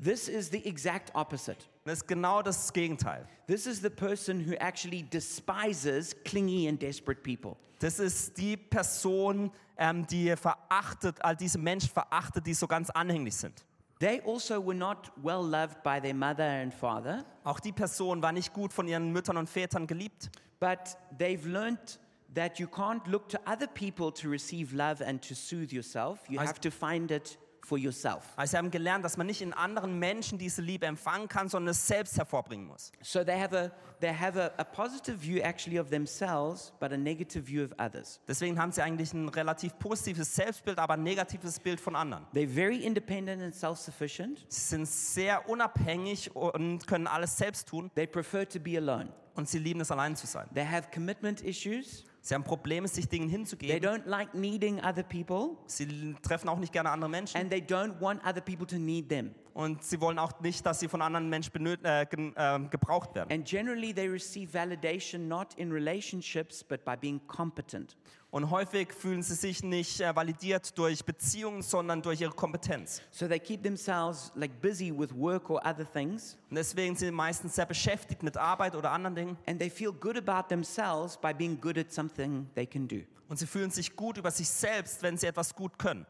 This 0.02 0.28
is 0.28 0.50
the 0.50 0.64
exact 0.66 1.14
opposite. 1.14 1.58
Das 1.84 1.98
ist 1.98 2.08
genau 2.08 2.42
das 2.42 2.72
Gegenteil. 2.72 3.26
This 3.46 3.66
is 3.66 3.80
the 3.80 3.90
person 3.90 4.40
who 4.44 4.52
actually 4.54 5.02
despises 5.02 6.14
clingy 6.24 6.68
and 6.68 6.80
desperate 6.80 7.22
people. 7.22 7.56
Das 7.78 7.98
ist 7.98 8.36
die 8.38 8.56
Person, 8.56 9.50
ähm, 9.76 10.06
die 10.06 10.34
verachtet, 10.36 11.22
all 11.24 11.36
diese 11.36 11.58
Menschen 11.58 11.90
verachtet, 11.90 12.46
die 12.46 12.54
so 12.54 12.66
ganz 12.66 12.90
anhänglich 12.90 13.34
sind. 13.36 13.64
They 13.98 14.20
also 14.26 14.64
were 14.64 14.74
not 14.74 15.12
well 15.22 15.44
loved 15.44 15.82
by 15.84 16.00
their 16.00 16.14
mother 16.14 16.44
and 16.62 16.72
father, 16.74 17.24
Auch 17.44 17.60
die 17.60 17.72
Person 17.72 18.22
war 18.22 18.32
nicht 18.32 18.52
gut 18.52 18.72
von 18.72 18.88
ihren 18.88 19.12
Müttern 19.12 19.36
und 19.36 19.48
Vätern 19.48 19.86
geliebt. 19.86 20.30
but 20.60 20.96
they've 21.18 21.44
learned 21.48 21.98
that 22.34 22.58
you 22.58 22.66
can't 22.66 23.06
look 23.08 23.28
to 23.28 23.38
other 23.46 23.66
people 23.66 24.12
to 24.12 24.28
receive 24.28 24.74
love 24.74 25.04
and 25.04 25.20
to 25.26 25.34
soothe 25.34 25.72
yourself. 25.72 26.20
You 26.28 26.40
I- 26.40 26.46
have 26.46 26.60
to 26.60 26.70
find 26.70 27.10
it 27.10 27.38
for 27.64 27.78
yourself. 27.78 28.24
Also 28.36 28.52
sie 28.52 28.56
haben 28.58 28.70
gelernt, 28.70 29.04
dass 29.04 29.16
man 29.16 29.26
nicht 29.26 29.40
in 29.40 29.52
anderen 29.52 29.98
Menschen 29.98 30.38
diese 30.38 30.62
Liebe 30.62 30.86
empfangen 30.86 31.28
kann, 31.28 31.48
sondern 31.48 31.70
es 31.70 31.86
selbst 31.86 32.16
hervorbringen 32.18 32.66
muss. 32.66 32.92
So 33.02 33.22
they 33.24 33.38
have 33.40 33.56
a 33.56 33.70
they 34.00 34.12
have 34.12 34.36
a, 34.40 34.50
a 34.60 34.64
positive 34.64 35.16
view 35.22 35.40
actually 35.42 35.78
of 35.78 35.88
themselves, 35.90 36.72
but 36.80 36.92
a 36.92 36.96
negative 36.96 37.46
view 37.46 37.64
of 37.64 37.70
others. 37.78 38.20
Deswegen 38.26 38.58
haben 38.58 38.72
sie 38.72 38.82
eigentlich 38.82 39.12
ein 39.12 39.28
relativ 39.28 39.78
positives 39.78 40.34
Selbstbild, 40.34 40.78
aber 40.78 40.94
ein 40.94 41.02
negatives 41.04 41.60
Bild 41.60 41.80
von 41.80 41.94
anderen. 41.94 42.26
They're 42.34 42.48
very 42.48 42.78
independent 42.84 43.40
and 43.42 43.54
self-sufficient. 43.54 44.44
Sie 44.48 44.60
sind 44.60 44.86
sehr 44.88 45.48
unabhängig 45.48 46.34
und 46.34 46.86
können 46.86 47.06
alles 47.06 47.36
selbst 47.36 47.68
tun 47.68 47.90
They 47.94 48.06
prefer 48.06 48.48
to 48.48 48.58
be 48.58 48.76
alone. 48.76 49.08
und 49.34 49.48
sie 49.48 49.58
lieben 49.58 49.80
es, 49.80 49.90
allein 49.90 50.16
zu 50.16 50.26
sein. 50.26 50.48
They 50.52 50.66
have 50.66 50.88
commitment 50.92 51.40
issues. 51.42 52.04
Sie 52.24 52.34
haben 52.34 52.44
Probleme, 52.44 52.86
sich 52.86 53.08
Dingen 53.08 53.28
They 53.28 53.36
hinzugeben. 53.36 53.82
don't 53.82 54.06
like 54.06 54.32
needing 54.32 54.80
other 54.80 55.02
people, 55.02 55.56
Sie 55.66 56.14
treffen 56.22 56.48
auch 56.48 56.58
nicht 56.58 56.72
gerne 56.72 56.90
andere 56.90 57.10
Menschen 57.10 57.36
and 57.40 57.50
they 57.50 57.60
don't 57.60 58.00
want 58.00 58.24
other 58.24 58.40
people 58.40 58.66
to 58.66 58.76
need 58.76 59.08
them. 59.08 59.34
Und 59.54 59.84
sie 59.84 60.00
wollen 60.00 60.18
auch 60.18 60.40
nicht, 60.40 60.64
dass 60.64 60.80
sie 60.80 60.88
von 60.88 61.02
anderen 61.02 61.28
Menschen 61.28 61.52
benöt- 61.52 61.84
äh, 61.84 62.06
ähm, 62.36 62.70
gebraucht 62.70 63.14
werden. 63.14 63.30
And 63.30 63.44
generally, 63.46 63.92
they 63.94 64.08
receive 64.08 64.54
validation 64.54 65.28
not 65.28 65.52
in 65.54 65.70
relationships, 65.70 66.64
but 66.64 66.84
by 66.84 66.96
being 66.96 67.20
competent. 67.26 67.96
Und 68.30 68.50
häufig 68.50 68.94
fühlen 68.94 69.22
sie 69.22 69.34
sich 69.34 69.62
nicht 69.62 70.00
äh, 70.00 70.16
validiert 70.16 70.76
durch 70.78 71.04
Beziehungen, 71.04 71.60
sondern 71.60 72.00
durch 72.00 72.22
ihre 72.22 72.32
Kompetenz. 72.32 73.02
So 73.10 73.28
they 73.28 73.38
keep 73.38 73.62
themselves 73.62 74.32
like 74.34 74.58
busy 74.62 74.90
with 74.90 75.14
work 75.14 75.50
or 75.50 75.60
other 75.66 75.84
things, 75.92 76.38
Und 76.48 76.56
deswegen 76.56 76.96
sind 76.96 77.08
sie 77.08 77.12
meistens 77.12 77.54
sehr 77.56 77.66
beschäftigt 77.66 78.22
mit 78.22 78.38
Arbeit 78.38 78.74
oder 78.74 78.90
anderen 78.90 79.14
Dingen. 79.14 79.36
and 79.46 79.58
they 79.60 79.68
feel 79.68 79.92
good 79.92 80.16
about 80.16 80.48
themselves 80.48 81.18
by 81.18 81.34
being 81.34 81.60
good 81.60 81.76
at 81.76 81.92
something 81.92 82.48
they 82.54 82.66
can 82.66 82.88
do. 82.88 83.02
Und 83.28 83.38
sie 83.38 83.46
fühlen 83.46 83.70
sich 83.70 83.94
gut 83.94 84.16
über 84.16 84.30
sich 84.30 84.48
selbst, 84.48 85.02
wenn 85.02 85.18
sie 85.18 85.26
etwas 85.26 85.54
gut 85.54 85.78
können. 85.78 86.06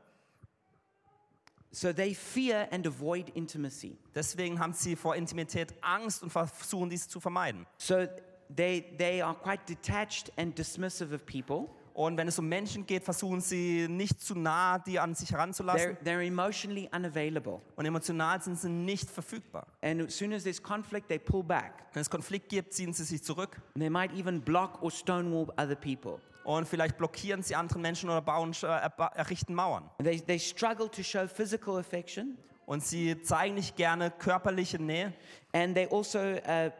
So 1.72 1.92
they 1.92 2.14
fear 2.14 2.68
and 2.70 2.86
avoid 2.86 3.30
intimacy. 3.34 3.96
Deswegen 4.14 4.60
haben 4.60 4.74
sie 4.74 4.94
vor 4.94 5.16
Intimität 5.16 5.74
Angst 5.80 6.22
und 6.22 6.30
versuchen 6.30 6.90
dies 6.90 7.08
zu 7.08 7.18
vermeiden. 7.18 7.66
So 7.78 8.06
they, 8.54 8.84
they 8.98 9.22
are 9.22 9.34
quite 9.34 9.62
detached 9.66 10.30
and 10.36 10.56
dismissive 10.56 11.14
of 11.14 11.24
people. 11.24 11.68
Und 11.94 12.16
wenn 12.16 12.28
es 12.28 12.38
um 12.38 12.48
Menschen 12.48 12.86
geht, 12.86 13.04
versuchen 13.04 13.40
sie 13.40 13.86
nicht 13.88 14.20
zu 14.20 14.34
nah 14.34 14.78
die 14.78 14.98
an 14.98 15.14
sich 15.14 15.28
They're, 15.28 15.32
heranzulassen. 15.32 15.96
they're 16.04 16.26
emotionally 16.26 16.88
unavailable. 16.94 17.60
Und 17.76 17.84
emotional 17.84 18.40
sind 18.42 18.58
sie 18.58 18.70
nicht 18.70 19.10
verfügbar. 19.10 19.66
And 19.82 20.00
as 20.02 20.16
soon 20.16 20.32
as 20.32 20.44
there's 20.44 20.62
conflict, 20.62 21.08
they 21.08 21.18
pull 21.18 21.42
back. 21.42 21.86
Wenn 21.92 22.00
es 22.00 22.08
Konflikt 22.08 22.48
gibt, 22.48 22.72
ziehen 22.72 22.92
sie 22.92 23.04
sich 23.04 23.22
zurück. 23.22 23.60
And 23.74 23.82
they 23.82 23.90
might 23.90 24.12
even 24.12 24.40
block 24.40 24.82
or 24.82 24.90
stonewall 24.90 25.52
other 25.58 25.74
people. 25.74 26.18
Und 26.44 26.66
vielleicht 26.66 26.96
blockieren 26.96 27.42
sie 27.42 27.54
anderen 27.54 27.82
Menschen 27.82 28.10
oder 28.10 28.20
bauen, 28.22 28.52
äh, 28.62 28.90
errichten 29.14 29.54
Mauern. 29.54 29.88
And 29.98 30.06
They, 30.08 30.20
they 30.20 30.38
struggle 30.38 30.90
to 30.90 31.02
show 31.02 31.26
physical 31.28 31.76
affection, 31.78 32.36
Und 32.66 32.82
sie 32.84 33.20
zeigen 33.22 33.54
nicht 33.54 33.76
gerne 33.76 34.10
körperliche 34.10 34.78
Nähe. 34.80 35.12
and 35.52 35.74
they 35.74 35.86
also 35.90 36.18
uh, 36.18 36.70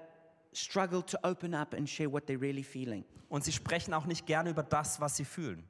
struggle 0.52 1.02
to 1.04 1.18
open 1.22 1.54
up 1.54 1.74
and 1.74 1.88
share 1.88 2.10
what 2.10 2.24
they're 2.28 2.40
really 2.40 2.62
feeling. 2.64 3.04
Und 3.28 3.44
sie 3.44 3.52
sprechen 3.52 3.94
auch 3.94 4.04
nicht 4.06 4.26
gerne 4.26 4.50
über 4.50 4.62
das, 4.62 5.00
was 5.00 5.16
sie 5.16 5.24
fühlen. 5.24 5.64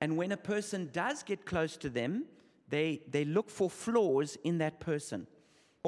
And 0.00 0.16
when 0.16 0.32
a 0.32 0.36
person 0.36 0.90
does 0.92 1.24
get 1.24 1.44
close 1.44 1.78
to 1.78 1.88
them, 1.88 2.24
they, 2.70 3.02
they 3.10 3.24
look 3.24 3.50
for 3.50 3.68
flaws 3.68 4.36
in 4.36 4.58
that 4.60 4.78
person. 4.78 5.26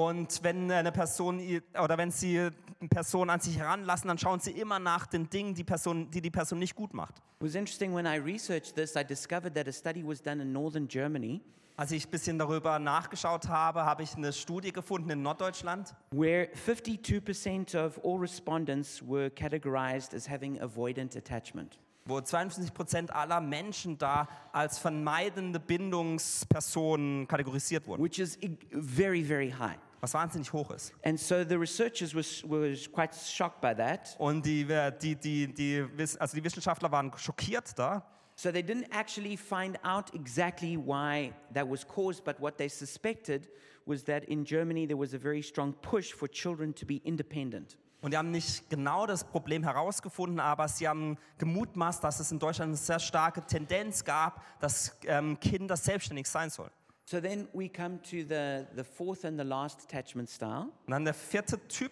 Und 0.01 0.43
wenn 0.43 0.71
eine 0.73 0.93
Person 0.93 1.41
oder 1.83 1.99
wenn 1.99 2.11
sie 2.11 2.39
eine 2.39 2.89
Person 2.89 3.29
an 3.29 3.41
sich 3.41 3.59
heranlassen, 3.59 4.09
dann 4.09 4.17
schauen 4.19 4.41
sie 4.41 4.53
immer 4.53 4.79
nach 4.79 5.07
den 5.07 5.29
Dingen, 5.29 5.55
die, 5.55 5.65
Person, 5.65 6.11
die 6.11 6.23
die 6.23 6.31
Person 6.31 6.59
nicht 6.59 6.75
gut 6.75 6.95
macht. 6.95 7.19
It 7.19 7.23
was 7.47 7.55
interesting 7.55 7.95
when 7.95 8.07
I 8.07 8.17
researched 8.19 8.75
this, 8.77 8.95
I 8.97 9.05
discovered 9.05 9.55
that 9.55 9.69
a 9.69 9.73
study 9.73 10.03
was 10.07 10.23
done 10.23 10.41
in 10.41 10.53
northern 10.53 10.89
Germany 10.89 11.41
Als 11.77 11.93
ich 11.93 12.07
ein 12.07 12.11
bisschen 12.11 12.39
darüber 12.39 12.79
nachgeschaut 12.79 13.49
habe, 13.49 13.85
habe 13.85 14.03
ich 14.03 14.15
eine 14.17 14.33
Studie 14.33 14.73
gefunden 14.73 15.11
in 15.11 15.23
Norddeutschland, 15.23 15.95
where 16.13 16.49
52% 16.67 17.75
of 17.79 17.99
all 18.05 18.19
respondents 18.19 19.03
were 19.07 19.31
categorized 19.31 20.15
as 20.15 20.29
having 20.29 20.59
avoidant 20.61 21.15
attachment. 21.17 21.79
wo 22.07 22.21
52 22.21 22.73
Prozent 22.75 23.13
aller 23.15 23.41
Menschen 23.41 23.97
da 23.99 24.27
als 24.53 24.79
vermeidende 24.79 25.61
Bindungspersonen 25.61 27.29
kategorisiert 27.29 27.87
wurden, 27.87 28.03
which 28.03 28.19
is 28.19 28.37
ig- 28.43 28.67
very, 28.73 29.23
very 29.23 29.51
high. 29.51 29.77
Was 30.01 30.15
wahnsinnig 30.15 30.53
hoch 30.53 30.71
ist. 30.71 30.93
And 31.05 31.19
so 31.19 31.45
the 31.45 31.57
researchers 31.57 32.15
was, 32.15 32.43
was 32.45 32.91
quite 32.91 33.15
shocked 33.15 33.61
by 33.61 33.75
that. 33.75 34.17
Und 34.19 34.45
die, 34.45 34.65
die, 35.01 35.17
die, 35.17 35.47
die, 35.53 35.87
also 36.19 36.37
die 36.37 36.45
Wissenschaftler 36.45 36.91
waren 36.91 37.13
schockiert 37.17 37.79
da. 37.79 38.05
So 38.37 38.51
they 38.51 38.63
didn't 38.63 38.89
actually 38.91 39.37
find 39.37 39.79
out 39.85 40.15
exactly 40.15 40.77
why 40.79 41.35
that 41.53 41.69
was 41.69 41.87
caused, 41.87 42.25
but 42.25 42.41
what 42.41 42.57
they 42.57 42.69
suspected 42.69 43.49
was 43.85 44.05
that 44.05 44.25
in 44.25 44.45
Germany 44.45 44.87
there 44.87 44.99
was 44.99 45.13
a 45.13 45.19
very 45.19 45.43
strong 45.43 45.75
push 45.83 46.13
for 46.13 46.27
children 46.27 46.75
to 46.75 46.87
be 46.87 47.03
independent. 47.05 47.77
Und 48.01 48.13
die 48.13 48.17
haben 48.17 48.31
nicht 48.31 48.71
genau 48.71 49.07
das 49.07 49.25
Problem 49.25 49.63
herausgefunden, 49.63 50.41
aber 50.41 50.69
sie 50.69 50.89
haben 50.89 51.19
gemutmaßt, 51.37 52.03
dass 52.03 52.19
es 52.19 52.33
in 52.33 52.39
Deutschland 52.39 52.71
eine 52.71 52.77
sehr 52.77 52.99
starke 52.99 53.45
Tendenz 53.45 54.05
gab, 54.05 54.43
dass 54.59 54.97
ähm, 55.05 55.39
Kinder 55.39 55.77
selbstständig 55.77 56.27
sein 56.27 56.49
sollen. 56.49 56.71
So 57.11 57.19
then 57.19 57.49
we 57.53 57.69
come 57.69 57.99
to 58.05 58.23
the, 58.23 58.69
the 58.77 58.85
fourth 58.85 59.25
and 59.25 59.37
the 59.37 59.43
last 59.43 59.83
attachment 59.83 60.31
style. 60.31 60.69
Und 60.87 60.93
dann 60.93 61.05
der 61.05 61.13
vierte 61.13 61.59
Typ, 61.67 61.91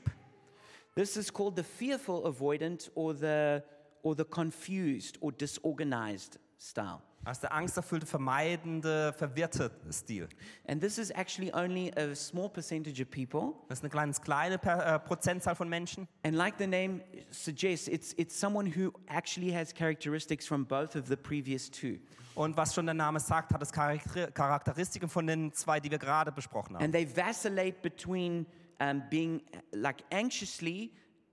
This 0.95 1.17
is 1.17 1.33
called 1.33 1.57
the 1.57 1.65
fearful 1.65 2.25
avoidant 2.25 2.89
or 2.95 3.13
the, 3.15 3.65
or 4.05 4.15
the 4.15 4.25
confused 4.25 5.19
or 5.21 5.33
disorganized 5.33 6.39
style. 6.57 7.03
also 7.25 7.41
der 7.43 7.53
angsterfüllte, 7.53 8.07
vermeidende, 8.07 9.13
verwirrte 9.13 9.73
Stil. 9.91 10.29
And 10.69 10.81
this 10.81 10.99
is 10.99 11.11
actually 11.11 11.53
only 11.53 11.91
a 11.97 12.15
small 12.15 12.49
percentage 12.49 13.01
of 13.03 13.11
people. 13.11 13.55
Das 13.69 13.79
ist 13.79 13.85
eine 13.85 13.91
kleine, 13.91 14.13
kleine 14.13 14.59
per, 14.59 14.95
äh, 14.95 14.99
Prozentzahl 15.01 15.57
von 15.57 15.69
Menschen. 15.69 16.07
And 16.23 16.37
like 16.37 16.55
the 16.59 16.67
name 16.69 17.03
suggests, 17.31 17.89
it's, 17.89 18.15
it's 18.17 18.39
someone 18.39 18.67
who 18.67 18.93
actually 19.09 19.53
has 19.53 19.75
characteristics 19.75 20.47
from 20.47 20.65
both 20.65 20.95
of 20.95 21.09
the 21.09 21.17
previous 21.17 21.69
two. 21.69 21.99
Und 22.39 22.57
was 22.57 22.73
schon 22.73 22.87
der 22.87 22.95
Name 22.95 23.19
sagt, 23.19 23.53
hat 23.53 23.61
es 23.63 23.73
Charakter- 23.73 24.31
Charakteristiken 24.31 25.09
von 25.09 25.27
den 25.27 25.53
zwei, 25.53 25.81
die 25.81 25.91
wir 25.91 25.99
gerade 25.99 26.31
besprochen 26.31 26.77
haben. 26.77 26.85
And 26.85 26.95
they 26.95 27.05
vacillate 27.05 27.83
between 27.83 28.47
um, 28.81 29.03
being 29.11 29.41
uh, 29.41 29.59
like 29.73 30.05
anxiously 30.13 30.93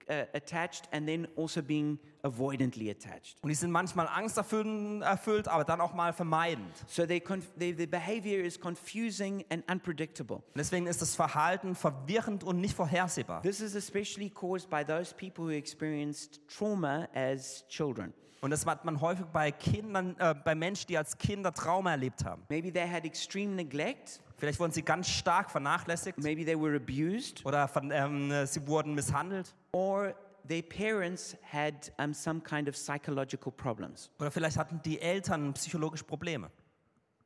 uh, 0.10 0.26
attached 0.34 0.92
and 0.92 1.06
then 1.06 1.28
also 1.38 1.62
being 1.62 2.00
avoidantly 2.24 2.90
attached. 2.90 3.38
Und 3.44 3.50
die 3.50 3.56
sind 3.56 3.70
manchmal 3.70 4.08
angsterfüllt, 4.08 5.04
erfüllt, 5.04 5.48
aber 5.48 5.64
dann 5.64 5.80
auch 5.80 5.94
mal 5.94 6.12
vermeidend. 6.12 6.74
So 6.88 7.06
they 7.06 7.22
they, 7.60 7.76
the 7.78 7.86
behavior 7.86 8.44
is 8.44 8.60
confusing 8.60 9.46
and 9.52 9.64
unpredictable. 9.70 10.38
Und 10.38 10.58
deswegen 10.58 10.88
ist 10.88 11.04
das 11.04 11.14
Verhalten 11.14 11.76
verwirrend 11.76 12.44
und 12.44 12.60
nicht 12.60 12.76
vorhersehbar. 12.76 13.44
This 13.44 13.62
is 13.62 13.76
especially 13.76 14.32
caused 14.32 14.72
by 14.72 14.84
those 14.84 15.14
people 15.14 15.46
who 15.46 15.52
experienced 15.52 16.42
trauma 16.48 17.08
as 17.14 17.64
children. 17.68 18.12
Und 18.46 18.52
das 18.52 18.64
hat 18.68 18.86
man 18.86 19.02
häufig 19.02 19.26
bei 19.34 19.52
Kindern, 19.52 20.16
äh, 20.20 20.36
bei 20.36 20.54
Menschen, 20.54 20.86
die 20.86 21.00
als 21.00 21.18
Kinder 21.18 21.52
Trauma 21.52 21.90
erlebt 21.90 22.24
haben. 22.24 22.44
Maybe 22.48 22.72
they 22.72 22.88
had 22.88 23.04
extreme 23.04 23.56
neglect, 23.56 24.22
Vielleicht 24.38 24.60
wurden 24.60 24.72
sie 24.72 24.84
ganz 24.84 25.10
stark 25.10 25.50
vernachlässigt 25.50 26.20
maybe 26.22 26.46
they 26.46 26.56
were 26.56 26.76
abused, 26.76 27.44
oder 27.44 27.68
von, 27.68 27.90
ähm, 27.90 28.30
äh, 28.30 28.46
sie 28.46 28.68
wurden 28.68 28.94
misshandelt 28.94 29.56
or 29.72 30.14
their 30.48 30.62
parents 30.62 31.36
had 31.42 31.92
um, 31.98 32.14
some 32.14 32.40
kind 32.40 32.70
of 32.70 32.76
psychological 32.76 33.52
problems. 33.52 34.12
oder 34.20 34.30
vielleicht 34.30 34.58
hatten 34.58 34.80
die 34.86 35.02
Eltern 35.02 35.52
psychologische 35.54 36.04
Probleme. 36.04 36.52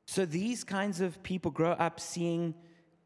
So 0.05 0.25
these 0.25 0.65
kinds 0.65 1.01
of 1.01 1.21
people 1.21 1.51
grow 1.51 1.73
up 1.73 1.99
seeing 1.99 2.55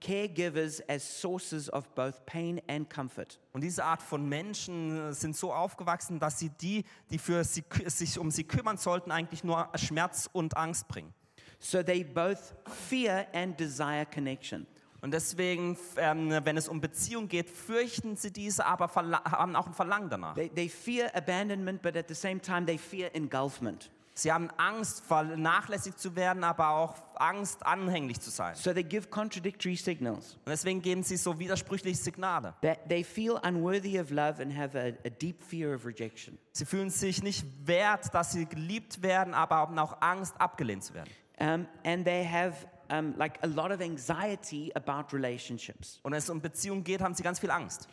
caregivers 0.03 0.81
as 0.89 1.01
sources 1.03 1.71
of 1.71 1.87
both 1.95 2.25
pain 2.25 2.61
and 2.67 2.89
comfort. 2.89 3.39
Und 3.53 3.61
diese 3.61 3.83
Art 3.83 4.01
von 4.01 4.27
Menschen 4.27 5.09
äh, 5.09 5.13
sind 5.13 5.35
so 5.35 5.53
aufgewachsen, 5.53 6.19
dass 6.19 6.39
sie 6.39 6.49
die, 6.49 6.83
die 7.09 7.17
für 7.17 7.43
sie, 7.43 7.63
sich 7.85 8.19
um 8.19 8.29
sie 8.29 8.43
kümmern 8.43 8.77
sollten, 8.77 9.11
eigentlich 9.11 9.43
nur 9.43 9.69
Schmerz 9.75 10.29
und 10.31 10.57
Angst 10.57 10.87
bringen. 10.87 11.13
So 11.59 11.81
they 11.81 12.03
both 12.03 12.53
fear 12.89 13.25
and 13.33 13.57
desire 13.57 14.05
connection. 14.05 14.67
Und 15.01 15.11
deswegen, 15.11 15.77
ähm, 15.97 16.29
wenn 16.43 16.55
es 16.55 16.67
um 16.67 16.79
Beziehung 16.79 17.27
geht, 17.27 17.49
fürchten 17.49 18.15
sie 18.15 18.31
diese, 18.31 18.65
aber 18.65 18.87
haben 18.95 19.55
auch 19.55 19.67
ein 19.67 19.73
Verlangen 19.73 20.09
danach. 20.09 20.35
They, 20.35 20.49
they 20.49 20.69
fear 20.69 21.13
abandonment, 21.13 21.81
but 21.81 21.97
at 21.97 22.07
the 22.07 22.13
same 22.13 22.41
time, 22.41 22.65
they 22.65 22.77
fear 22.77 23.13
engulfment. 23.13 23.89
Sie 24.15 24.31
haben 24.31 24.49
Angst, 24.57 25.03
vernachlässigt 25.05 25.99
zu 25.99 26.15
werden, 26.15 26.43
aber 26.43 26.69
auch 26.69 26.95
Angst, 27.15 27.65
anhänglich 27.65 28.21
zu 28.21 28.29
sein. 28.29 28.55
So 28.55 28.71
they 28.71 28.83
give 28.83 29.07
contradictory 29.07 29.75
signals. 29.75 30.35
Und 30.45 30.49
deswegen 30.49 30.81
geben 30.81 31.03
sie 31.03 31.17
so 31.17 31.39
widersprüchliche 31.39 31.97
Signale. 31.97 32.53
That 32.61 32.89
they 32.89 33.03
feel 33.03 33.39
unworthy 33.43 33.99
of 33.99 34.11
love 34.11 34.41
and 34.41 34.55
have 34.55 34.77
a, 34.77 34.93
a 35.05 35.09
deep 35.09 35.41
fear 35.43 35.75
of 35.75 35.85
rejection. 35.85 36.37
Sie 36.51 36.65
fühlen 36.65 36.91
sich 36.91 37.23
nicht 37.23 37.45
wert, 37.65 38.13
dass 38.13 38.33
sie 38.33 38.45
geliebt 38.45 39.01
werden, 39.01 39.33
aber 39.33 39.55
haben 39.55 39.79
auch 39.79 40.01
Angst, 40.01 40.39
abgelehnt 40.39 40.83
zu 40.83 40.93
werden. 40.93 41.09
Um, 41.39 41.67
and 41.83 42.05
they 42.05 42.23
have 42.23 42.67
um, 42.91 43.15
like 43.17 43.43
a 43.43 43.47
lot 43.47 43.71
of 43.71 43.81
anxiety 43.81 44.71
about 44.75 45.15
relationships. 45.15 45.99
Und 46.03 46.11
wenn 46.11 46.19
es 46.19 46.29
um 46.29 46.39
Beziehungen 46.39 46.83
geht, 46.83 47.01
haben 47.01 47.15
sie 47.15 47.23
ganz 47.23 47.39
viel 47.39 47.51
Angst. 47.51 47.87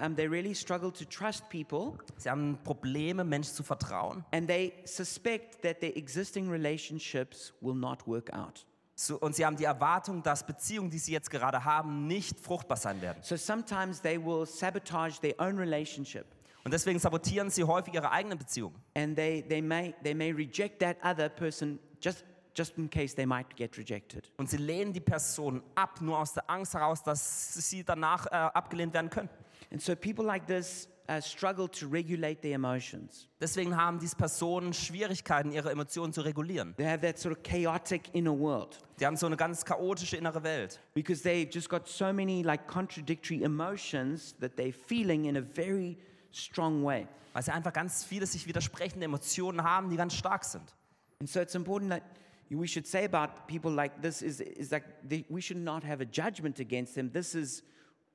Um, 0.00 0.14
they 0.16 0.26
really 0.28 0.54
struggle 0.54 0.92
to 0.92 1.04
trust 1.04 1.48
people, 1.48 1.94
Sie 2.18 2.28
haben 2.30 2.58
Probleme, 2.64 3.24
Menschen 3.24 3.54
zu 3.54 3.62
vertrauen. 3.62 4.24
and 4.32 4.46
they 4.48 4.72
suspect 4.84 5.62
that 5.62 5.80
their 5.80 5.96
existing 5.96 6.50
relationships 6.50 7.52
will 7.60 7.74
not 7.74 8.06
work 8.06 8.32
out. 8.32 8.66
So, 8.98 9.18
und 9.18 9.36
sie 9.36 9.44
haben 9.44 9.56
die 9.56 9.64
Erwartung, 9.64 10.22
dass 10.22 10.46
Beziehungen, 10.46 10.88
die 10.90 10.98
sie 10.98 11.12
jetzt 11.12 11.30
gerade 11.30 11.64
haben, 11.64 12.06
nicht 12.06 12.40
fruchtbar 12.40 12.78
sein 12.78 13.00
werden. 13.02 13.18
So 13.22 13.36
sometimes 13.36 14.00
they 14.00 14.18
will 14.18 14.46
sabotage 14.46 15.20
their 15.20 15.34
own 15.38 15.58
relationship, 15.58 16.24
Und 16.64 16.72
deswegen 16.72 16.98
sabotieren 16.98 17.50
sie 17.50 17.62
häufig 17.64 17.92
ihre 17.94 18.10
eigenen 18.10 18.38
Beziehungen. 18.38 18.76
and 18.94 19.14
they, 19.16 19.42
they, 19.42 19.60
may, 19.60 19.94
they 20.02 20.14
may 20.14 20.32
reject 20.32 20.80
that 20.80 20.96
other 21.04 21.28
person 21.28 21.78
just, 22.00 22.24
just 22.56 22.78
in 22.78 22.88
case 22.88 23.14
they 23.14 23.26
might 23.26 23.54
get 23.54 23.76
rejected. 23.76 24.30
Und 24.38 24.48
sie 24.48 24.56
lehnen 24.56 24.94
die 24.94 25.00
Person 25.00 25.62
ab, 25.74 26.00
nur 26.00 26.18
aus 26.18 26.32
der 26.32 26.48
Angst 26.48 26.72
heraus, 26.72 27.02
dass 27.02 27.52
sie 27.54 27.84
danach 27.84 28.24
äh, 28.26 28.30
abgelehnt 28.30 28.94
werden 28.94 29.10
können. 29.10 29.28
And 29.70 29.80
so 29.80 29.94
people 29.96 30.24
like 30.24 30.46
this 30.46 30.88
uh, 31.08 31.20
struggle 31.20 31.68
to 31.68 31.86
regulate 31.86 32.42
their 32.42 32.54
emotions. 32.54 33.28
Deswegen 33.40 33.76
haben 33.76 33.98
diese 33.98 34.16
Personen 34.16 34.72
Schwierigkeiten, 34.72 35.52
ihre 35.52 35.70
Emotionen 35.70 36.12
zu 36.12 36.22
regulieren. 36.22 36.74
They 36.76 36.86
have 36.86 37.00
that 37.02 37.18
sort 37.18 37.36
of 37.36 37.42
chaotic 37.42 38.14
inner 38.14 38.36
world 38.36 38.78
Die 38.98 39.06
haben 39.06 39.16
so 39.16 39.26
eine 39.26 39.36
ganz 39.36 39.64
chaotische 39.64 40.16
innere 40.16 40.42
Welt. 40.42 40.80
because 40.94 41.22
they've 41.22 41.48
just 41.48 41.68
got 41.68 41.86
so 41.86 42.12
many 42.12 42.42
like 42.42 42.66
contradictory 42.66 43.42
emotions 43.42 44.34
that 44.40 44.56
they're 44.56 44.72
feeling 44.72 45.26
in 45.26 45.36
a 45.36 45.42
very 45.42 45.96
strong 46.32 46.82
way. 46.82 47.06
Weil 47.32 47.42
sie 47.42 47.52
einfach 47.52 47.72
ganz 47.72 48.04
viele 48.04 48.26
sich 48.26 48.46
widersprechende 48.46 49.04
Emotionen 49.04 49.62
haben, 49.62 49.90
die 49.90 49.96
ganz 49.96 50.14
stark 50.14 50.44
sind. 50.44 50.74
And 51.20 51.28
so 51.28 51.40
it's 51.40 51.54
important 51.54 51.90
that 51.90 52.02
we 52.50 52.66
should 52.66 52.86
say 52.86 53.04
about 53.04 53.46
people 53.46 53.72
like 53.72 54.00
this 54.02 54.22
is, 54.22 54.40
is 54.40 54.70
that 54.70 54.82
they, 55.02 55.24
we 55.28 55.40
should 55.40 55.58
not 55.62 55.82
have 55.84 56.00
a 56.00 56.06
judgment 56.06 56.60
against 56.60 56.94
them. 56.94 57.10
This 57.12 57.34
is 57.34 57.62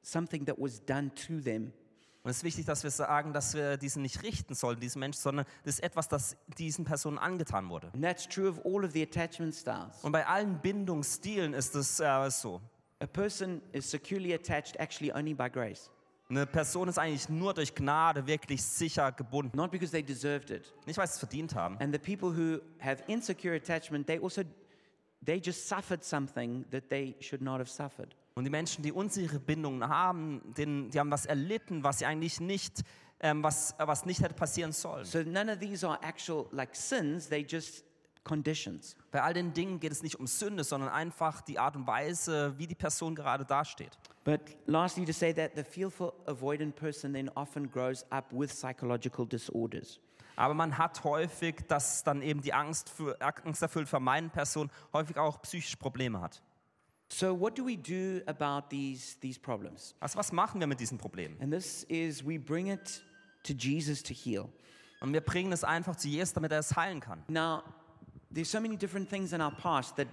something 0.02 0.46
that 0.46 0.58
was 0.60 0.84
done 0.86 1.12
to 1.28 1.40
them. 1.40 1.74
Und 2.24 2.30
es 2.30 2.38
ist 2.38 2.44
wichtig, 2.44 2.66
dass 2.66 2.84
wir 2.84 2.92
sagen, 2.92 3.34
dass 3.34 3.56
wir 3.56 3.78
diesen 3.78 4.04
nicht 4.04 4.22
richten 4.22 4.54
sollen, 4.54 4.80
diesen 4.80 5.00
Menschen, 5.00 5.20
sondern 5.20 5.46
das 5.64 5.76
ist 5.76 5.80
etwas, 5.84 6.08
das 6.08 6.38
diesen 6.60 6.86
Personen 6.86 7.18
angetan 7.18 7.68
wurde. 7.70 7.90
And 7.94 8.04
that's 8.04 8.28
true 8.28 8.48
of 8.48 8.60
all 8.64 8.86
of 8.86 8.92
the 8.92 9.02
attachment 9.02 9.56
styles. 9.56 10.04
Und 10.04 10.12
bei 10.12 10.26
allen 10.28 10.60
Bindungsstilen 10.62 11.54
ist 11.54 11.74
es 11.76 12.00
äh, 12.00 12.30
so. 12.30 12.62
A 13.00 13.08
person 13.08 13.62
is 13.72 13.90
securely 13.90 14.36
attached 14.36 14.76
actually 14.80 15.12
only 15.12 15.34
by 15.34 15.50
grace, 15.50 15.90
Eine 16.30 16.46
Person 16.46 16.88
ist 16.88 17.00
eigentlich 17.00 17.28
nur 17.28 17.56
durch 17.56 17.74
Gnade 17.74 18.28
wirklich 18.28 18.62
sicher 18.62 19.12
gebunden. 19.12 19.58
not 19.58 19.72
because 19.72 19.92
they 19.92 20.04
deserved 20.04 20.52
it. 20.52 20.72
Nicht, 20.86 20.98
weil 21.00 21.08
sie 21.08 21.14
es 21.14 21.20
verdient 21.20 21.56
haben. 21.56 21.76
And 21.80 21.92
the 21.92 21.98
people 22.00 22.30
who 22.30 22.60
have 22.80 23.04
insecure 23.08 23.56
attachment, 23.56 24.06
they 24.06 24.20
also 24.20 24.44
they 25.26 25.42
just 25.44 25.68
suffered 25.68 26.04
something 26.04 26.66
that 26.70 26.84
they 26.90 27.16
should 27.20 27.42
not 27.42 27.60
have 27.60 27.68
suffered. 27.70 28.16
Und 28.34 28.46
die 28.46 28.50
Menschen, 28.50 28.84
die 28.84 28.92
unsichere 28.92 29.40
Bindungen 29.40 29.88
haben, 29.88 30.42
denen, 30.58 30.90
die 30.90 31.00
haben 31.00 31.12
was 31.12 31.26
erlitten, 31.26 31.84
was 31.84 32.00
sie 32.00 32.06
eigentlich 32.06 32.40
nicht, 32.40 32.82
ähm, 33.20 33.44
was, 33.44 33.76
was 33.78 34.06
nicht 34.06 34.22
hätte 34.22 34.36
passieren 34.36 34.72
sollen. 34.72 35.06
So 35.06 35.22
none 35.24 35.52
of 35.52 35.60
these 35.60 35.88
are 35.88 36.00
actual 36.02 36.48
like 36.52 36.76
sins, 36.76 37.28
they 37.28 37.46
just 37.48 37.84
conditions. 38.24 38.96
Bei 39.12 39.22
all 39.22 39.34
den 39.34 39.54
Dingen 39.54 39.80
geht 39.80 39.92
es 39.92 40.04
nicht 40.04 40.20
um 40.20 40.28
Sünde, 40.28 40.64
sondern 40.64 40.90
einfach 40.90 41.42
die 41.42 41.60
Art 41.60 41.76
und 41.76 41.88
Weise, 41.88 42.54
wie 42.58 42.68
die 42.68 42.76
Person 42.76 43.16
gerade 43.16 43.46
dasteht. 43.46 43.98
But 44.24 44.42
lastly, 44.66 45.06
to 45.06 45.12
say 45.12 45.34
that 45.34 45.52
the 45.56 45.64
fearful 45.64 46.14
avoidant 46.26 46.76
person 46.76 47.14
then 47.14 47.30
often 47.30 47.70
grows 47.70 48.06
up 48.12 48.32
with 48.32 48.52
psychological 48.52 49.26
disorders. 49.26 50.00
Aber 50.36 50.54
man 50.54 50.78
hat 50.78 51.04
häufig, 51.04 51.68
dass 51.68 52.04
dann 52.04 52.22
eben 52.22 52.42
die 52.42 52.54
Angst 52.54 52.90
für 52.90 53.20
angsterfüllt 53.22 53.90
vermeidende 53.90 54.34
Person 54.34 54.72
häufig 54.94 55.18
auch 55.18 55.42
psychische 55.42 55.78
Probleme 55.78 56.22
hat. 56.22 56.42
So 57.12 57.34
what 57.34 57.58
do 57.58 57.66
we 57.66 57.76
do 57.76 58.22
about 58.26 58.70
these, 58.70 59.18
these 59.20 59.38
problems? 59.38 59.94
Also 60.00 60.18
was 60.18 60.32
machen 60.32 60.62
wir 60.62 60.68
mit 60.68 60.80
diesen 60.80 60.98
Problemen? 60.98 61.36
And 61.42 61.52
this 61.52 61.84
is 61.90 62.26
we 62.26 62.40
bring 62.40 62.68
it 62.68 63.02
to 63.44 63.54
Jesus 63.54 64.02
to 64.04 64.14
heal. 64.14 64.48
Und 65.02 65.12
wir 65.12 65.22
bringen 65.22 65.52
es 65.52 65.64
einfach 65.64 65.98
zu 65.98 66.08
Jesus, 66.08 66.34
damit 66.34 66.54
er 66.54 66.60
es 66.60 66.76
heilen 66.76 67.02
kann. 67.02 67.24
Now, 67.28 67.64
there's 68.34 68.50
so 68.50 68.62
many 68.62 68.78
different 68.78 69.10
things 69.10 69.34
in 69.34 69.42
our 69.42 69.52
past 69.52 69.98
that 69.98 70.08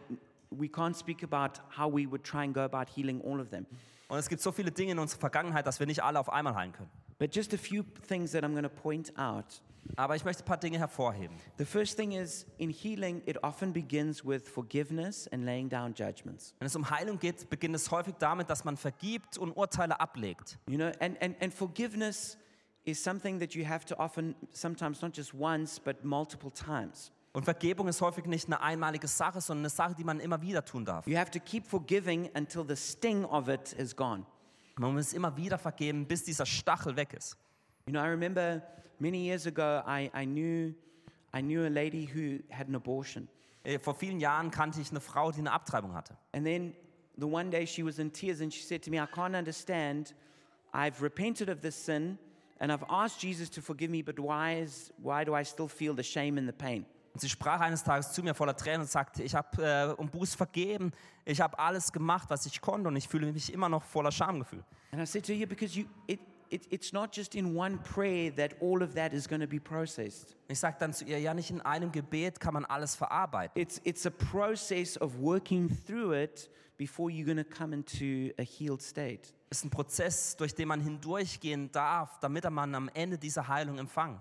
we 0.50 0.66
can't 0.66 0.96
speak 0.96 1.22
about 1.22 1.60
how 1.70 1.88
we 1.88 2.04
would 2.10 2.24
try 2.24 2.42
and 2.42 2.52
go 2.52 2.62
about 2.62 2.90
healing 2.92 3.22
all 3.22 3.40
of 3.40 3.50
them. 3.50 3.64
Und 4.08 4.18
es 4.18 4.28
gibt 4.28 4.42
so 4.42 4.50
viele 4.50 4.72
Dinge 4.72 4.92
in 4.92 4.98
unserer 4.98 5.20
Vergangenheit, 5.20 5.66
dass 5.66 5.78
wir 5.78 5.86
nicht 5.86 6.02
alle 6.02 6.18
auf 6.18 6.32
einmal 6.32 6.54
heilen 6.56 6.72
können. 6.72 6.90
But 7.18 7.34
just 7.34 7.54
a 7.54 7.58
few 7.58 7.84
things 8.08 8.32
that 8.32 8.42
I'm 8.42 8.52
going 8.52 8.64
to 8.64 8.68
point 8.68 9.16
out. 9.16 9.62
Aber 9.96 10.16
ich 10.16 10.24
möchte 10.24 10.42
ein 10.42 10.46
paar 10.46 10.56
Dinge 10.56 10.78
hervorheben. 10.78 11.36
The 11.58 11.64
first 11.64 11.96
thing 11.96 12.12
is 12.12 12.46
in 12.58 12.70
healing, 12.70 13.22
it 13.26 13.42
often 13.42 13.72
begins 13.72 14.24
with 14.24 14.48
forgiveness 14.48 15.28
and 15.32 15.44
laying 15.44 15.68
down 15.68 15.94
judgments. 15.94 16.54
Wenn 16.58 16.66
es 16.66 16.76
um 16.76 16.88
Heilung 16.88 17.18
geht, 17.18 17.48
beginnt 17.50 17.74
es 17.74 17.90
häufig 17.90 18.14
damit, 18.18 18.50
dass 18.50 18.64
man 18.64 18.76
vergibt 18.76 19.38
und 19.38 19.52
Urteile 19.52 19.98
ablegt. 20.00 20.58
You 20.68 20.76
know, 20.76 20.92
and, 21.00 21.20
and, 21.22 21.40
and 21.42 21.52
forgiveness 21.52 22.38
is 22.84 23.02
something 23.02 23.38
that 23.40 23.54
you 23.54 23.66
have 23.66 23.84
to 23.86 23.96
often, 23.96 24.34
sometimes 24.52 25.02
not 25.02 25.16
just 25.16 25.34
once, 25.34 25.80
but 25.80 26.04
multiple 26.04 26.50
times. 26.50 27.12
Und 27.32 27.44
Vergebung 27.44 27.88
ist 27.88 28.00
häufig 28.00 28.24
nicht 28.26 28.46
eine 28.46 28.60
einmalige 28.60 29.06
Sache, 29.06 29.40
sondern 29.40 29.62
eine 29.62 29.70
Sache, 29.70 29.94
die 29.94 30.04
man 30.04 30.18
immer 30.18 30.40
wieder 30.40 30.64
tun 30.64 30.84
darf. 30.84 31.06
You 31.06 31.16
have 31.16 31.30
to 31.30 31.38
keep 31.38 31.66
forgiving 31.66 32.30
until 32.34 32.64
the 32.66 32.74
sting 32.74 33.24
of 33.24 33.48
it 33.48 33.72
is 33.74 33.94
gone. 33.94 34.24
Man 34.76 34.94
muss 34.94 35.12
immer 35.12 35.36
wieder 35.36 35.58
vergeben, 35.58 36.06
bis 36.06 36.24
dieser 36.24 36.46
Stachel 36.46 36.96
weg 36.96 37.12
ist. 37.12 37.36
You 37.86 37.92
know, 37.92 38.00
I 38.00 38.08
remember 38.08 38.62
many 39.00 39.18
years 39.18 39.46
ago, 39.46 39.82
I, 39.86 40.10
I, 40.14 40.24
knew, 40.24 40.74
I 41.32 41.40
knew 41.40 41.66
a 41.66 41.70
lady 41.70 42.04
who 42.04 42.40
had 42.50 42.68
an 42.68 42.74
abortion. 42.74 43.28
Äh, 43.64 43.78
Vor 43.78 43.94
vielen 43.94 44.20
Jahren 44.20 44.50
kannte 44.50 44.80
ich 44.80 44.90
eine 44.90 45.00
Frau, 45.00 45.30
die 45.32 45.40
eine 45.40 45.52
Abtreibung 45.52 45.94
hatte. 45.94 46.16
And 46.32 46.44
then 46.44 46.74
the 47.16 47.26
one 47.26 47.50
day 47.50 47.66
she 47.66 47.82
was 47.82 47.98
in 47.98 48.12
tears 48.12 48.40
and 48.40 48.52
she 48.52 48.62
said 48.62 48.82
to 48.84 48.90
me, 48.90 48.98
I 48.98 49.06
can't 49.06 49.34
understand. 49.34 50.14
I've 50.72 51.02
repented 51.02 51.48
of 51.48 51.60
this 51.60 51.74
sin 51.74 52.18
and 52.60 52.72
I've 52.72 52.84
asked 52.88 53.20
Jesus 53.20 53.50
to 53.50 53.60
forgive 53.60 53.90
me, 53.90 54.02
but 54.02 54.18
why, 54.18 54.60
is, 54.60 54.92
why 55.02 55.24
do 55.24 55.34
I 55.34 55.44
still 55.44 55.68
feel 55.68 55.94
the 55.94 56.02
shame 56.02 56.38
and 56.38 56.48
the 56.48 56.52
pain? 56.52 56.84
Und 57.14 57.20
sie 57.22 57.28
sprach 57.28 57.60
eines 57.60 57.82
Tages 57.82 58.12
zu 58.12 58.22
mir 58.22 58.34
voller 58.34 58.54
Tränen 58.54 58.82
und 58.82 58.90
sagte, 58.90 59.22
ich 59.22 59.34
habe 59.34 59.62
äh, 59.62 60.00
um 60.00 60.08
Buß 60.08 60.34
vergeben, 60.34 60.92
ich 61.24 61.40
habe 61.40 61.58
alles 61.58 61.90
gemacht, 61.90 62.28
was 62.30 62.46
ich 62.46 62.60
konnte 62.60 62.88
und 62.88 62.96
ich 62.96 63.08
fühle 63.08 63.32
mich 63.32 63.52
immer 63.52 63.68
noch 63.68 63.82
voller 63.82 64.12
Schamgefühl. 64.12 64.62
And 64.92 65.02
I 65.02 65.06
said 65.06 65.24
to 65.26 65.32
yeah, 65.32 65.46
because 65.46 65.76
you, 65.76 65.86
it, 66.06 66.20
it, 66.50 66.66
it's 66.70 66.92
not 66.92 67.14
just 67.14 67.34
in 67.34 67.54
one 67.54 67.78
prayer 67.78 68.30
that 68.36 68.54
all 68.60 68.82
of 68.82 68.94
that 68.94 69.12
is 69.12 69.26
going 69.26 69.40
to 69.40 69.46
be 69.46 69.60
processed. 69.60 70.36
Ich 70.48 70.58
sagte 70.58 70.80
dann 70.80 70.92
zu 70.92 71.04
ihr, 71.04 71.18
ja, 71.18 71.34
nicht 71.34 71.50
in 71.50 71.60
einem 71.60 71.92
Gebet 71.92 72.40
kann 72.40 72.54
man 72.54 72.64
alles 72.64 72.94
verarbeiten. 72.94 73.60
It's, 73.60 73.80
it's 73.84 74.06
a 74.06 74.10
process 74.10 74.96
of 74.96 75.18
working 75.18 75.68
through 75.68 76.12
it 76.12 76.48
before 76.76 77.10
you're 77.10 77.26
going 77.26 77.36
to 77.36 77.44
come 77.44 77.72
into 77.72 78.32
a 78.38 78.42
healed 78.42 78.82
state. 78.82 79.32
Es 79.50 79.58
ist 79.58 79.64
ein 79.64 79.70
Prozess, 79.70 80.36
durch 80.36 80.54
den 80.54 80.68
man 80.68 80.80
hindurchgehen 80.80 81.70
darf, 81.72 82.18
damit 82.20 82.44
er 82.44 82.50
man 82.50 82.74
am 82.74 82.90
Ende 82.94 83.18
diese 83.18 83.48
Heilung 83.48 83.78
empfangen. 83.78 84.20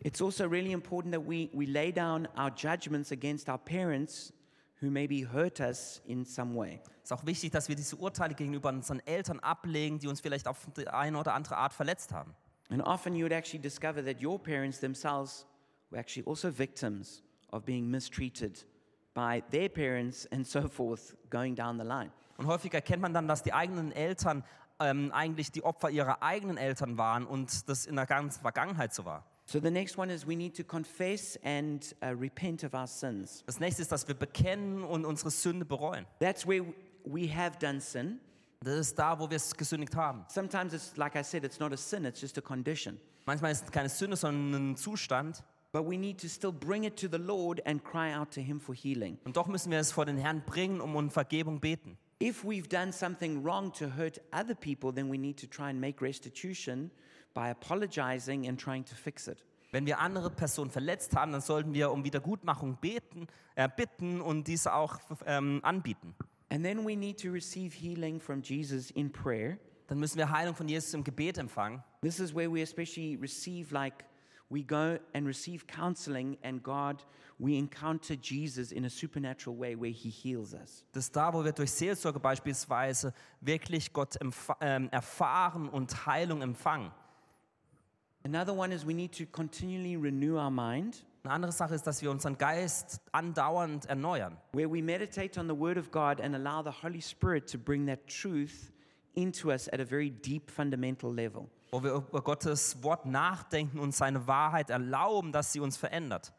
It's 0.00 0.20
also 0.20 0.46
really 0.46 0.72
important 0.72 1.14
that 1.14 1.26
we, 1.26 1.48
we 1.54 1.64
lay 1.64 1.90
down 1.90 2.28
our 2.36 2.50
judgments 2.50 3.12
against 3.12 3.48
our 3.48 3.58
parents 3.58 4.32
who 4.80 4.90
maybe 4.90 5.26
hurt 5.32 5.60
us 5.60 6.02
in 6.06 6.24
some 6.24 6.54
way. 6.54 6.80
Es 7.02 7.10
ist 7.10 7.12
auch 7.12 7.26
wichtig, 7.26 7.52
dass 7.52 7.68
wir 7.68 7.76
diese 7.76 7.96
Urteile 7.96 8.34
gegenüber 8.34 8.68
unseren 8.68 9.00
Eltern 9.06 9.40
ablegen, 9.40 9.98
die 9.98 10.08
uns 10.08 10.20
vielleicht 10.20 10.46
auf 10.48 10.66
die 10.76 10.88
eine 10.88 11.18
oder 11.18 11.34
andere 11.34 11.56
Art 11.56 11.72
verletzt 11.72 12.12
haben. 12.12 12.34
And 12.68 12.82
often 12.82 13.14
you 13.14 13.22
would 13.22 13.32
actually 13.32 13.60
discover 13.60 14.04
that 14.04 14.22
your 14.22 14.42
parents 14.42 14.80
themselves 14.80 15.46
were 15.90 16.00
actually 16.00 16.26
also 16.26 16.50
victims 16.50 17.22
of 17.52 17.64
being 17.64 17.88
mistreated 17.88 18.66
by 19.14 19.42
their 19.50 19.68
parents 19.68 20.26
and 20.32 20.46
so 20.46 20.68
forth 20.68 21.16
going 21.30 21.54
down 21.54 21.78
the 21.78 21.84
line. 21.84 22.10
Und 22.36 22.46
häufig 22.46 22.74
erkennt 22.74 23.00
man 23.00 23.14
dann, 23.14 23.28
dass 23.28 23.42
die 23.42 23.52
eigenen 23.52 23.92
Eltern 23.92 24.44
ähm, 24.78 25.10
eigentlich 25.12 25.52
die 25.52 25.64
Opfer 25.64 25.90
ihrer 25.90 26.22
eigenen 26.22 26.58
Eltern 26.58 26.98
waren 26.98 27.26
und 27.26 27.68
das 27.68 27.86
in 27.86 27.96
der 27.96 28.06
ganzen 28.06 28.42
Vergangenheit 28.42 28.92
so 28.92 29.04
war. 29.04 29.24
So 29.48 29.60
the 29.60 29.70
next 29.70 29.96
one 29.96 30.10
is 30.10 30.26
we 30.26 30.34
need 30.34 30.56
to 30.56 30.64
confess 30.64 31.38
and 31.44 31.80
uh, 32.02 32.08
repent 32.18 32.64
of 32.64 32.74
our 32.74 32.88
sins. 32.88 33.44
Das 33.46 33.60
nächste 33.60 33.82
ist, 33.82 33.92
dass 33.92 34.08
wir 34.08 34.16
bekennen 34.16 34.82
und 34.82 35.04
unsere 35.04 35.30
Sünde 35.30 35.64
bereuen. 35.64 36.04
That's 36.18 36.44
where 36.44 36.64
we 37.04 37.32
have 37.32 37.56
done 37.60 37.80
sin. 37.80 38.18
Das 38.60 38.74
ist 38.74 38.98
da, 38.98 39.16
wo 39.20 39.30
wir 39.30 39.36
es 39.36 39.56
gesündigt 39.56 39.94
haben. 39.94 40.24
Sometimes 40.28 40.72
it's 40.72 40.96
like 40.96 41.14
I 41.14 41.22
said, 41.22 41.44
it's 41.44 41.60
not 41.60 41.72
a 41.72 41.76
sin, 41.76 42.04
it's 42.04 42.20
just 42.20 42.36
a 42.38 42.40
condition. 42.40 42.98
Manchmal 43.24 43.52
ist 43.52 43.64
es 43.64 43.70
keine 43.70 43.88
Sünde, 43.88 44.16
sondern 44.16 44.72
ein 44.72 44.76
Zustand. 44.76 45.44
But 45.70 45.84
we 45.88 45.96
need 45.96 46.20
to 46.22 46.28
still 46.28 46.52
bring 46.52 46.82
it 46.82 46.96
to 46.96 47.06
the 47.06 47.18
Lord 47.18 47.64
and 47.66 47.84
cry 47.84 48.12
out 48.12 48.32
to 48.32 48.40
Him 48.40 48.58
for 48.58 48.74
healing. 48.74 49.16
Und 49.24 49.36
doch 49.36 49.46
müssen 49.46 49.70
wir 49.70 49.78
es 49.78 49.92
vor 49.92 50.06
den 50.06 50.16
Herrn 50.16 50.42
bringen, 50.44 50.80
um 50.80 50.96
um 50.96 51.08
Vergebung 51.08 51.60
beten. 51.60 51.96
If 52.20 52.44
we've 52.44 52.66
done 52.66 52.92
something 52.92 53.44
wrong 53.44 53.72
to 53.74 53.94
hurt 53.96 54.20
other 54.32 54.56
people, 54.56 54.92
then 54.92 55.08
we 55.08 55.18
need 55.18 55.38
to 55.38 55.46
try 55.46 55.70
and 55.70 55.80
make 55.80 56.02
restitution 56.02 56.90
by 57.36 57.50
apologizing 57.50 58.48
and 58.48 58.58
trying 58.58 58.84
to 58.86 58.94
fix 58.94 59.28
it. 59.28 59.44
Wenn 59.70 59.84
wir 59.84 59.98
andere 59.98 60.30
Personen 60.30 60.70
verletzt 60.70 61.14
haben, 61.14 61.32
dann 61.32 61.42
sollten 61.42 61.74
wir 61.74 61.90
um 61.90 62.02
Wiedergutmachung 62.02 62.78
beten, 62.80 63.26
äh, 63.56 63.68
bitten 63.68 64.22
und 64.22 64.48
diese 64.48 64.72
auch 64.72 64.98
ähm, 65.26 65.60
anbieten. 65.62 66.14
And 66.48 66.64
then 66.64 66.86
we 66.86 66.96
need 66.96 67.20
to 67.20 67.30
receive 67.30 67.76
healing 67.76 68.18
from 68.18 68.40
Jesus 68.40 68.90
in 68.92 69.12
prayer. 69.12 69.58
Dann 69.88 69.98
müssen 69.98 70.16
wir 70.16 70.30
Heilung 70.30 70.54
von 70.54 70.66
Jesus 70.66 70.94
im 70.94 71.04
Gebet 71.04 71.36
empfangen. 71.36 71.82
This 72.00 72.20
is 72.20 72.34
where 72.34 72.50
we 72.50 72.62
especially 72.62 73.16
receive, 73.20 73.72
like, 73.74 74.06
we 74.48 74.62
go 74.62 74.98
and 75.12 75.26
receive 75.26 75.66
counseling, 75.66 76.38
and 76.42 76.62
God, 76.62 77.04
we 77.38 77.58
encounter 77.58 78.14
Jesus 78.14 78.72
in 78.72 78.84
a 78.84 78.88
supernatural 78.88 79.58
way 79.58 79.76
where 79.78 79.92
He 79.92 80.08
heals 80.08 80.54
us. 80.54 80.84
Das 80.92 81.10
da, 81.10 81.32
wo 81.32 81.44
wir 81.44 81.52
durch 81.52 81.72
Seelsorge 81.72 82.18
beispielsweise 82.18 83.12
wirklich 83.40 83.92
Gott 83.92 84.16
ähm, 84.60 84.88
erfahren 84.90 85.68
und 85.68 86.06
Heilung 86.06 86.42
empfangen. 86.42 86.92
Another 88.26 88.52
one 88.52 88.72
is 88.72 88.84
we 88.84 88.92
need 88.92 89.12
to 89.12 89.24
continually 89.24 89.96
renew 89.96 90.36
our 90.36 90.50
mind, 90.50 91.04
Eine 91.22 91.32
andere 91.34 91.52
Sache 91.52 91.76
ist, 91.76 91.86
dass 91.86 92.02
wir 92.02 92.10
unseren 92.10 92.36
Geist 92.36 93.00
andauernd 93.12 93.86
erneuern. 93.86 94.36
where 94.52 94.68
we 94.68 94.82
meditate 94.82 95.38
on 95.38 95.46
the 95.46 95.54
Word 95.54 95.78
of 95.78 95.92
God 95.92 96.20
and 96.20 96.34
allow 96.34 96.60
the 96.60 96.82
Holy 96.82 97.00
Spirit 97.00 97.46
to 97.52 97.56
bring 97.56 97.86
that 97.86 98.04
truth 98.08 98.72
into 99.14 99.52
us 99.52 99.68
at 99.68 99.78
a 99.78 99.84
very 99.84 100.10
deep, 100.10 100.50
fundamental 100.50 101.14
level. 101.14 101.48
Wo 101.70 101.80
wir 101.84 101.94
über 101.94 102.20
Gottes 102.20 102.82
Wort 102.82 103.06
nachdenken 103.06 103.78
und 103.78 103.94
seine 103.94 104.26
Wahrheit 104.26 104.70
erlauben, 104.70 105.30
dass 105.30 105.52
sie 105.52 105.60
uns 105.60 105.76
verändert. 105.76 106.32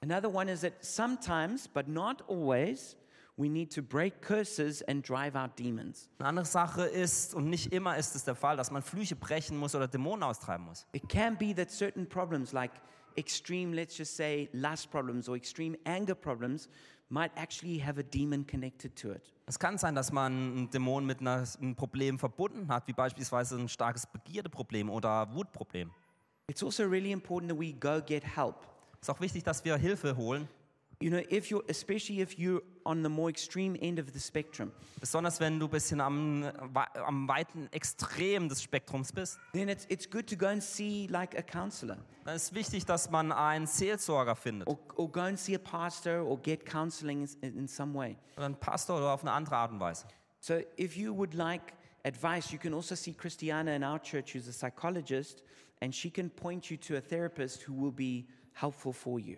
Another 0.00 0.32
one 0.32 0.48
is 0.48 0.60
that 0.60 0.74
sometimes, 0.84 1.66
but 1.66 1.88
not 1.88 2.22
always, 2.28 2.96
we 3.36 3.48
need 3.48 3.72
to 3.74 3.82
break 3.82 4.20
curses 4.20 4.82
and 4.82 5.06
drive 5.06 5.34
out 5.36 5.58
demons. 5.58 6.08
Eine 6.18 6.28
andere 6.28 6.46
Sache 6.46 6.82
ist, 6.82 7.34
und 7.34 7.48
nicht 7.48 7.72
immer 7.72 7.96
ist 7.96 8.14
es 8.14 8.24
der 8.24 8.34
Fall, 8.34 8.56
dass 8.56 8.70
man 8.70 8.82
Flüche 8.82 9.16
brechen 9.16 9.56
muss 9.56 9.74
oder 9.74 9.88
Dämonen 9.88 10.22
austreiben 10.22 10.66
muss. 10.66 10.86
It 10.92 11.08
can 11.08 11.36
be 11.36 11.54
that 11.54 11.70
certain 11.70 12.08
problems, 12.08 12.52
like 12.52 12.72
extreme, 13.16 13.74
let's 13.74 13.96
just 13.96 14.16
say, 14.16 14.48
lust 14.52 14.90
problems 14.90 15.28
or 15.28 15.36
extreme 15.36 15.76
anger 15.84 16.14
problems, 16.14 16.68
might 17.08 17.30
actually 17.36 17.78
have 17.78 17.98
a 17.98 18.02
demon 18.02 18.46
connected 18.46 18.96
to 18.96 19.12
it. 19.12 19.32
Es 19.46 19.58
kann 19.58 19.76
sein, 19.76 19.94
dass 19.94 20.12
man 20.12 20.32
einen 20.32 20.70
Dämon 20.70 21.04
mit 21.04 21.20
einer, 21.20 21.44
einem 21.60 21.74
Problem 21.74 22.18
verbunden 22.18 22.68
hat, 22.68 22.86
wie 22.86 22.92
beispielsweise 22.92 23.56
ein 23.56 23.68
starkes 23.68 24.06
Begierdeproblem 24.06 24.88
oder 24.88 25.34
Wutproblem. 25.34 25.90
It's 26.46 26.62
also 26.62 26.84
really 26.84 27.12
important 27.12 27.50
that 27.50 27.58
we 27.58 27.72
go 27.72 28.00
get 28.00 28.24
help. 28.36 28.66
Es 29.00 29.08
ist 29.08 29.10
auch 29.10 29.20
wichtig, 29.20 29.42
dass 29.42 29.64
wir 29.64 29.76
Hilfe 29.76 30.16
holen, 30.16 30.48
You 31.02 31.10
know, 31.10 31.22
if 31.30 31.50
you're, 31.50 31.64
especially 31.68 32.20
if 32.20 32.38
you're 32.38 32.62
on 32.86 33.02
the 33.02 33.08
more 33.08 33.28
extreme 33.28 33.76
end 33.82 33.98
of 33.98 34.12
the 34.12 34.20
spectrum, 34.20 34.70
besonders 35.00 35.40
wenn 35.40 35.58
du 35.58 35.66
bisschen 35.66 36.00
am, 36.00 36.44
am 36.44 37.26
weiten 37.26 37.68
Extrem 37.72 38.48
des 38.48 38.62
Spektrums 38.62 39.12
bist. 39.12 39.36
then 39.52 39.68
it's, 39.68 39.84
it's 39.88 40.08
good 40.08 40.28
to 40.28 40.36
go 40.36 40.46
and 40.46 40.62
see 40.62 41.08
like 41.08 41.36
a 41.36 41.42
counselor 41.42 41.98
Dann 42.24 42.36
ist 42.36 42.54
wichtig, 42.54 42.86
dass 42.86 43.10
man 43.10 43.32
einen 43.32 43.66
Seelsorger 43.66 44.36
findet 44.36 44.68
or, 44.68 44.78
or 44.94 45.10
go 45.10 45.22
and 45.22 45.36
see 45.36 45.56
a 45.56 45.58
pastor 45.58 46.22
or 46.24 46.40
get 46.40 46.64
counseling 46.64 47.28
in, 47.40 47.58
in 47.58 47.66
some 47.66 47.92
way. 47.98 48.16
oder 48.36 48.46
einen 48.46 48.54
Pastor 48.54 48.96
oder 48.98 49.12
auf 49.12 49.22
eine 49.22 49.32
andere 49.32 49.56
Art 49.56 49.72
und 49.72 49.80
Weise. 49.80 50.06
So 50.38 50.60
if 50.78 50.96
you 50.96 51.12
would 51.16 51.34
like 51.34 51.74
advice, 52.04 52.52
you 52.52 52.60
can 52.60 52.74
also 52.74 52.94
see 52.94 53.12
Christiana 53.12 53.74
in 53.74 53.82
our 53.82 54.00
church, 54.00 54.34
who's 54.34 54.46
a 54.46 54.52
psychologist, 54.52 55.42
and 55.80 55.92
she 55.92 56.10
can 56.10 56.30
point 56.30 56.70
you 56.70 56.76
to 56.76 56.96
a 56.96 57.00
therapist 57.00 57.66
who 57.66 57.74
will 57.74 57.90
be 57.90 58.28
helpful 58.52 58.92
for 58.92 59.18
you. 59.18 59.36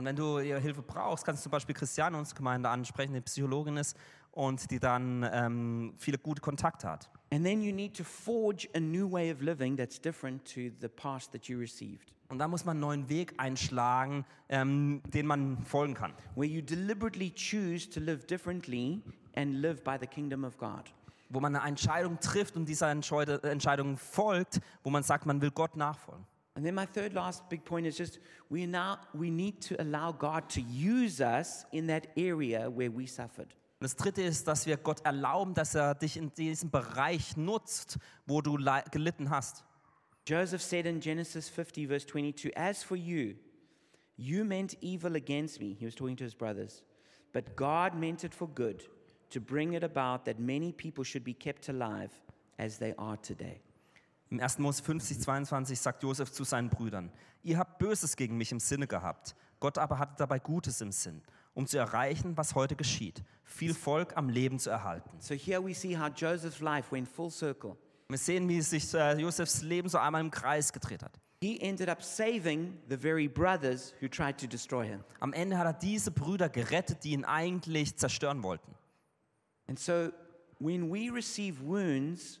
Und 0.00 0.06
wenn 0.06 0.16
du 0.16 0.38
Hilfe 0.38 0.80
brauchst, 0.80 1.26
kannst 1.26 1.42
du 1.42 1.50
zum 1.50 1.50
Beispiel 1.50 1.74
Christiane 1.74 2.16
in 2.16 2.20
unserer 2.20 2.38
Gemeinde 2.38 2.70
ansprechen, 2.70 3.12
die 3.12 3.20
Psychologin 3.20 3.76
ist 3.76 3.94
und 4.32 4.70
die 4.70 4.78
dann 4.80 5.28
ähm, 5.30 5.92
viele 5.98 6.16
gute 6.16 6.40
Kontakte 6.40 6.88
hat. 6.88 7.10
And 7.30 7.44
then 7.44 7.60
you 7.60 7.70
need 7.70 7.94
to 7.98 8.02
forge 8.04 8.66
a 8.74 8.80
new 8.80 9.12
way 9.12 9.30
of 9.30 9.42
living 9.42 9.76
that's 9.76 10.00
different 10.00 10.42
to 10.54 10.70
the 10.80 10.88
past 10.88 11.32
that 11.32 11.48
you 11.48 11.58
received, 11.58 12.14
Und 12.30 12.38
da 12.38 12.48
muss 12.48 12.64
man 12.64 12.78
einen 12.78 12.80
neuen 12.80 13.08
Weg 13.10 13.34
einschlagen, 13.36 14.24
ähm, 14.48 15.02
den 15.12 15.26
man 15.26 15.62
folgen 15.66 15.92
kann. 15.92 16.14
where 16.34 16.48
you 16.48 16.62
deliberately 16.62 17.30
choose 17.34 17.86
to 17.90 18.00
live 18.00 18.24
differently 18.26 19.02
and 19.36 19.52
live 19.56 19.84
by 19.84 19.98
the 20.00 20.06
kingdom 20.06 20.44
of 20.44 20.56
God. 20.56 20.84
Wo 21.28 21.40
man 21.40 21.54
eine 21.54 21.68
Entscheidung 21.68 22.18
trifft 22.20 22.56
und 22.56 22.64
dieser 22.66 22.88
Entscheidu- 22.90 23.46
Entscheidung 23.46 23.98
folgt, 23.98 24.62
wo 24.82 24.88
man 24.88 25.02
sagt, 25.02 25.26
man 25.26 25.42
will 25.42 25.50
Gott 25.50 25.76
nachfolgen. 25.76 26.24
And 26.54 26.66
then 26.66 26.74
my 26.74 26.86
third 26.86 27.14
last 27.14 27.48
big 27.48 27.64
point 27.64 27.86
is 27.86 27.96
just 27.96 28.18
we 28.48 28.66
now 28.66 28.98
we 29.14 29.30
need 29.30 29.60
to 29.62 29.80
allow 29.80 30.12
God 30.12 30.48
to 30.50 30.60
use 30.60 31.20
us 31.20 31.64
in 31.72 31.86
that 31.86 32.08
area 32.16 32.68
where 32.68 32.90
we 32.90 33.06
suffered. 33.06 33.54
Das 33.80 33.96
Dritte 33.96 34.22
ist, 34.22 34.46
dass 34.46 34.66
wir 34.66 34.76
Gott 34.76 35.00
erlauben, 35.06 35.54
dass 35.54 35.74
er 35.74 35.94
dich 35.94 36.18
in 36.18 36.34
diesem 36.34 36.70
Bereich 36.70 37.36
nutzt, 37.38 37.98
wo 38.26 38.42
du 38.42 38.58
gelitten 38.90 39.30
hast. 39.30 39.64
Joseph 40.26 40.60
said 40.60 40.84
in 40.84 41.00
Genesis 41.00 41.48
50, 41.48 41.86
verse 41.86 42.06
22, 42.06 42.54
As 42.54 42.82
for 42.82 42.96
you, 42.96 43.36
you 44.16 44.44
meant 44.44 44.76
evil 44.82 45.16
against 45.16 45.60
me. 45.60 45.74
He 45.78 45.86
was 45.86 45.94
talking 45.94 46.16
to 46.16 46.24
his 46.24 46.34
brothers. 46.34 46.84
But 47.32 47.56
God 47.56 47.94
meant 47.94 48.22
it 48.22 48.34
for 48.34 48.48
good, 48.48 48.84
to 49.30 49.40
bring 49.40 49.72
it 49.72 49.82
about 49.82 50.26
that 50.26 50.38
many 50.38 50.72
people 50.72 51.04
should 51.04 51.24
be 51.24 51.32
kept 51.32 51.70
alive 51.70 52.10
as 52.58 52.76
they 52.76 52.92
are 52.98 53.16
today. 53.16 53.62
Im 54.30 54.38
1. 54.38 54.58
Mose 54.58 54.80
50, 54.82 55.20
22 55.20 55.78
sagt 55.78 56.04
Josef 56.04 56.30
zu 56.30 56.44
seinen 56.44 56.70
Brüdern, 56.70 57.10
ihr 57.42 57.58
habt 57.58 57.78
Böses 57.78 58.14
gegen 58.14 58.36
mich 58.36 58.52
im 58.52 58.60
Sinne 58.60 58.86
gehabt, 58.86 59.34
Gott 59.58 59.76
aber 59.76 59.98
hatte 59.98 60.14
dabei 60.18 60.38
Gutes 60.38 60.80
im 60.80 60.92
Sinn, 60.92 61.20
um 61.52 61.66
zu 61.66 61.78
erreichen, 61.78 62.36
was 62.36 62.54
heute 62.54 62.76
geschieht, 62.76 63.24
viel 63.42 63.74
Volk 63.74 64.16
am 64.16 64.28
Leben 64.28 64.60
zu 64.60 64.70
erhalten. 64.70 65.10
So 65.18 65.34
here 65.34 65.64
we 65.64 65.74
see 65.74 65.98
how 65.98 66.08
Joseph's 66.14 66.60
life 66.60 66.94
went 66.94 67.08
full 67.08 67.30
circle. 67.30 67.76
Wir 68.08 68.18
sehen, 68.18 68.48
wie 68.48 68.60
sich 68.60 68.94
äh, 68.94 69.20
Josefs 69.20 69.62
Leben 69.62 69.88
so 69.88 69.98
einmal 69.98 70.20
im 70.20 70.30
Kreis 70.30 70.72
gedreht 70.72 71.02
hat. 71.02 71.18
He 71.42 71.60
ended 71.60 71.88
up 71.88 72.02
saving 72.02 72.78
the 72.88 72.96
very 72.96 73.26
brothers 73.26 73.94
who 74.00 74.08
tried 74.08 74.38
to 74.38 74.46
destroy 74.46 74.86
him. 74.86 75.04
Am 75.18 75.32
Ende 75.32 75.58
hat 75.58 75.66
er 75.66 75.72
diese 75.72 76.10
Brüder 76.10 76.48
gerettet, 76.48 77.02
die 77.02 77.12
ihn 77.12 77.24
eigentlich 77.24 77.96
zerstören 77.96 78.42
wollten. 78.44 78.74
And 79.68 79.78
so 79.78 80.10
when 80.60 80.92
we 80.92 81.12
receive 81.12 81.60
wounds, 81.60 82.39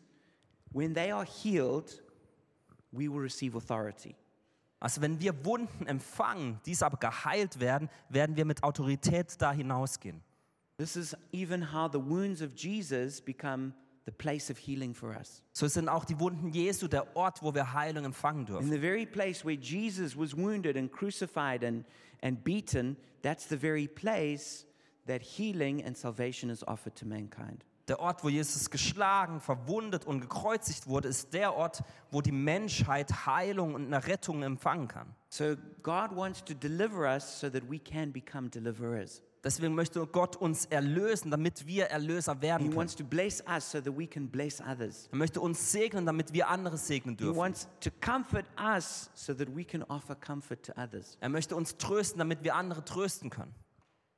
when 0.72 0.94
they 0.94 1.10
are 1.10 1.24
healed, 1.24 2.00
we 2.92 3.08
will 3.08 3.20
receive 3.20 3.56
authority. 3.56 4.14
Also 4.80 5.02
wenn 5.02 5.20
wir 5.20 5.44
Wunden 5.44 5.86
empfangen, 5.86 6.58
diese 6.64 6.86
aber 6.86 6.96
geheilt 6.96 7.60
werden, 7.60 7.90
werden 8.08 8.36
wir 8.36 8.44
mit 8.46 8.62
Autorität 8.62 9.40
da 9.40 9.52
hinausgehen. 9.52 10.22
This 10.78 10.96
is 10.96 11.14
even 11.32 11.72
how 11.74 11.90
the 11.90 11.98
wounds 12.00 12.40
of 12.40 12.54
Jesus 12.54 13.20
become 13.20 13.74
the 14.06 14.12
place 14.12 14.50
of 14.50 14.56
healing 14.56 14.94
for 14.94 15.10
us. 15.14 15.42
So 15.52 15.68
sind 15.68 15.90
auch 15.90 16.06
die 16.06 16.18
Wunden 16.18 16.50
Jesu 16.52 16.88
der 16.88 17.14
Ort, 17.14 17.42
wo 17.42 17.54
wir 17.54 17.74
Heilung 17.74 18.06
empfangen 18.06 18.40
In 18.40 18.46
dürfen. 18.46 18.70
the 18.70 18.80
very 18.80 19.04
place 19.04 19.44
where 19.44 19.56
Jesus 19.56 20.16
was 20.16 20.34
wounded 20.34 20.78
and 20.78 20.90
crucified 20.90 21.62
and, 21.62 21.84
and 22.22 22.42
beaten, 22.42 22.96
that's 23.22 23.46
the 23.46 23.56
very 23.60 23.86
place 23.86 24.64
that 25.06 25.20
healing 25.20 25.84
and 25.84 25.94
salvation 25.94 26.48
is 26.48 26.62
offered 26.66 26.96
to 26.96 27.04
mankind. 27.06 27.64
Der 27.90 27.98
Ort, 27.98 28.22
wo 28.22 28.28
Jesus 28.28 28.70
geschlagen, 28.70 29.40
verwundet 29.40 30.06
und 30.06 30.20
gekreuzigt 30.20 30.86
wurde, 30.86 31.08
ist 31.08 31.34
der 31.34 31.56
Ort, 31.56 31.82
wo 32.12 32.20
die 32.22 32.30
Menschheit 32.30 33.26
Heilung 33.26 33.74
und 33.74 33.86
eine 33.86 34.06
Rettung 34.06 34.44
empfangen 34.44 34.86
kann. 34.86 35.12
So 35.28 35.56
God 35.82 36.14
wants 36.14 36.44
to 36.44 36.54
deliver 36.54 37.12
us 37.12 37.40
so 37.40 37.50
that 37.50 37.68
we 37.68 37.80
can 37.80 38.12
become 38.12 38.48
deliverers. 38.48 39.24
Deswegen 39.42 39.74
möchte 39.74 40.06
Gott 40.06 40.36
uns 40.36 40.66
erlösen, 40.66 41.32
damit 41.32 41.66
wir 41.66 41.86
Erlöser 41.86 42.34
He 42.36 42.42
werden 42.42 42.68
können. 42.68 42.76
wants 42.76 42.94
to 42.94 43.02
bless 43.02 43.42
us 43.48 43.68
so 43.68 43.80
that 43.80 43.98
we 43.98 44.06
can 44.06 44.28
bless 44.28 44.60
others. 44.60 45.08
Er 45.10 45.18
möchte 45.18 45.40
uns 45.40 45.72
segnen, 45.72 46.06
damit 46.06 46.32
wir 46.32 46.46
andere 46.46 46.78
segnen 46.78 47.16
He 47.16 47.24
dürfen. 47.24 47.36
wants 47.40 47.66
to 47.80 47.90
comfort 48.00 48.44
us 48.56 49.10
so 49.14 49.34
that 49.34 49.48
we 49.56 49.64
can 49.64 49.82
offer 49.82 50.14
comfort 50.14 50.62
to 50.62 50.72
others. 50.80 51.18
Er 51.20 51.28
möchte 51.28 51.56
uns 51.56 51.76
trösten, 51.76 52.20
damit 52.20 52.44
wir 52.44 52.54
andere 52.54 52.84
trösten 52.84 53.30
können. 53.30 53.52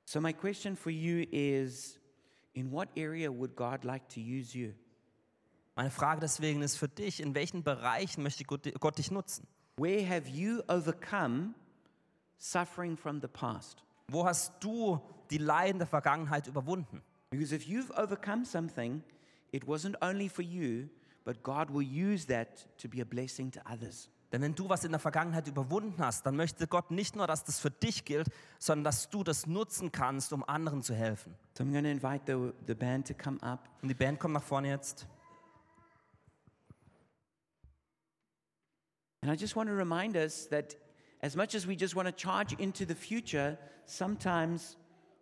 So, 0.04 0.20
my 0.20 0.34
question 0.34 0.76
for 0.76 0.92
you 0.92 1.24
is 1.30 1.98
in 2.54 2.70
what 2.70 2.88
area 2.96 3.30
would 3.30 3.56
God 3.56 3.84
like 3.84 4.08
to 4.10 4.20
use 4.20 4.54
you? 4.54 4.72
Meine 5.74 5.90
Frage 5.90 6.20
deswegen 6.20 6.62
ist 6.62 6.76
für 6.76 6.88
dich, 6.88 7.20
in 7.20 7.34
welchen 7.34 7.62
Bereichen 7.62 8.22
möchte 8.22 8.44
Gott, 8.44 8.98
dich 8.98 9.10
nutzen? 9.10 9.46
Where 9.76 10.06
have 10.06 10.28
you 10.28 10.62
overcome 10.68 11.54
suffering 12.38 12.96
from 12.96 13.20
the 13.20 13.28
past? 13.28 13.82
Wo 14.08 14.26
hast 14.26 14.52
du 14.60 15.00
die 15.30 15.38
Leiden 15.38 15.78
der 15.78 15.86
Vergangenheit 15.86 16.46
überwunden? 16.46 17.00
Because 17.30 17.54
if 17.54 17.66
you've 17.66 17.90
overcome 17.96 18.44
something, 18.44 19.02
it 19.52 19.66
wasn't 19.66 19.96
only 20.02 20.28
for 20.28 20.42
you, 20.42 20.90
but 21.24 21.42
God 21.42 21.70
will 21.70 21.82
use 21.82 22.26
that 22.26 22.66
to 22.76 22.88
be 22.88 23.00
a 23.00 23.04
blessing 23.06 23.50
to 23.52 23.60
others. 23.64 24.10
Denn 24.32 24.40
wenn 24.40 24.54
du 24.54 24.68
was 24.70 24.82
in 24.84 24.92
der 24.92 24.98
Vergangenheit 24.98 25.46
überwunden 25.46 26.02
hast, 26.02 26.24
dann 26.24 26.36
möchte 26.36 26.66
Gott 26.66 26.90
nicht 26.90 27.14
nur, 27.14 27.26
dass 27.26 27.44
das 27.44 27.60
für 27.60 27.70
dich 27.70 28.06
gilt, 28.06 28.28
sondern 28.58 28.84
dass 28.84 29.10
du 29.10 29.22
das 29.22 29.46
nutzen 29.46 29.92
kannst, 29.92 30.32
um 30.32 30.42
anderen 30.48 30.82
zu 30.82 30.94
helfen. 30.94 31.34
So, 31.56 31.64
I'm 31.64 31.70
going 31.70 31.84
to 31.84 31.90
invite 31.90 32.22
the, 32.26 32.52
the 32.66 32.74
band 32.74 33.06
to 33.08 33.14
come 33.14 33.38
up. 33.42 33.68
Und 33.82 33.88
die 33.88 33.94
Band 33.94 34.18
kommt 34.18 34.32
nach 34.32 34.42
vorne 34.42 34.68
jetzt. 34.68 35.06
And 39.20 39.30
I 39.30 39.36
just 39.36 39.54
want 39.54 39.68
to 39.68 39.76
remind 39.76 40.16
us 40.16 40.48
that 40.48 40.76
as 41.20 41.36
much 41.36 41.54
as 41.54 41.68
we 41.68 41.74
just 41.74 41.94
want 41.94 42.08
to 42.08 42.12
charge 42.12 42.54
into 42.58 42.84
the 42.86 42.94
future, 42.94 43.58
sometimes 43.84 44.78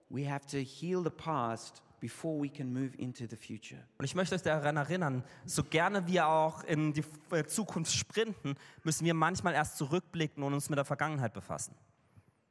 we 0.09 0.25
have 0.25 0.47
to 0.47 0.63
heal 0.63 1.03
the 1.03 1.11
past 1.11 1.83
before 2.01 2.41
we 2.43 2.49
can 2.49 2.73
move 2.73 2.97
into 2.97 3.25
the 3.29 3.37
future. 3.37 3.81
Und 3.99 4.05
ich 4.05 4.15
möchte 4.15 4.35
euch 4.35 4.43
daran 4.43 4.77
erinnern, 4.77 5.23
so 5.45 5.63
gerne 5.63 6.07
wir 6.07 6.27
auch 6.27 6.65
in 6.65 6.93
die 6.93 7.05
äh, 7.31 7.45
Zukunft 7.45 7.93
sprinten, 7.93 8.57
müssen 8.83 9.05
wir 9.05 9.15
manchmal 9.15 9.55
erst 9.55 9.77
zurückblicken 9.77 10.43
und 10.43 10.55
uns 10.55 10.69
mit 10.71 10.79
der 10.79 10.85
Vergangenheit 10.85 11.33
befassen. 11.33 11.75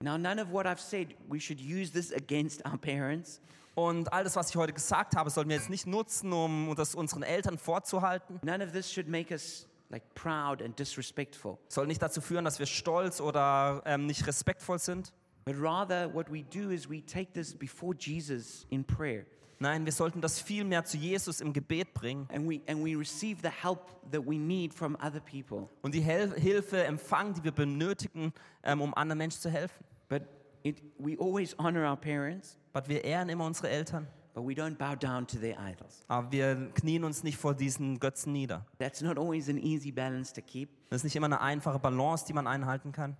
Now, 0.02 0.18
none 0.18 0.42
of 0.42 0.52
what 0.52 0.66
I've 0.66 0.80
said, 0.80 1.16
we 1.28 1.40
should 1.40 1.60
use 1.60 1.92
this 1.92 2.14
against 2.14 2.66
our 2.66 2.78
parents. 2.78 3.42
Und 3.76 4.12
all 4.14 4.24
das, 4.24 4.36
was 4.36 4.50
ich 4.50 4.56
heute 4.56 4.74
gesagt 4.74 5.16
habe, 5.16 5.30
sollten 5.30 5.50
wir 5.50 5.58
jetzt 5.58 5.70
nicht 5.70 5.88
nutzen, 5.88 6.32
um 6.32 6.74
das 6.76 6.96
unseren 6.96 7.24
Eltern 7.24 7.58
vorzuhalten. 7.58 8.40
None 8.44 8.64
of 8.66 8.72
this 8.72 8.92
should 8.92 9.08
make 9.08 9.32
us 9.32 9.68
like 9.90 10.04
proud 10.16 10.62
and 10.62 10.78
disrespectful. 10.78 11.58
Soll 11.68 11.88
nicht 11.88 12.02
dazu 12.02 12.22
führen, 12.22 12.46
dass 12.46 12.60
wir 12.60 12.66
stolz 12.66 13.20
oder 13.20 13.82
ähm, 13.86 14.06
nicht 14.06 14.26
respektvoll 14.28 14.80
sind. 14.80 15.14
But 15.46 15.56
rather, 15.60 16.14
what 16.14 16.30
we 16.32 16.44
do 16.44 16.70
is 16.70 16.90
we 16.90 17.04
take 17.06 17.34
this 17.34 17.54
before 17.54 17.96
Jesus 17.98 18.66
in 18.70 18.84
prayer 18.84 19.26
Nein, 19.62 19.84
wir 19.84 19.92
sollten 19.92 20.22
das 20.22 20.40
viel 20.40 20.64
mehr 20.64 20.86
zu 20.86 20.96
Jesus 20.96 21.42
im 21.42 21.52
Gebet 21.52 21.94
bringen 21.94 22.28
and 22.34 22.50
we, 22.50 22.62
and 22.68 22.84
we 22.84 22.98
receive 22.98 23.42
the 23.42 23.50
help 23.50 23.82
that 24.12 24.26
we 24.26 24.38
need 24.38 24.74
from 24.74 24.96
other 25.04 25.20
people. 25.20 25.68
und 25.82 25.94
die 25.94 26.00
Hel 26.02 26.34
Hilfe 26.40 26.84
empfangen, 26.86 27.34
die 27.34 27.44
wir 27.44 27.52
benötigen, 27.52 28.32
ähm, 28.64 28.80
um 28.82 28.94
anderen 28.94 29.18
Menschen 29.18 29.42
zu 29.42 29.50
helfen. 29.50 29.84
But 30.08 30.24
it, 30.64 30.82
we 30.98 31.18
always 31.20 31.58
honor 31.60 31.90
our 31.90 31.98
parents, 31.98 32.58
Aber 32.74 32.88
wir 32.88 33.04
ehren 33.04 33.28
immer 33.28 33.46
unsere 33.46 33.68
Eltern, 33.70 34.08
but 34.34 34.48
we 34.48 34.54
don't 34.54 34.78
bow 34.78 34.96
down 34.96 35.28
to 35.28 35.38
their 35.38 35.58
idols. 35.60 36.06
aber 36.08 36.32
wir 36.32 36.72
knien 36.76 37.04
uns 37.04 37.24
nicht 37.24 37.38
vor 37.38 37.54
diesen 37.54 38.00
Götzen 38.00 38.32
nieder. 38.32 38.66
That's 38.78 39.02
not 39.02 39.18
always 39.18 39.50
an 39.50 39.58
easy 39.58 39.92
balance 39.92 40.34
to 40.34 40.42
keep, 40.42 40.70
Das 40.90 41.00
ist 41.00 41.04
nicht 41.04 41.16
immer 41.18 41.26
eine 41.26 41.42
einfache 41.42 41.80
Balance, 41.80 42.26
die 42.26 42.32
man 42.34 42.48
einhalten 42.48 42.94
kann, 42.94 43.18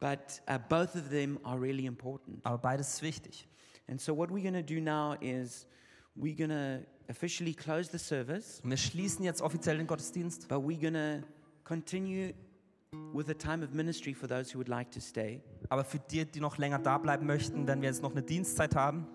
but 0.00 0.40
uh, 0.48 0.58
both 0.70 0.94
of 0.96 1.10
them 1.10 1.38
are 1.42 1.60
really 1.60 1.84
important. 1.84 2.40
aber 2.46 2.56
beides 2.56 2.94
ist 2.94 3.02
wichtig. 3.02 3.46
And 3.88 4.00
so, 4.00 4.16
what 4.16 4.30
we're 4.30 4.40
going 4.42 4.54
to 4.54 4.62
do 4.62 4.80
now 4.80 5.14
is 5.20 5.66
we're 6.14 6.34
to 6.48 6.86
officially 7.08 7.54
close 7.54 7.90
the 7.90 7.98
service, 7.98 8.60
wir 8.64 8.76
schließen 8.76 9.24
jetzt 9.24 9.42
offiziell 9.42 9.76
den 9.78 9.86
Gottesdienst, 9.86 10.48
but 10.48 10.58
we're 10.58 10.78
to 11.20 11.26
continue 11.64 12.32
with 13.14 13.28
a 13.30 13.34
time 13.34 13.64
of 13.64 13.72
ministry 13.72 14.12
for 14.14 14.28
those 14.28 14.52
who 14.52 14.58
would 14.58 14.68
like 14.68 14.90
to 14.90 15.00
stay. 15.00 15.40
aber 15.68 15.84
für 15.84 15.98
die, 15.98 16.24
die 16.24 16.40
noch 16.40 16.58
länger 16.58 16.78
da 16.78 16.98
bleiben 16.98 17.26
möchten, 17.26 17.66
werden 17.66 17.80
wir 17.82 17.88
jetzt 17.88 18.02
noch 18.02 18.12
eine 18.12 18.22
Dienstzeit 18.22 18.74
haben. 18.76 19.06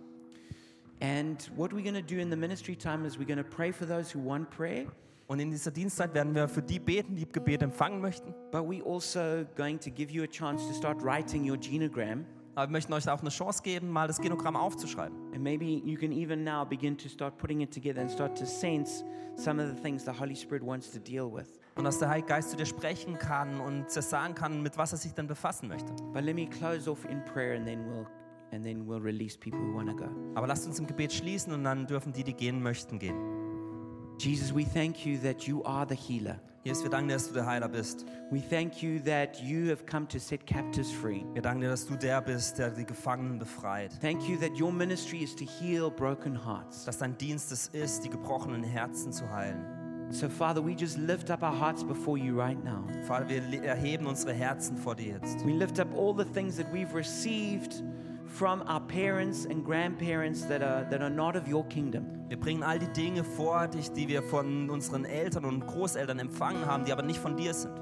And 1.00 1.52
what 1.56 1.72
we're 1.74 1.84
to 1.94 2.02
do 2.02 2.20
in 2.20 2.32
the 2.32 2.36
ministry 2.38 2.76
time 2.76 3.06
is 3.06 3.18
we're 3.20 3.36
to 3.36 3.44
pray 3.44 3.72
for 3.72 3.88
those 3.88 4.16
who 4.16 4.24
want 4.24 4.50
prayer, 4.50 4.88
Und 5.28 5.40
in 5.40 5.52
dieser 5.52 5.72
Dienstzeit 5.72 6.14
werden 6.16 6.34
wir 6.34 6.48
für 6.48 6.62
die 6.64 6.80
beten, 6.80 7.16
die 7.16 7.28
Gebet 7.28 7.62
empfangen 7.62 8.02
möchten. 8.02 8.34
but 8.52 8.62
we're 8.64 8.84
also 8.84 9.46
going 9.56 9.78
to 9.80 9.92
give 9.92 10.12
you 10.12 10.24
a 10.24 10.28
chance 10.28 10.66
to 10.68 10.74
start 10.74 11.04
writing 11.04 11.48
your 11.48 11.58
genogram. 11.58 12.26
Aber 12.58 12.70
wir 12.70 12.72
möchten 12.72 12.92
euch 12.94 13.08
auch 13.08 13.22
eine 13.22 13.30
Chance 13.30 13.62
geben, 13.62 13.88
mal 13.88 14.08
das 14.08 14.20
Genogramm 14.20 14.56
aufzuschreiben. 14.56 15.16
And 15.32 15.44
maybe 15.44 15.66
you 15.66 15.96
can 15.96 16.12
even 16.12 16.44
now 16.44 16.66
begin 16.66 16.98
to 16.98 17.08
start 17.08 17.38
putting 17.38 17.62
it 17.62 17.72
together 17.72 18.02
and 18.02 18.10
start 18.10 18.36
to 18.36 18.48
sense 18.48 19.06
some 19.36 19.62
of 19.62 19.70
the 19.70 19.80
things 19.80 20.04
the 20.04 20.12
Holy 20.12 20.36
Spirit 20.36 20.66
wants 20.66 20.92
to 20.92 20.98
deal 20.98 21.32
with. 21.32 21.60
Und 21.76 21.84
dass 21.84 22.00
der 22.00 22.10
Heilige 22.10 22.30
Geist 22.30 22.50
zu 22.50 22.58
dir 22.58 22.66
sprechen 22.66 23.16
kann 23.20 23.62
und 23.62 23.96
dir 23.96 24.02
sagen 24.02 24.34
kann, 24.34 24.64
mit 24.64 24.76
was 24.76 24.92
er 24.92 24.98
sich 24.98 25.14
denn 25.14 25.28
befassen 25.28 25.68
möchte. 25.68 25.94
But 26.14 26.24
let 26.24 26.34
me 26.34 26.48
close 26.48 26.90
off 26.90 27.06
in 27.06 27.24
prayer 27.26 27.58
and 27.58 27.68
then 27.68 27.86
we'll 27.86 28.08
and 28.52 28.64
then 28.64 28.88
we'll 28.88 29.04
release 29.04 29.38
people 29.38 29.60
who 29.60 29.76
want 29.76 29.92
to 29.92 29.96
go. 29.96 30.10
Aber 30.34 30.48
lasst 30.48 30.66
uns 30.66 30.80
im 30.80 30.88
Gebet 30.88 31.14
schließen 31.14 31.54
und 31.54 31.64
dann 31.64 31.86
dürfen 31.86 32.12
die, 32.12 32.24
die 32.24 32.34
gehen 32.34 32.64
möchten, 32.64 32.98
gehen. 32.98 33.37
Jesus, 34.18 34.52
we 34.52 34.66
thank 34.66 35.06
you 35.06 35.18
that 35.20 35.48
you 35.48 35.64
are 35.64 35.86
the 35.86 35.96
healer. 35.96 36.40
Jesus, 36.64 36.84
wir 36.84 36.90
danken 36.90 37.08
dir, 37.08 37.14
dass 37.14 37.28
du 37.28 37.34
der 37.36 37.46
Heiler 37.46 37.70
bist. 37.70 38.06
We 38.32 38.42
thank 38.42 38.82
you 38.82 39.00
that 39.06 39.42
you 39.42 39.70
have 39.70 39.86
come 39.86 40.08
to 40.08 40.20
set 40.20 40.46
captives 40.46 40.92
free. 40.92 41.24
Wir 41.34 41.42
danken 41.44 41.62
dir, 41.62 41.70
dass 41.70 41.86
du 41.86 41.96
der 41.96 42.20
bist, 42.22 42.58
der 42.58 42.72
die 42.72 42.84
Gefangenen 42.84 43.38
befreit. 43.38 43.92
Thank 44.02 44.28
you 44.28 44.36
that 44.38 44.60
your 44.60 44.72
ministry 44.72 45.24
is 45.24 45.36
to 45.36 45.46
heal 45.46 45.92
broken 45.92 46.36
hearts. 46.36 46.84
Dass 46.84 46.98
dein 46.98 47.18
Dienst 47.18 47.52
es 47.52 47.68
ist, 47.68 48.04
die 48.04 48.10
gebrochenen 48.10 48.64
Herzen 48.64 49.14
zu 49.14 49.30
heilen. 49.30 49.64
So, 50.10 50.30
Father, 50.30 50.62
we 50.62 50.72
just 50.72 50.98
lift 50.98 51.30
up 51.30 51.44
our 51.44 51.52
hearts 51.52 51.84
before 51.84 52.18
you 52.18 52.36
right 52.36 52.62
now. 52.64 52.86
Vater, 53.04 53.30
wir 53.30 53.64
erheben 53.64 54.08
unsere 54.08 54.34
Herzen 54.34 54.78
vor 54.78 54.96
dir 54.96 55.20
jetzt. 55.22 55.46
We 55.46 55.52
lift 55.52 55.80
up 55.80 55.88
all 55.96 56.14
the 56.18 56.26
things 56.26 56.58
that 56.58 56.68
we've 56.74 56.94
received 56.94 57.84
from 58.38 58.62
our 58.68 58.80
parents 58.80 59.46
and 59.46 59.66
grandparents 59.66 60.46
that 60.46 60.62
are, 60.62 60.86
that 60.90 61.02
are 61.02 61.10
not 61.10 61.36
of 61.36 61.48
your 61.48 61.64
kingdom. 61.70 62.06
Wir 62.30 62.38
bringen 62.38 62.62
all 62.62 62.78
die 62.78 62.92
Dinge 62.94 63.24
vor 63.24 63.68
dich, 63.68 63.90
die 63.92 64.08
wir 64.08 64.22
von 64.22 64.70
unseren 64.70 65.06
Eltern 65.06 65.46
und 65.46 65.66
Großeltern 65.66 66.20
empfangen 66.20 66.66
haben, 66.66 66.86
die 66.86 66.92
aber 66.92 67.04
nicht 67.04 67.20
von 67.20 67.36
dir 67.36 67.54
sind. 67.54 67.74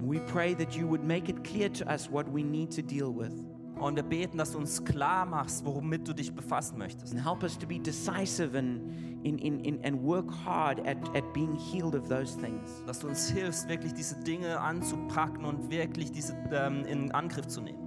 We 0.00 0.20
pray 0.20 0.54
that 0.54 0.74
you 0.74 0.88
would 0.88 1.04
make 1.04 1.28
it 1.28 1.42
clear 1.44 1.72
to 1.72 1.84
us 1.86 2.10
what 2.10 2.26
we 2.32 2.42
need 2.42 2.74
to 2.74 2.82
deal 2.82 3.12
with 3.14 3.32
Und 3.78 3.96
wir 3.96 4.02
beten, 4.02 4.38
dass 4.38 4.52
du 4.52 4.58
uns 4.58 4.82
klar 4.84 5.26
machst, 5.26 5.64
womit 5.64 6.08
du 6.08 6.14
dich 6.14 6.34
befassen 6.34 6.78
möchtest. 6.78 7.12
and 7.12 7.22
help 7.22 7.42
us 7.42 7.58
to 7.58 7.66
be 7.66 7.78
decisive 7.78 8.56
and, 8.56 8.80
in, 9.24 9.38
in, 9.38 9.60
in, 9.60 9.84
and 9.84 10.02
work 10.02 10.30
hard 10.44 10.80
at, 10.86 10.96
at 11.14 11.32
being 11.34 11.54
healed 11.54 11.94
of 11.94 12.08
those 12.08 12.34
things. 12.40 12.82
Dass 12.86 13.00
du 13.00 13.08
uns 13.08 13.28
hilfst, 13.28 13.68
wirklich 13.68 13.92
diese 13.92 14.16
Dinge 14.24 14.58
anzupacken 14.58 15.44
und 15.44 15.70
wirklich 15.70 16.10
diese 16.10 16.34
ähm, 16.50 16.84
in 16.86 17.10
Angriff 17.12 17.46
zu 17.48 17.60
nehmen. 17.60 17.85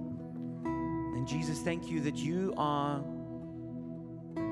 Jesus, 1.30 1.60
thank 1.60 1.88
you 1.88 2.00
that 2.00 2.16
you 2.16 2.52
are 2.56 3.00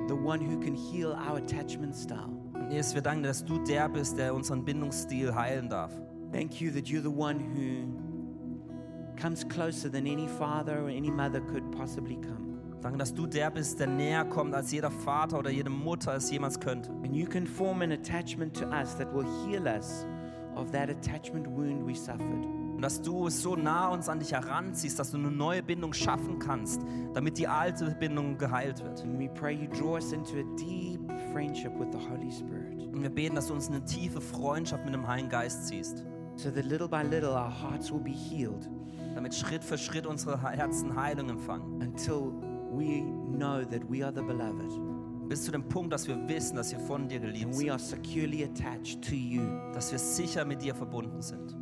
the 0.07 0.15
one 0.15 0.41
who 0.41 0.61
can 0.61 0.77
heal 0.77 1.13
our 1.13 1.39
attachment 1.39 1.97
style. 1.97 2.33
Jesus, 2.71 2.95
wir 2.95 3.03
danken 3.03 3.25
dass 3.25 3.45
du 3.45 3.59
der 3.65 3.89
bist, 3.89 4.17
der 4.17 4.33
unseren 4.33 4.65
Bindungsstil 4.65 5.35
heilen 5.35 5.69
darf. 5.69 5.91
Thank 6.31 6.61
you 6.61 6.71
that 6.71 6.85
you're 6.85 7.03
the 7.03 7.11
one 7.11 7.41
who 7.41 7.89
comes 9.21 9.43
closer 9.43 9.89
than 9.91 10.07
any 10.07 10.29
father 10.29 10.81
or 10.81 10.89
any 10.89 11.11
mother 11.11 11.41
could 11.41 11.69
possibly 11.73 12.17
come. 12.17 12.61
Danke, 12.81 12.99
dass 12.99 13.13
du 13.13 13.27
der 13.27 13.51
bist, 13.51 13.81
der 13.81 13.89
näher 13.89 14.25
kommt, 14.25 14.55
als 14.55 14.71
jeder 14.71 14.93
Vater 14.93 15.41
oder 15.41 15.51
jede 15.51 15.71
Mutter 15.71 16.15
es 16.15 16.31
jemals 16.31 16.61
könnte. 16.61 16.91
And 17.03 17.13
you 17.13 17.27
can 17.27 17.45
form 17.45 17.83
an 17.83 17.91
attachment 17.91 18.55
to 18.57 18.67
us 18.67 18.95
that 18.99 19.13
will 19.13 19.27
heal 19.45 19.67
us 19.67 20.07
of 20.55 20.71
that 20.71 20.91
attachment 20.91 21.49
wound 21.49 21.85
we 21.85 21.97
suffered. 21.97 22.58
Und 22.79 22.83
dass 22.83 23.03
du 23.03 23.29
so 23.29 23.57
nah 23.57 23.89
uns 23.89 24.09
an 24.09 24.21
dich 24.21 24.31
heranziehst, 24.31 25.01
dass 25.01 25.11
du 25.11 25.17
eine 25.17 25.33
neue 25.33 25.65
Bindung 25.65 25.93
schaffen 25.93 26.39
kannst, 26.39 26.81
damit 27.13 27.37
die 27.37 27.49
alte 27.49 27.91
Bindung 27.99 28.39
geheilt 28.39 28.85
wird. 28.85 29.03
Und 29.03 29.19
wir 29.19 29.29
beten, 33.11 33.35
dass 33.35 33.49
du 33.49 33.55
uns 33.55 33.67
in 33.67 33.75
eine 33.75 33.85
tiefe 33.85 34.21
Freundschaft 34.21 34.85
mit 34.85 34.95
dem 34.95 35.09
Heiligen 35.09 35.29
Geist 35.29 35.67
ziehst, 35.67 36.05
so 36.37 36.53
that 36.53 36.67
little 36.67 36.89
by 36.89 37.03
little 37.03 37.31
our 37.31 37.51
hearts 37.51 37.91
will 37.91 37.99
be 37.99 38.13
healed 38.13 38.71
damit 39.17 39.35
Schritt 39.35 39.65
für 39.65 39.77
Schritt 39.77 40.07
unsere 40.07 40.41
Herzen 40.41 40.95
Heilung 40.95 41.31
empfangen. 41.31 41.83
until 41.83 42.33
we 42.71 43.03
know 43.37 43.65
that 43.65 43.83
we 43.91 44.05
are 44.05 44.13
the 44.15 44.23
beloved 44.23 44.71
Bis 45.29 45.45
zu 45.45 45.51
dem 45.51 45.69
Punkt, 45.69 45.93
dass 45.93 46.09
wir 46.09 46.17
wissen, 46.27 46.57
dass 46.57 46.73
wir 46.73 46.79
von 46.79 47.07
dir 47.07 47.19
geliebt 47.21 47.47
and 47.47 47.55
we 47.55 47.59
sind, 47.59 47.71
are 47.71 47.79
securely 47.79 48.45
attached 48.45 49.03
to 49.03 49.15
you. 49.15 49.43
dass 49.75 49.91
wir 49.91 49.99
sicher 49.99 50.45
mit 50.45 50.63
dir 50.63 50.75
verbunden 50.75 51.21
sind, 51.21 51.55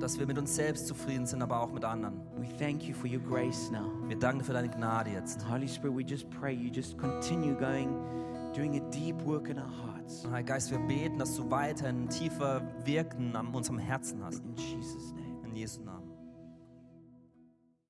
dass 0.00 0.18
wir 0.18 0.26
mit 0.26 0.38
uns 0.38 0.54
selbst 0.54 0.86
zufrieden 0.86 1.26
sind, 1.26 1.42
aber 1.42 1.60
auch 1.60 1.72
mit 1.72 1.84
anderen. 1.84 2.20
We 2.36 2.48
thank 2.58 2.84
you 2.84 2.94
for 2.94 3.10
your 3.10 3.20
grace 3.20 3.70
now. 3.70 3.90
Wir 4.08 4.18
danken 4.18 4.40
dir 4.40 4.44
für 4.44 4.52
deine 4.52 4.68
Gnade 4.68 5.10
jetzt. 5.10 5.48
Holy 5.48 5.68
Spirit, 5.68 5.96
we 5.96 6.02
just 6.02 6.28
pray 6.30 6.52
you 6.52 6.70
just 6.72 6.98
continue 6.98 7.54
going, 7.54 7.94
doing 8.54 8.80
a 8.80 8.90
deep 8.90 9.20
work 9.24 9.48
in 9.48 9.58
our 9.58 9.70
hearts. 9.84 10.24
Heiliger 10.30 10.54
Geist, 10.54 10.70
wir 10.70 10.78
beten, 10.80 11.18
dass 11.18 11.36
du 11.36 11.50
weiterhin 11.50 12.08
tiefer 12.08 12.62
Wirken 12.84 13.36
an 13.36 13.48
unserem 13.54 13.78
Herzen 13.78 14.24
hast. 14.24 14.44
In 14.44 14.54
Jesus' 14.54 15.12
name. 15.12 15.44
In 15.44 15.54
Jesu 15.54 15.82
Namen. 15.82 16.01